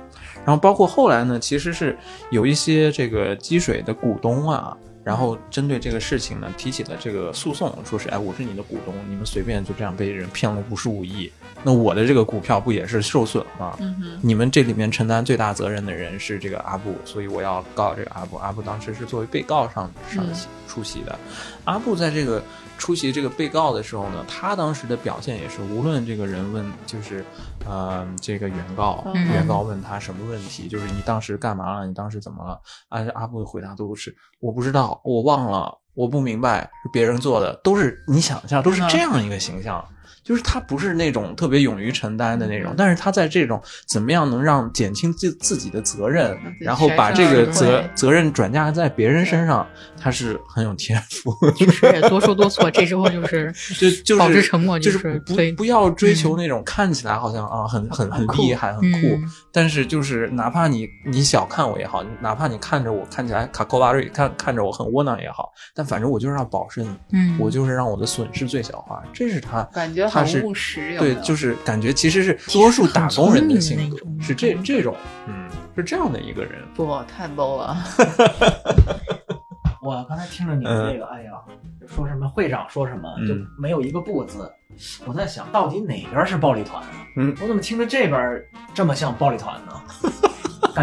[0.45, 1.97] 然后包括后来呢，其实是
[2.29, 4.77] 有一些这个积水的股东啊。
[5.03, 11.31] 然后针对这个事情呢，提起了这个诉讼，说是哎，我是你的股东，你们随便就这样被人骗了五十五亿，
[11.63, 13.77] 那我的这个股票不也是受损吗？
[14.21, 18.37] 你们这里面承担最大责任的人是这个阿布，所以我要告这个阿布。
[18.37, 20.25] 阿布当时是作为被告上上
[20.67, 21.17] 出席的，
[21.65, 22.41] 阿布在这个。
[22.77, 27.23] 出席这个被告的时候呢，他当时的表现也是，无论这个人问，就是，
[27.65, 31.87] 呃，这个原告，原告问他什么问题，就是你当时干嘛了？
[31.87, 32.59] 你当时怎么了？
[32.89, 39.83] 阿阿布的回答都是我不知道，我忘了，我不明白，是别人做的，都是你想象，都是这样一个形象。
[40.23, 49.67] 就是他不是那种特别勇于承担的那种，但是他在这种怎么样能让减轻自自己的责任，然后把这个责责任转嫁在别人身上，
[49.99, 51.35] 他是很有天赋。
[51.55, 59.19] 就是多说多错，这时候就是 就就是保持沉默，就是不不要追求那种看起来好像啊很很很厉害很酷，
[59.51, 70.07] 但是就是哪怕你你小看我也好，哪怕你看着我看起来卡扣巴瑞看看着我很窝囊也好，但反正我就是要保身，嗯，我就是让我的损失最小化，这是他感觉。
[70.11, 70.41] 他是
[70.97, 74.95] 对，就是感觉其实是多数打工人的性格，是这这种，
[75.27, 76.53] 嗯，是这样的一个人。
[76.75, 77.77] 不，太 low 了。
[79.83, 81.31] 我刚才听着你们这个，哎呀，
[81.87, 84.51] 说什么会长说什么就没有一个不字。
[85.05, 86.89] 我在想到底哪边是暴力团啊？
[87.17, 88.43] 嗯，我怎么听着这边
[88.73, 89.81] 这么像暴力团呢？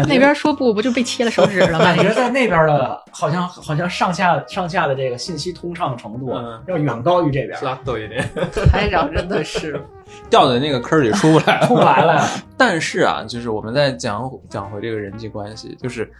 [0.07, 1.79] 那边说不不就被切了手指了吗？
[1.79, 6.33] 感觉在那边的，好像好像上下上下的这个信息通畅程度
[6.67, 7.59] 要远高于这边。
[7.63, 8.27] 拉多一点，
[8.71, 9.81] 台长真的是
[10.29, 12.25] 掉在那个坑里出不来，出不来了。
[12.57, 16.11] 但是啊，就是我们在讲讲回这个人际关系，就是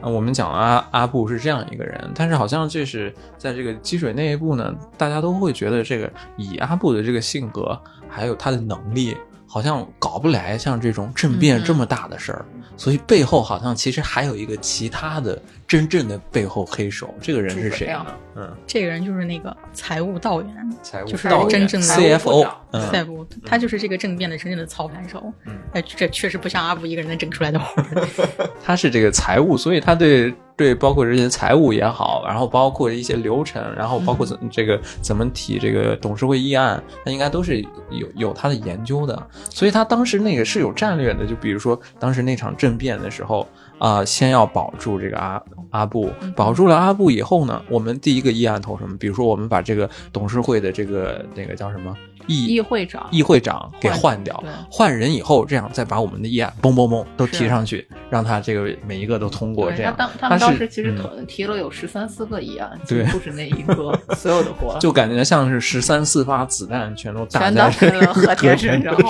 [0.00, 7.78] 我们讲阿阿布是这样一个人，但是好像这是在这个积水那一步呢，大家都会觉得这个以阿布的这个性格
[8.08, 9.16] 还有他的能力。
[9.48, 12.44] 好像搞不来像这种政变这么大的事儿，
[12.76, 18.06] 所以背后好像其实还有一个其他的真正的背后黑手，这个人是谁呢？
[18.36, 25.32] 嗯，这个人就是那个财务道员，财务就是真正的 CFO，CFO，他就是这个政变的真正的操盘手。
[25.72, 28.08] 哎，这确实不像阿布一个人能整出来的活儿。
[28.62, 30.34] 他是这个财务，所以他对。
[30.56, 37.60] 对，包括这些财务也好，然后包括一些流程，然后包括怎这个怎么提这个董事会议案，他应该都是
[37.90, 39.22] 有有他的研究的。
[39.50, 43.46] 所以他当时那个是有战略的，就比如说当时那场政变的时候
[43.78, 48.96] 啊，先要保住这个阿阿布，保住了阿布以后呢，我们第一个议案投什么？
[48.96, 51.94] 比如说我们把这个董事会的这个那个叫什么？
[52.26, 59.70] 议议会长，议会长给换掉，换人以后，这样再把我们的议案嘣嘣嘣都提上去，让他这个每一个都通过。
[59.72, 60.94] 这样，他他们当时其实
[61.28, 68.96] 提了有十三四个议案，对，不止那一个，所有的活 就感觉像是十三四发子弹全都打在和田身上。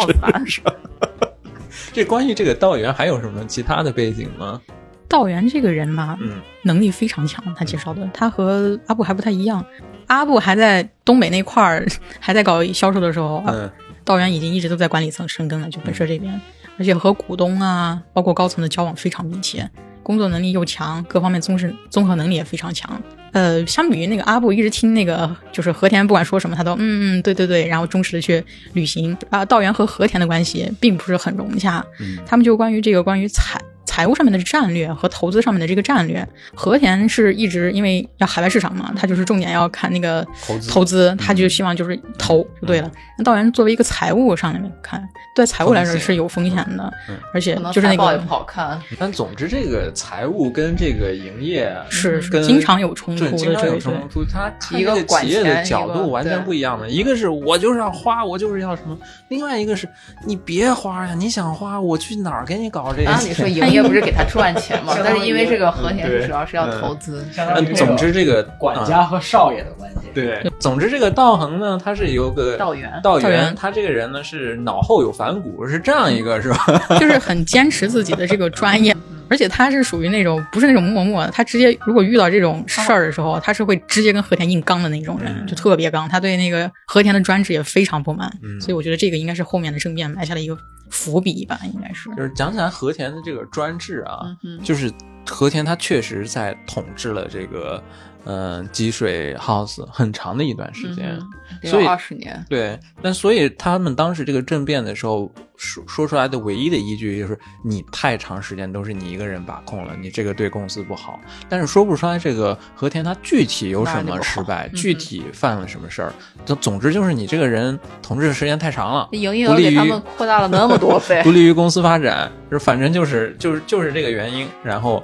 [1.92, 4.60] 这关于这个道员还有什么其他的背景吗？
[5.08, 7.44] 道元这个人嘛，嗯能力非常强。
[7.54, 9.64] 他介绍的，他和阿布还不太一样。
[10.06, 11.86] 阿布还在东北那块儿，
[12.20, 13.70] 还在搞销售的时候，嗯
[14.04, 16.40] 道元已经一直都在管理层深耕了，就本社这边，
[16.78, 19.68] 而且和股东啊，包括高层的交往非常密切，
[20.04, 23.02] 工作能力又强，各方面综是综合能力也非常强。
[23.32, 28.42] 呃，相比于那个阿布一直听那个就是和田不管说什么，他都嗯嗯对对对，然后忠实的去
[28.74, 29.44] 履行啊。
[29.44, 33.60] 道元和和田的关系并不是很融洽，嗯他们就关于这个关于财
[33.96, 42.92] 财务上面的战略和投资上面的这个战略，和田是一直因为要海外市场嘛，他就是重点要看那个投资投资，他就希望就是投就对了。
[43.16, 45.02] 那道元作为一个财务上面看，
[45.34, 53.80] 对财务来说是有风险的嗯，而且就是那财报也个不好看，但总之，这个财务跟这个营业是是跟经常有冲突，的，经常有对对。
[53.80, 54.22] 冲突。
[54.30, 58.94] 他一个企业的角度完全不一样的，一个是我就是要花，我就是要什么；
[59.28, 59.88] 另外一个是
[60.26, 63.10] 你别花呀，你想花，我去哪儿给你搞这个？
[63.10, 70.08] 按理说营业不是给他赚钱嘛，但是因为这个和田对主要是要投资，嗯，总之这个管啊家和少爷的关系。
[70.14, 72.90] 对，总之这个道恒呢，他是有个道元。
[73.02, 73.54] 道道元。
[73.54, 76.82] 他这个人呢是脑后有反骨，是这样一个是吧？
[76.98, 78.96] 就是很坚持自己的这个专业，
[79.28, 86.08] 而且他是属于那种不是那种默默的，他直接如果遇到这种事儿的时候，他是会直接跟和田硬刚的那种人，嗯就特别刚。
[86.08, 90.56] 他对那个和田的专制也非常不满，嗯所以我觉得这个应该是后面的政变埋下了一个
[90.90, 92.08] 伏笔吧，应该是。
[92.16, 94.92] 就是讲起来和田的这个专制啊，嗯就是
[95.26, 97.82] 和田他确实在统治了这个
[98.26, 101.16] 嗯、呃积水 house 很长的一段时间。
[101.18, 101.26] 嗯
[101.62, 111.18] 所以二十年，对，但所以他们当时这个政变的时候说说出来的唯一的依据就是你太长时间都是你一个人把控了，你这个对公司不好。
[111.48, 116.12] 但是说不出来这个和田他具体有什么失败，具体犯了什么事儿。
[116.44, 125.02] 总总之就是你这个人统治的时间太长了，营业不利于额给他们扩大了那么多 倍不，利于公司发展，就反正就是就是就是这个原因，然后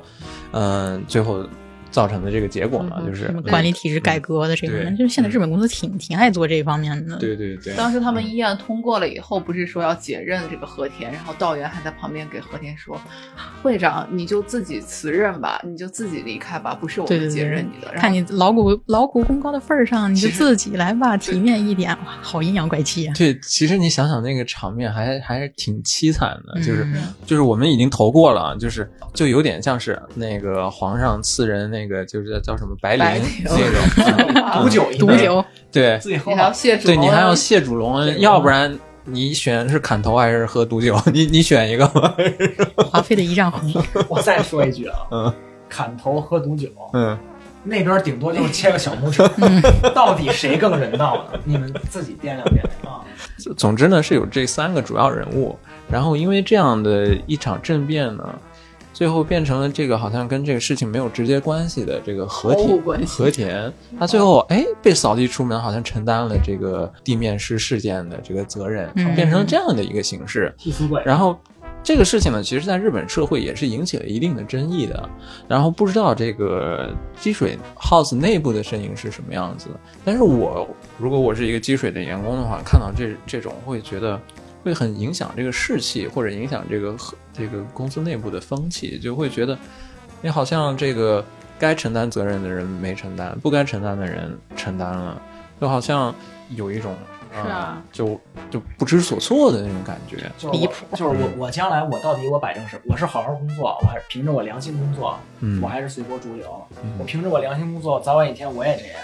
[0.51, 1.47] 嗯、最后
[1.93, 7.17] 造成的这个结果嘛，嗯就是管理体制改革的这个就是现在日本公司挺挺爱做这一方面的。
[7.19, 13.01] 对对对，当时他们议案通过了以后，不是说要解任这个和田，然后道元还在旁边给和田说
[13.63, 21.91] ：“会长，你就自己辞任吧，你就自己离开吧，不是我们对对对解任你的。”看你劳苦劳苦功高的份儿上，你就自己来吧，体面一点。
[21.91, 23.15] 哇，好阴阳怪气啊！
[23.15, 26.95] 对，其实你想想那个场面还还是挺凄惨的，就是嗯
[27.27, 36.53] 就是我们已经投过了，就是就有点像是那个皇上赐人那个就是叫叫什么白绫那种， 毒酒毒酒，对自己喝你还要好。
[36.53, 40.99] 谢主，对，你还要谢主隆恩，要不然你选是砍头还是喝毒酒？
[41.13, 42.15] 你你选一个吧。
[42.91, 43.83] 华妃的一丈红。
[44.09, 45.35] 我再说一句啊，嗯
[45.69, 47.19] 砍头喝毒酒，嗯，
[47.65, 49.23] 那边顶多就是切个小拇指，
[49.95, 51.41] 到底谁更人道呢？
[51.45, 53.01] 你们自己掂量掂量啊。
[53.57, 55.59] 总之呢是有这三个主要人物，
[55.91, 58.29] 然后因为这样的一场政变呢。
[58.93, 70.55] 最后变成了这个好像跟这个事情没有直接关系的这个和田和田，他最后哎被扫地出门，好像承担了这个地面师事件的这个责任，嗯变成了这样的一个形式。
[71.05, 71.39] 然后
[71.83, 75.09] 这个事情呢，其实在日本社会也是引起了一定的争议的。
[75.49, 79.69] 然后不知道这个积水 house 内部的声音是什么样子，
[80.05, 84.21] 但是我如果我是一个积水的员工的话，看到这这种会觉得。
[84.63, 86.97] 会很影响这个士气，或者影响这个
[87.33, 89.59] 这个公司内部的风气，就会觉得，
[90.21, 91.25] 你好像这个
[91.59, 95.21] 该承担责任的人没承担，不该承担的人承担了，
[95.61, 96.15] 就好像
[96.51, 96.95] 有一种
[97.33, 98.21] 是啊就
[98.51, 100.31] 就不知所措的那种感觉。
[100.39, 106.63] 就是离我，就是我，我将来我到底我摆正是，我是好好工作，我还是凭着我良心工作，嗯我还是随波逐流。
[106.83, 109.01] 嗯我凭着我良心工作，早晚一天我也这样。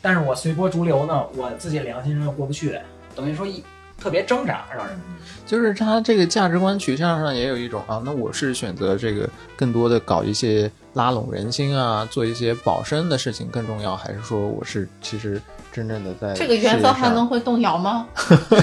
[0.00, 2.78] 但是我随波逐流呢，我自己良心上又过不去，
[3.14, 3.62] 等于说一
[4.02, 4.98] 特别挣扎，让人。
[5.46, 15.40] 就是他这个价值观取向上也有一种啊，那我是选择这个更多的搞一些拉拢人心啊，做一些保身的事情更重要，还是说我是其实
[15.72, 18.06] 真正的在这个原则还能会动摇吗？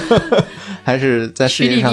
[0.84, 1.92] 还是在事业上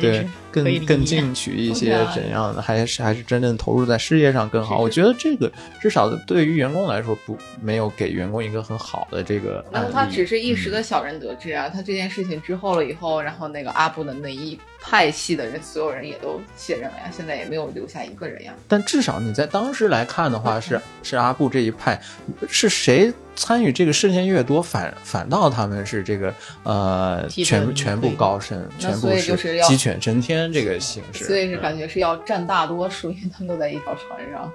[0.00, 4.78] 对更更进取一些怎样的，还是还是真正投入在事业上更好？
[4.78, 9.86] 我觉得这个至少对于员工来说，不没有给员工一个很好的这个案例。
[9.88, 11.68] 那他只是一时嗯的小人得志啊！
[11.68, 18.54] 他这件事情之后了以后，然后那个阿布的那一派系的人，所有人也都卸任了呀，现在也没有留下一个人呀。
[18.68, 22.00] 但至少你在当时来看的话，是是阿布这一派，
[22.48, 26.32] 是谁参与这个事件越多，反反倒他们是这个
[26.62, 31.24] 呃全全部高升，全部是要鸡犬升天这个形式。
[31.24, 34.48] 所以是感觉是要占大多数，因为他们都在一条船上。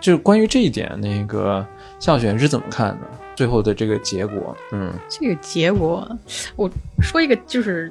[0.00, 1.66] 就是关于这一点，那个
[1.98, 3.06] 笑选是怎么看的？
[3.34, 6.08] 最后的这个结果，嗯这个结果，
[6.56, 6.68] 我
[7.00, 7.88] 说一个就是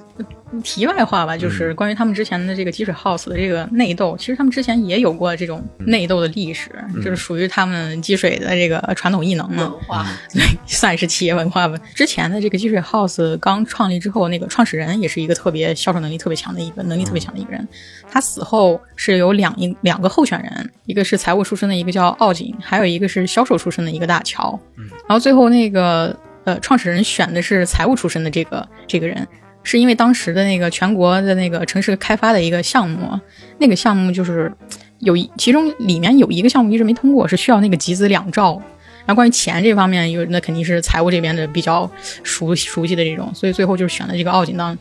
[0.63, 6.71] 题外话吧，就是关于他们之前的这个积水 house 的这个内斗，其实他们之前也有过这种内斗的历史，
[7.03, 11.77] 就是属于他们积水的这个传统异能嘛文，化，对， 算是企业文化吧。
[11.93, 17.67] 之前的这个积水 house 刚创立之后，那个创始人也是一个特别销售能力特别强的一个能力特别强的一个人。
[18.09, 24.57] 他死后是有两一两个候选人，一个是财务出身的一个叫奥景，还有一个是销售出身的一个大乔。
[24.75, 29.27] 然后最后那个呃创始人选的是财务出身的这个这个人，
[29.67, 33.19] 是因为当时的那个全国的那个城市开发的一个项目，
[33.59, 34.49] 那个项目就是
[34.99, 38.53] 有其中里面有一个项目一直没通过，是需要那个集资两兆。
[39.05, 41.89] 然后关于钱这方面，有那肯定是财务这边的比较
[42.23, 44.77] 熟熟悉的这种，所以最后就是选了这个奥景当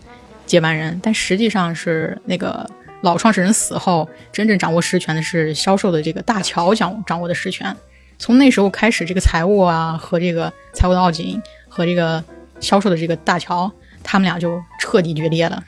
[0.47, 1.01] 接班人。
[1.03, 2.65] 但实际上是那个
[3.01, 7.77] 老创始人死后，真正掌握实权的是销售的这个大乔掌掌握的实权。
[8.19, 12.23] 从那时候开始，这个财务啊和这个财务的奥景和这个
[12.61, 13.71] 销售的这个大乔，
[14.07, 15.61] 他们俩就彻底决裂了。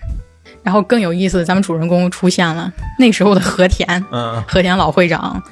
[0.62, 5.42] 然后更有意思，咱们主人公出现了，那时候的和田，嗯和田老会长，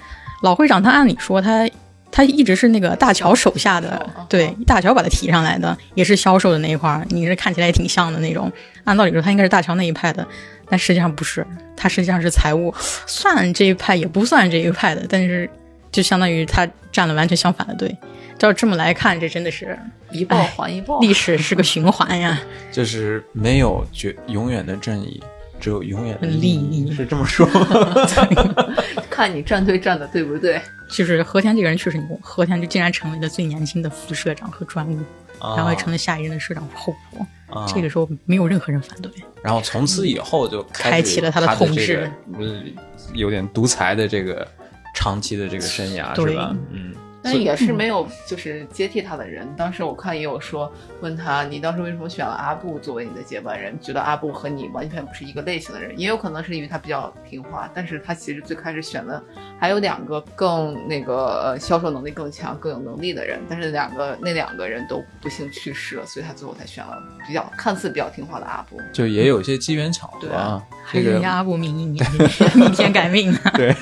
[0.43, 1.69] 老会长他按理说他
[2.11, 8.51] 他一直是那个大乔手下的对，大乔把他提上来的，也是销售的那一块儿，你是看起来也挺像的那种。
[8.85, 10.27] 按道理说他应该是大乔那一派的，
[10.69, 11.47] 但实际上不是，
[11.77, 12.75] 他实际上是财务，
[13.07, 15.49] 算这一派也不算这一派的，但是
[15.91, 17.97] 就相当于他站了完全相反的队。
[18.39, 19.79] 照这么来看，这真的是
[20.11, 21.01] 一报还一报。
[21.01, 22.39] 历史是个循环呀。
[22.71, 25.23] 就是没有绝永远的正义，
[25.59, 27.95] 只有永远的利益是这么说吗？
[29.09, 30.61] 看你站队站的对不对？
[30.91, 34.99] 就是和田这个人确实牛，和田就竟然成为了最年轻的副社长和专务，
[35.41, 37.27] 然后还成了下一任的社长候补。
[37.49, 39.11] 啊这个时候没有任何人反对。
[39.41, 42.11] 然后从此以后就开开启了他的统治
[43.15, 44.47] 有点独裁的这个
[44.97, 46.57] 长期的这个生涯是吧？
[46.73, 46.93] 嗯，
[47.27, 49.47] 但也是没有就是接替他的人。
[49.57, 53.79] 当时我看也有说问他，你当时为什么选了阿布作为你的接班人？
[53.81, 59.23] 觉得阿布和你完全不是一个类型的人，也有可能是因为他比较听话，但是他其实最开始选的
[59.59, 68.79] 还有两个更那个呃销售能力更强、更有能力的人，但是两个那两个人都不幸去世了，所以他最后才选了比较看似比较听话的阿布。
[68.93, 70.63] 就也有一些机缘巧合对啊
[70.93, 72.05] 这个是人家阿布明一年
[72.55, 73.39] 逆天改命呢。
[73.55, 73.75] 对，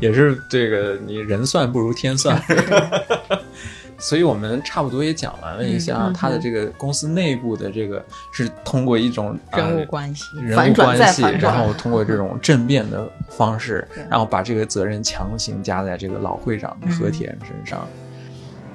[0.00, 2.40] 也是这个你人算不如天算。
[3.98, 8.02] 所以我们差不多也讲完了一下他的这个公司内部的这个
[8.32, 17.86] 是通过一种人物呃关系，人物关系，然后通过这种政变的方式， 然后把这个责任强行加在这个老会长嗯和田身上。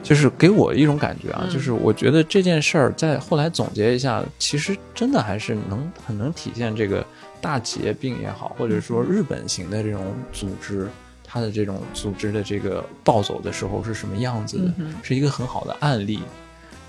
[0.04, 1.50] 就是给我一种感觉啊，嗯。
[1.50, 7.04] 就是我觉得这件事儿在后来总结一下，其实真的还是能很能体现这个
[7.42, 10.88] 大企业病也好，或者说日本型的这种组织，
[11.36, 16.22] 它的这种组织的这个暴走的时候是什么样子的，嗯是一个很好的案例。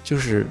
[0.05, 0.47] 就是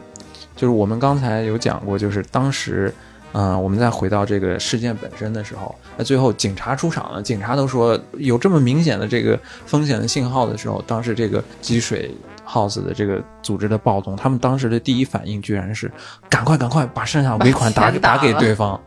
[0.55, 2.93] 就是我们刚才有讲过，就是当时。
[3.38, 12.09] 嗯，我们再回到这个事件本身的时候，那最后警察出场了，警察都说有这么明显的这个风险的信号的时候，当时这个积水
[12.47, 15.91] house 的这个组织的暴动，他们当时的第一反应居然是
[16.30, 18.80] 赶快赶快把剩下尾款打打打给对方，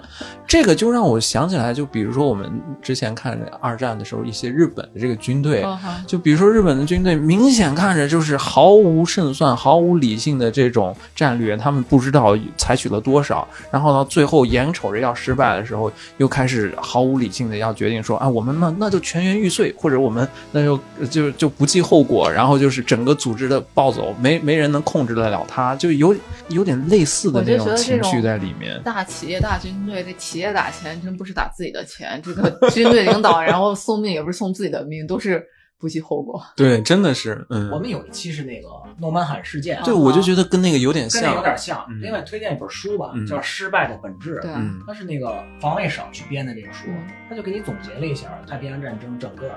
[0.46, 5.64] 这个就让我想起来，就比如说我们之前看二战的时候，一些日本的这个军队，
[6.06, 20.80] 就比如说日本的军队，明显看着就是毫无胜算、毫无理性的这种战略，他们不知道采取了多少，然后到最后眼瞅着要失败的时候，又开始毫无理性的要决定说啊，我们那那就全员玉碎，或者我们那就
[21.10, 26.14] 就就不计后果，然后就是整个组织的暴走，没没人能控制得了他，就有
[26.48, 28.80] 有点类似的那种情绪在里面。
[28.82, 35.44] 大企业、大军队，这企业打钱真不是打自己的钱，这个 军队领导然后送命也不是送自己的命，都是
[35.78, 36.42] 不计后果。
[36.56, 38.68] 对，真的是，嗯，我们有一期是那个
[38.98, 42.00] 诺曼罕事件，对我就觉得跟那个有点像跟那有，点像嗯。
[42.02, 44.40] 另外推荐一本书吧嗯，叫《失败的本质》。
[44.86, 49.50] 它是那个防卫省去编的这个书嗯，他就给你总结了一下太平洋战争整个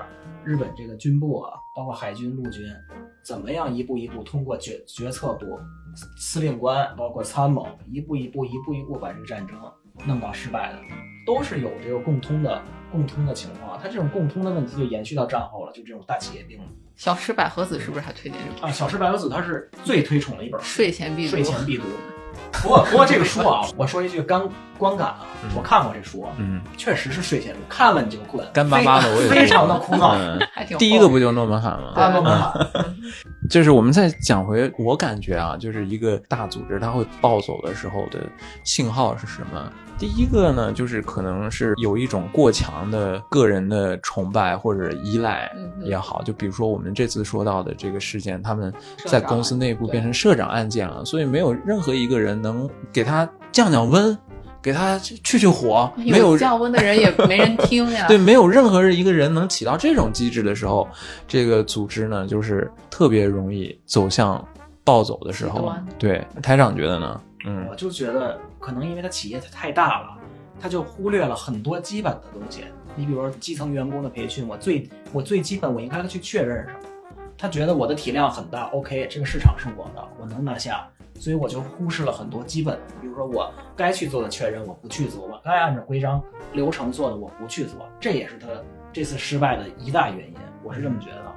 [0.44, 2.64] 日本这个军部啊，包括海军、陆军，
[3.24, 5.46] 怎么样一步一步通过决决策部、
[6.16, 9.56] 司令官，包括参谋，一步一步、一步一步把这个战争
[10.04, 10.78] 弄到失败的，
[11.26, 12.60] 都是有这个共通的
[12.90, 13.78] 共通的情况。
[13.80, 16.64] 它这种共通的问题就延续到战后了，就这种大企业病了
[16.96, 18.72] 小吃百合子是不是还推荐这本啊。
[18.72, 21.30] 小池百合子他是最推崇的一本书，睡前必读？
[21.30, 21.84] 睡前必读。
[22.62, 24.40] 不过不过这个书啊，我说一句观
[24.78, 30.16] 观感啊，嗯我看过这书，嗯，确实是睡前，看了你就困，干巴巴的，我也非常的枯燥。
[30.78, 31.92] 第一个不就诺门罕吗？
[32.12, 32.70] 诺门罕，
[33.50, 38.20] 就是我们再讲回，我感觉啊，就是一个大组织它会暴走的时候的
[38.62, 39.72] 信号是什么？
[39.98, 45.50] 第一个呢，就是可能是有一种过强的个人的崇拜或者依赖
[45.84, 48.72] 也好，就比如说我们这次说到的这个事件，他们
[49.06, 54.16] 在公司内部变成社长案件了，所以没有任何一个人能给他降降温，
[54.60, 58.06] 给他去去火，没有降温的人也没人听呀。
[58.08, 60.88] 对，没有任何一个人能起到这种机制的时候，
[61.28, 64.44] 这个组织呢，就是特别容易走向
[64.82, 65.72] 暴走的时候。
[65.96, 67.20] 对，台长觉得呢？
[67.44, 70.16] 嗯我就觉得可能因为他企业太大了，
[70.60, 72.64] 他就忽略了很多基本的东西。
[72.94, 76.78] 你比如说基层员工的培训，我最我最基本我应该去确认什么？
[77.36, 86.22] 他觉得我的体量很大，OK，这个市场是我的，我能拿下，所以我就忽视了很多基本，比如说我该去做的确认我不去做，我该按照规章
[86.52, 88.46] 流程做的我不去做，这也是他
[88.92, 91.31] 这次失败的一大原因，我是这么觉得。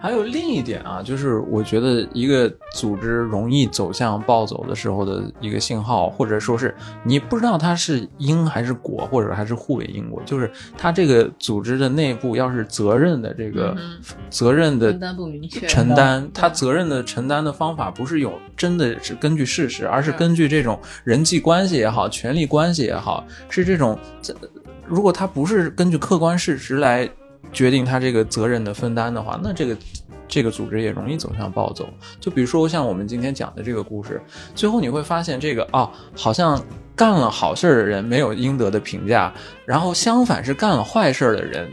[0.00, 13.98] 还有另一点啊，就是我觉得一个组织容易走向暴走的时候的一个信号，或者说是你不知道它是因还是果，或者还是互为因果，就是它这个组织的内部要是责任的这个、嗯。
[14.30, 24.34] 责任的承担不明确承担，它责任的承担的方法不是有真的是根据事实，而是根据这种人际关系也好，权力关系也好，是这种这
[24.86, 27.08] 如果它不是根据客观事实来
[27.52, 29.76] 决定他这个责任的分担的话，那这个
[30.26, 31.88] 这个组织也容易走向暴走。
[32.20, 34.20] 就比如说像我们今天讲的这个故事，
[34.54, 36.62] 最后你会发现这个哦，好像
[36.94, 39.32] 干了好事的人没有应得的评价，
[39.64, 41.70] 然后相反是干了坏事的人。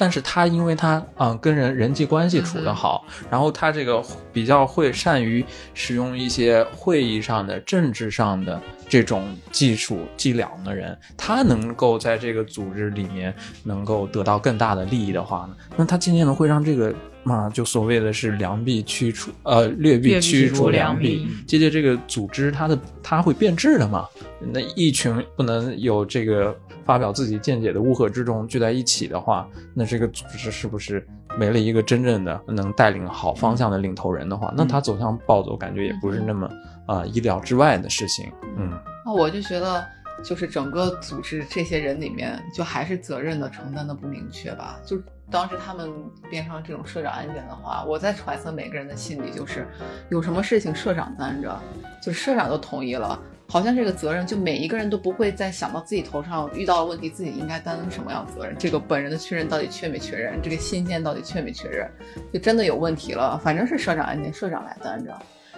[0.00, 4.02] 但是他因为他嗯、呃跟人人际关系处得好，然后他这个
[4.32, 5.44] 比较会善于
[5.74, 8.58] 使用一些会议上的政治上的
[8.88, 24.08] 这种技术伎俩的人，他能够在这个组织里面能够得到更大的利益的话呢，那他渐渐的会让这个嘛，就所谓的是良币驱除呃劣币驱逐良良币渐渐这个组织它的它会变质的嘛，
[24.50, 31.06] 那一群不能有这个发表自己见解的乌合之众聚在一起的话，那这个组织是不是
[31.38, 36.50] 没了一个真正的能带领好方向的领头人的话，那他走向暴走，感觉也不是那么
[36.86, 38.30] 啊、意料之外的事情。
[38.56, 39.86] 嗯，那我就觉得，
[40.24, 44.80] 就是整个组织这些人里面，就还是责任的承担的不明确吧。
[44.84, 45.00] 就
[45.30, 45.88] 当时他们
[46.28, 49.64] 变成这种社长案件的话，我在揣测每个人的心理，就是
[50.10, 51.56] 有什么事情社长担着，
[52.02, 53.16] 就社长都同意了。
[53.50, 58.54] 好像这个责任，就每一个人都不会再想到自己头上遇到了问题，自己应该担什么样的责任。
[58.56, 61.90] 这个本人的确认到底确没确认，这个信件到底确没确认，
[62.32, 65.12] 就真的有问题了，反正是社长案件，社长来担着。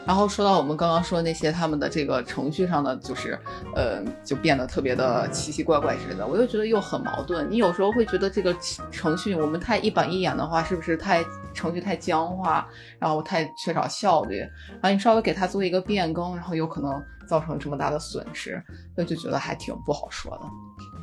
[0.06, 3.38] 然后说到我们刚刚说那些他们的这个程序上的，就是
[3.74, 7.48] 呃，就变得特别的奇奇怪怪之类的，我又觉得又很矛盾。
[7.50, 8.54] 你有时候会觉得这个
[8.90, 11.24] 程序我们太一板一眼的话，是不是太
[11.54, 12.66] 程序太僵化，
[12.98, 14.38] 然后太缺少效率？
[14.80, 18.62] 然后你稍微给它做一个变更，然后有可能造成这么大的损失，
[18.96, 20.42] 那就觉得还挺不好说的。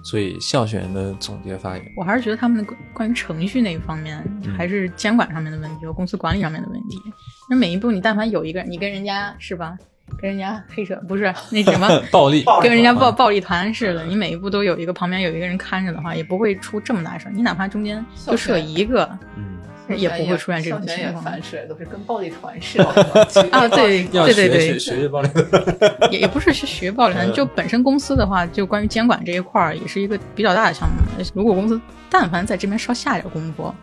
[0.03, 6.97] 所以校选的总结发言，我还是觉得他们的关关于程序那一方面，嗯还是监管上面的问题和公司管理上面的问题。
[7.49, 9.75] 那每一步你但凡有一个人，你跟人家是吧，
[10.21, 17.31] 跟人家黑社不是那什么 暴力，跟人家暴嗯暴力团似的，你每一步都有一个旁边有一个人看着的话，也不会出这么大事儿。
[17.33, 22.85] 你哪怕中间就设一个，嗯，也不会出现这种校园也情况凡事都是跟暴力团似的
[23.51, 23.67] 啊。
[23.69, 25.29] 对对对对学暴力，
[26.11, 30.95] 也也不是去学暴力团，嗯就本身公司的话，就关于监管这一块儿，也是一个比较大的项目。
[31.33, 31.79] 如果公司
[32.11, 33.73] 但凡在这边稍下点功夫，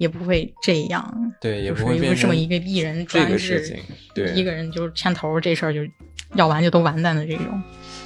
[0.00, 1.14] 也不会这样。
[1.40, 3.76] 对，也不会变成这么一个艺人这专制个事情，
[4.14, 5.80] 对，一个人就是牵头这事儿就
[6.34, 7.62] 要完就都完蛋的这种。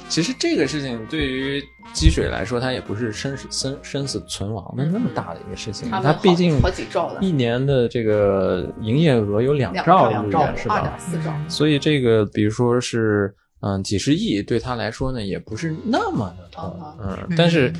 [0.09, 1.63] 其实这个事情对于
[1.93, 5.89] 积水来说，它也不是生死生生死存亡的那么大的一个事情。
[5.89, 10.97] 它他毕竟好几兆的一年的这个营业额有两两兆兆日元，是二点吧？
[10.99, 11.33] 四兆。
[11.47, 13.33] 所以这个比如说是
[13.65, 16.79] 嗯几十亿，对他来说呢，也不是那么的痛。
[17.01, 17.73] 嗯，但是。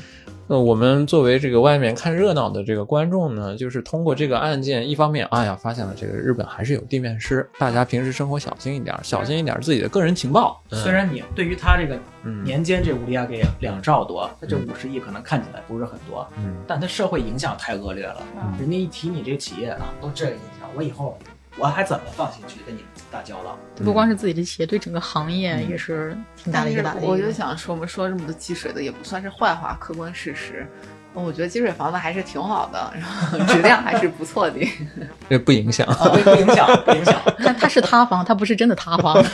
[0.48, 10.62] 呃，我们作为这个外面看热闹的这个观众呢，就是通过这个案件，一方面，哎呀，发现了这个日本还是有地面师，大家平时生活小心一点，小心一点自己的个人情报。
[10.70, 18.22] 嗯虽然你对于他这个嗯年间这乌利亚给两兆多，他这五十亿可能看起来不是很多，嗯但他社会影响太恶劣了。
[18.36, 21.18] 嗯人家一提你这个企业啊，都这个影响，我以后
[21.58, 22.80] 我还怎么放心去跟你
[23.10, 23.58] 打交道？
[23.76, 27.06] 不光是自己的企业，对整个行业嗯也是挺大的一个打击。
[27.06, 30.66] 我就想说，我们说这么多积水的，也不算是坏话，客观事实。
[31.14, 34.60] 我觉得积水房子还是挺好的，然后 质量还是不错的。
[35.30, 35.86] 这不影响。
[35.86, 37.14] 啊，不不影响，不影响。
[37.40, 39.24] 它它是塌房，它不是真的塌房。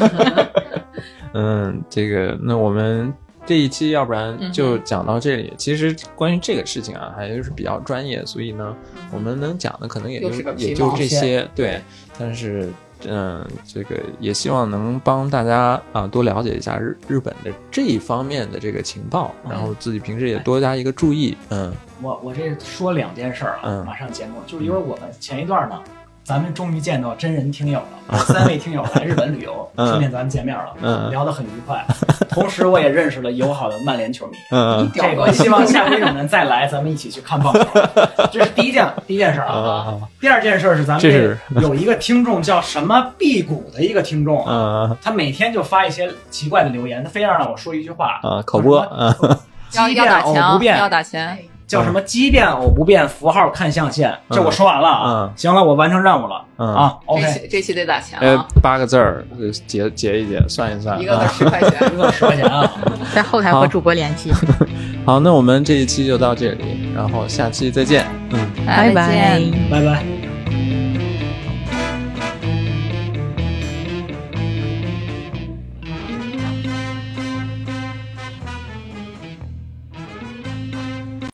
[1.34, 3.12] 嗯，这个那我们
[3.44, 5.52] 这一期要不然就讲到这里。
[5.56, 8.74] 其实关于这个事情啊，还是比较专业，所以呢，
[9.10, 11.48] 我们能讲的可能也就是也就这些。
[11.55, 11.81] 对，
[12.19, 12.69] 但是
[13.05, 21.36] 嗯，这个也希望能帮大家啊多了解一下日日本的这一方面的这个情报，然后自己平时也多加一个注意。
[21.51, 25.81] 嗯我我这说两件事儿啊，嗯马上节目就是因为我们前一段呢，
[26.24, 31.84] 咱们终于见到真人听友了， 三位听友来日本旅游， 嗯顺便咱们见面了，嗯聊得很愉快。
[32.28, 34.36] 同时，我也认识了友好的曼联球迷。
[34.52, 37.60] 嗯这个希望下回你们再来，咱们一起去看棒球。
[38.30, 39.54] 这是第一件第一件事儿啊。
[39.54, 44.44] 啊第二件事是咱们这有一个听众叫什么辟谷的一个听众
[45.02, 48.40] 他每天就发一些奇怪的留言，他非要让我说一句话啊！
[48.46, 49.14] 口播啊，
[49.74, 51.36] 要要打钱不变要打钱。
[51.72, 52.02] 叫什么？
[52.02, 54.14] 奇变偶不变，符号看象限。
[54.30, 56.98] 这我说完了啊嗯，行了，我完成任务了嗯啊。
[57.06, 61.00] OK，这期得打钱呃啊，，八个字儿，呃结结一结，算一算。
[61.00, 61.72] 一个十块钱。
[61.92, 62.70] 一个十块钱啊。
[63.14, 64.30] 在后台和主播联系。
[65.06, 68.06] 好，那我们这一期就到这里，然后下期再见。
[68.30, 68.38] 嗯。
[68.66, 69.40] 拜拜。
[69.70, 70.21] 拜拜。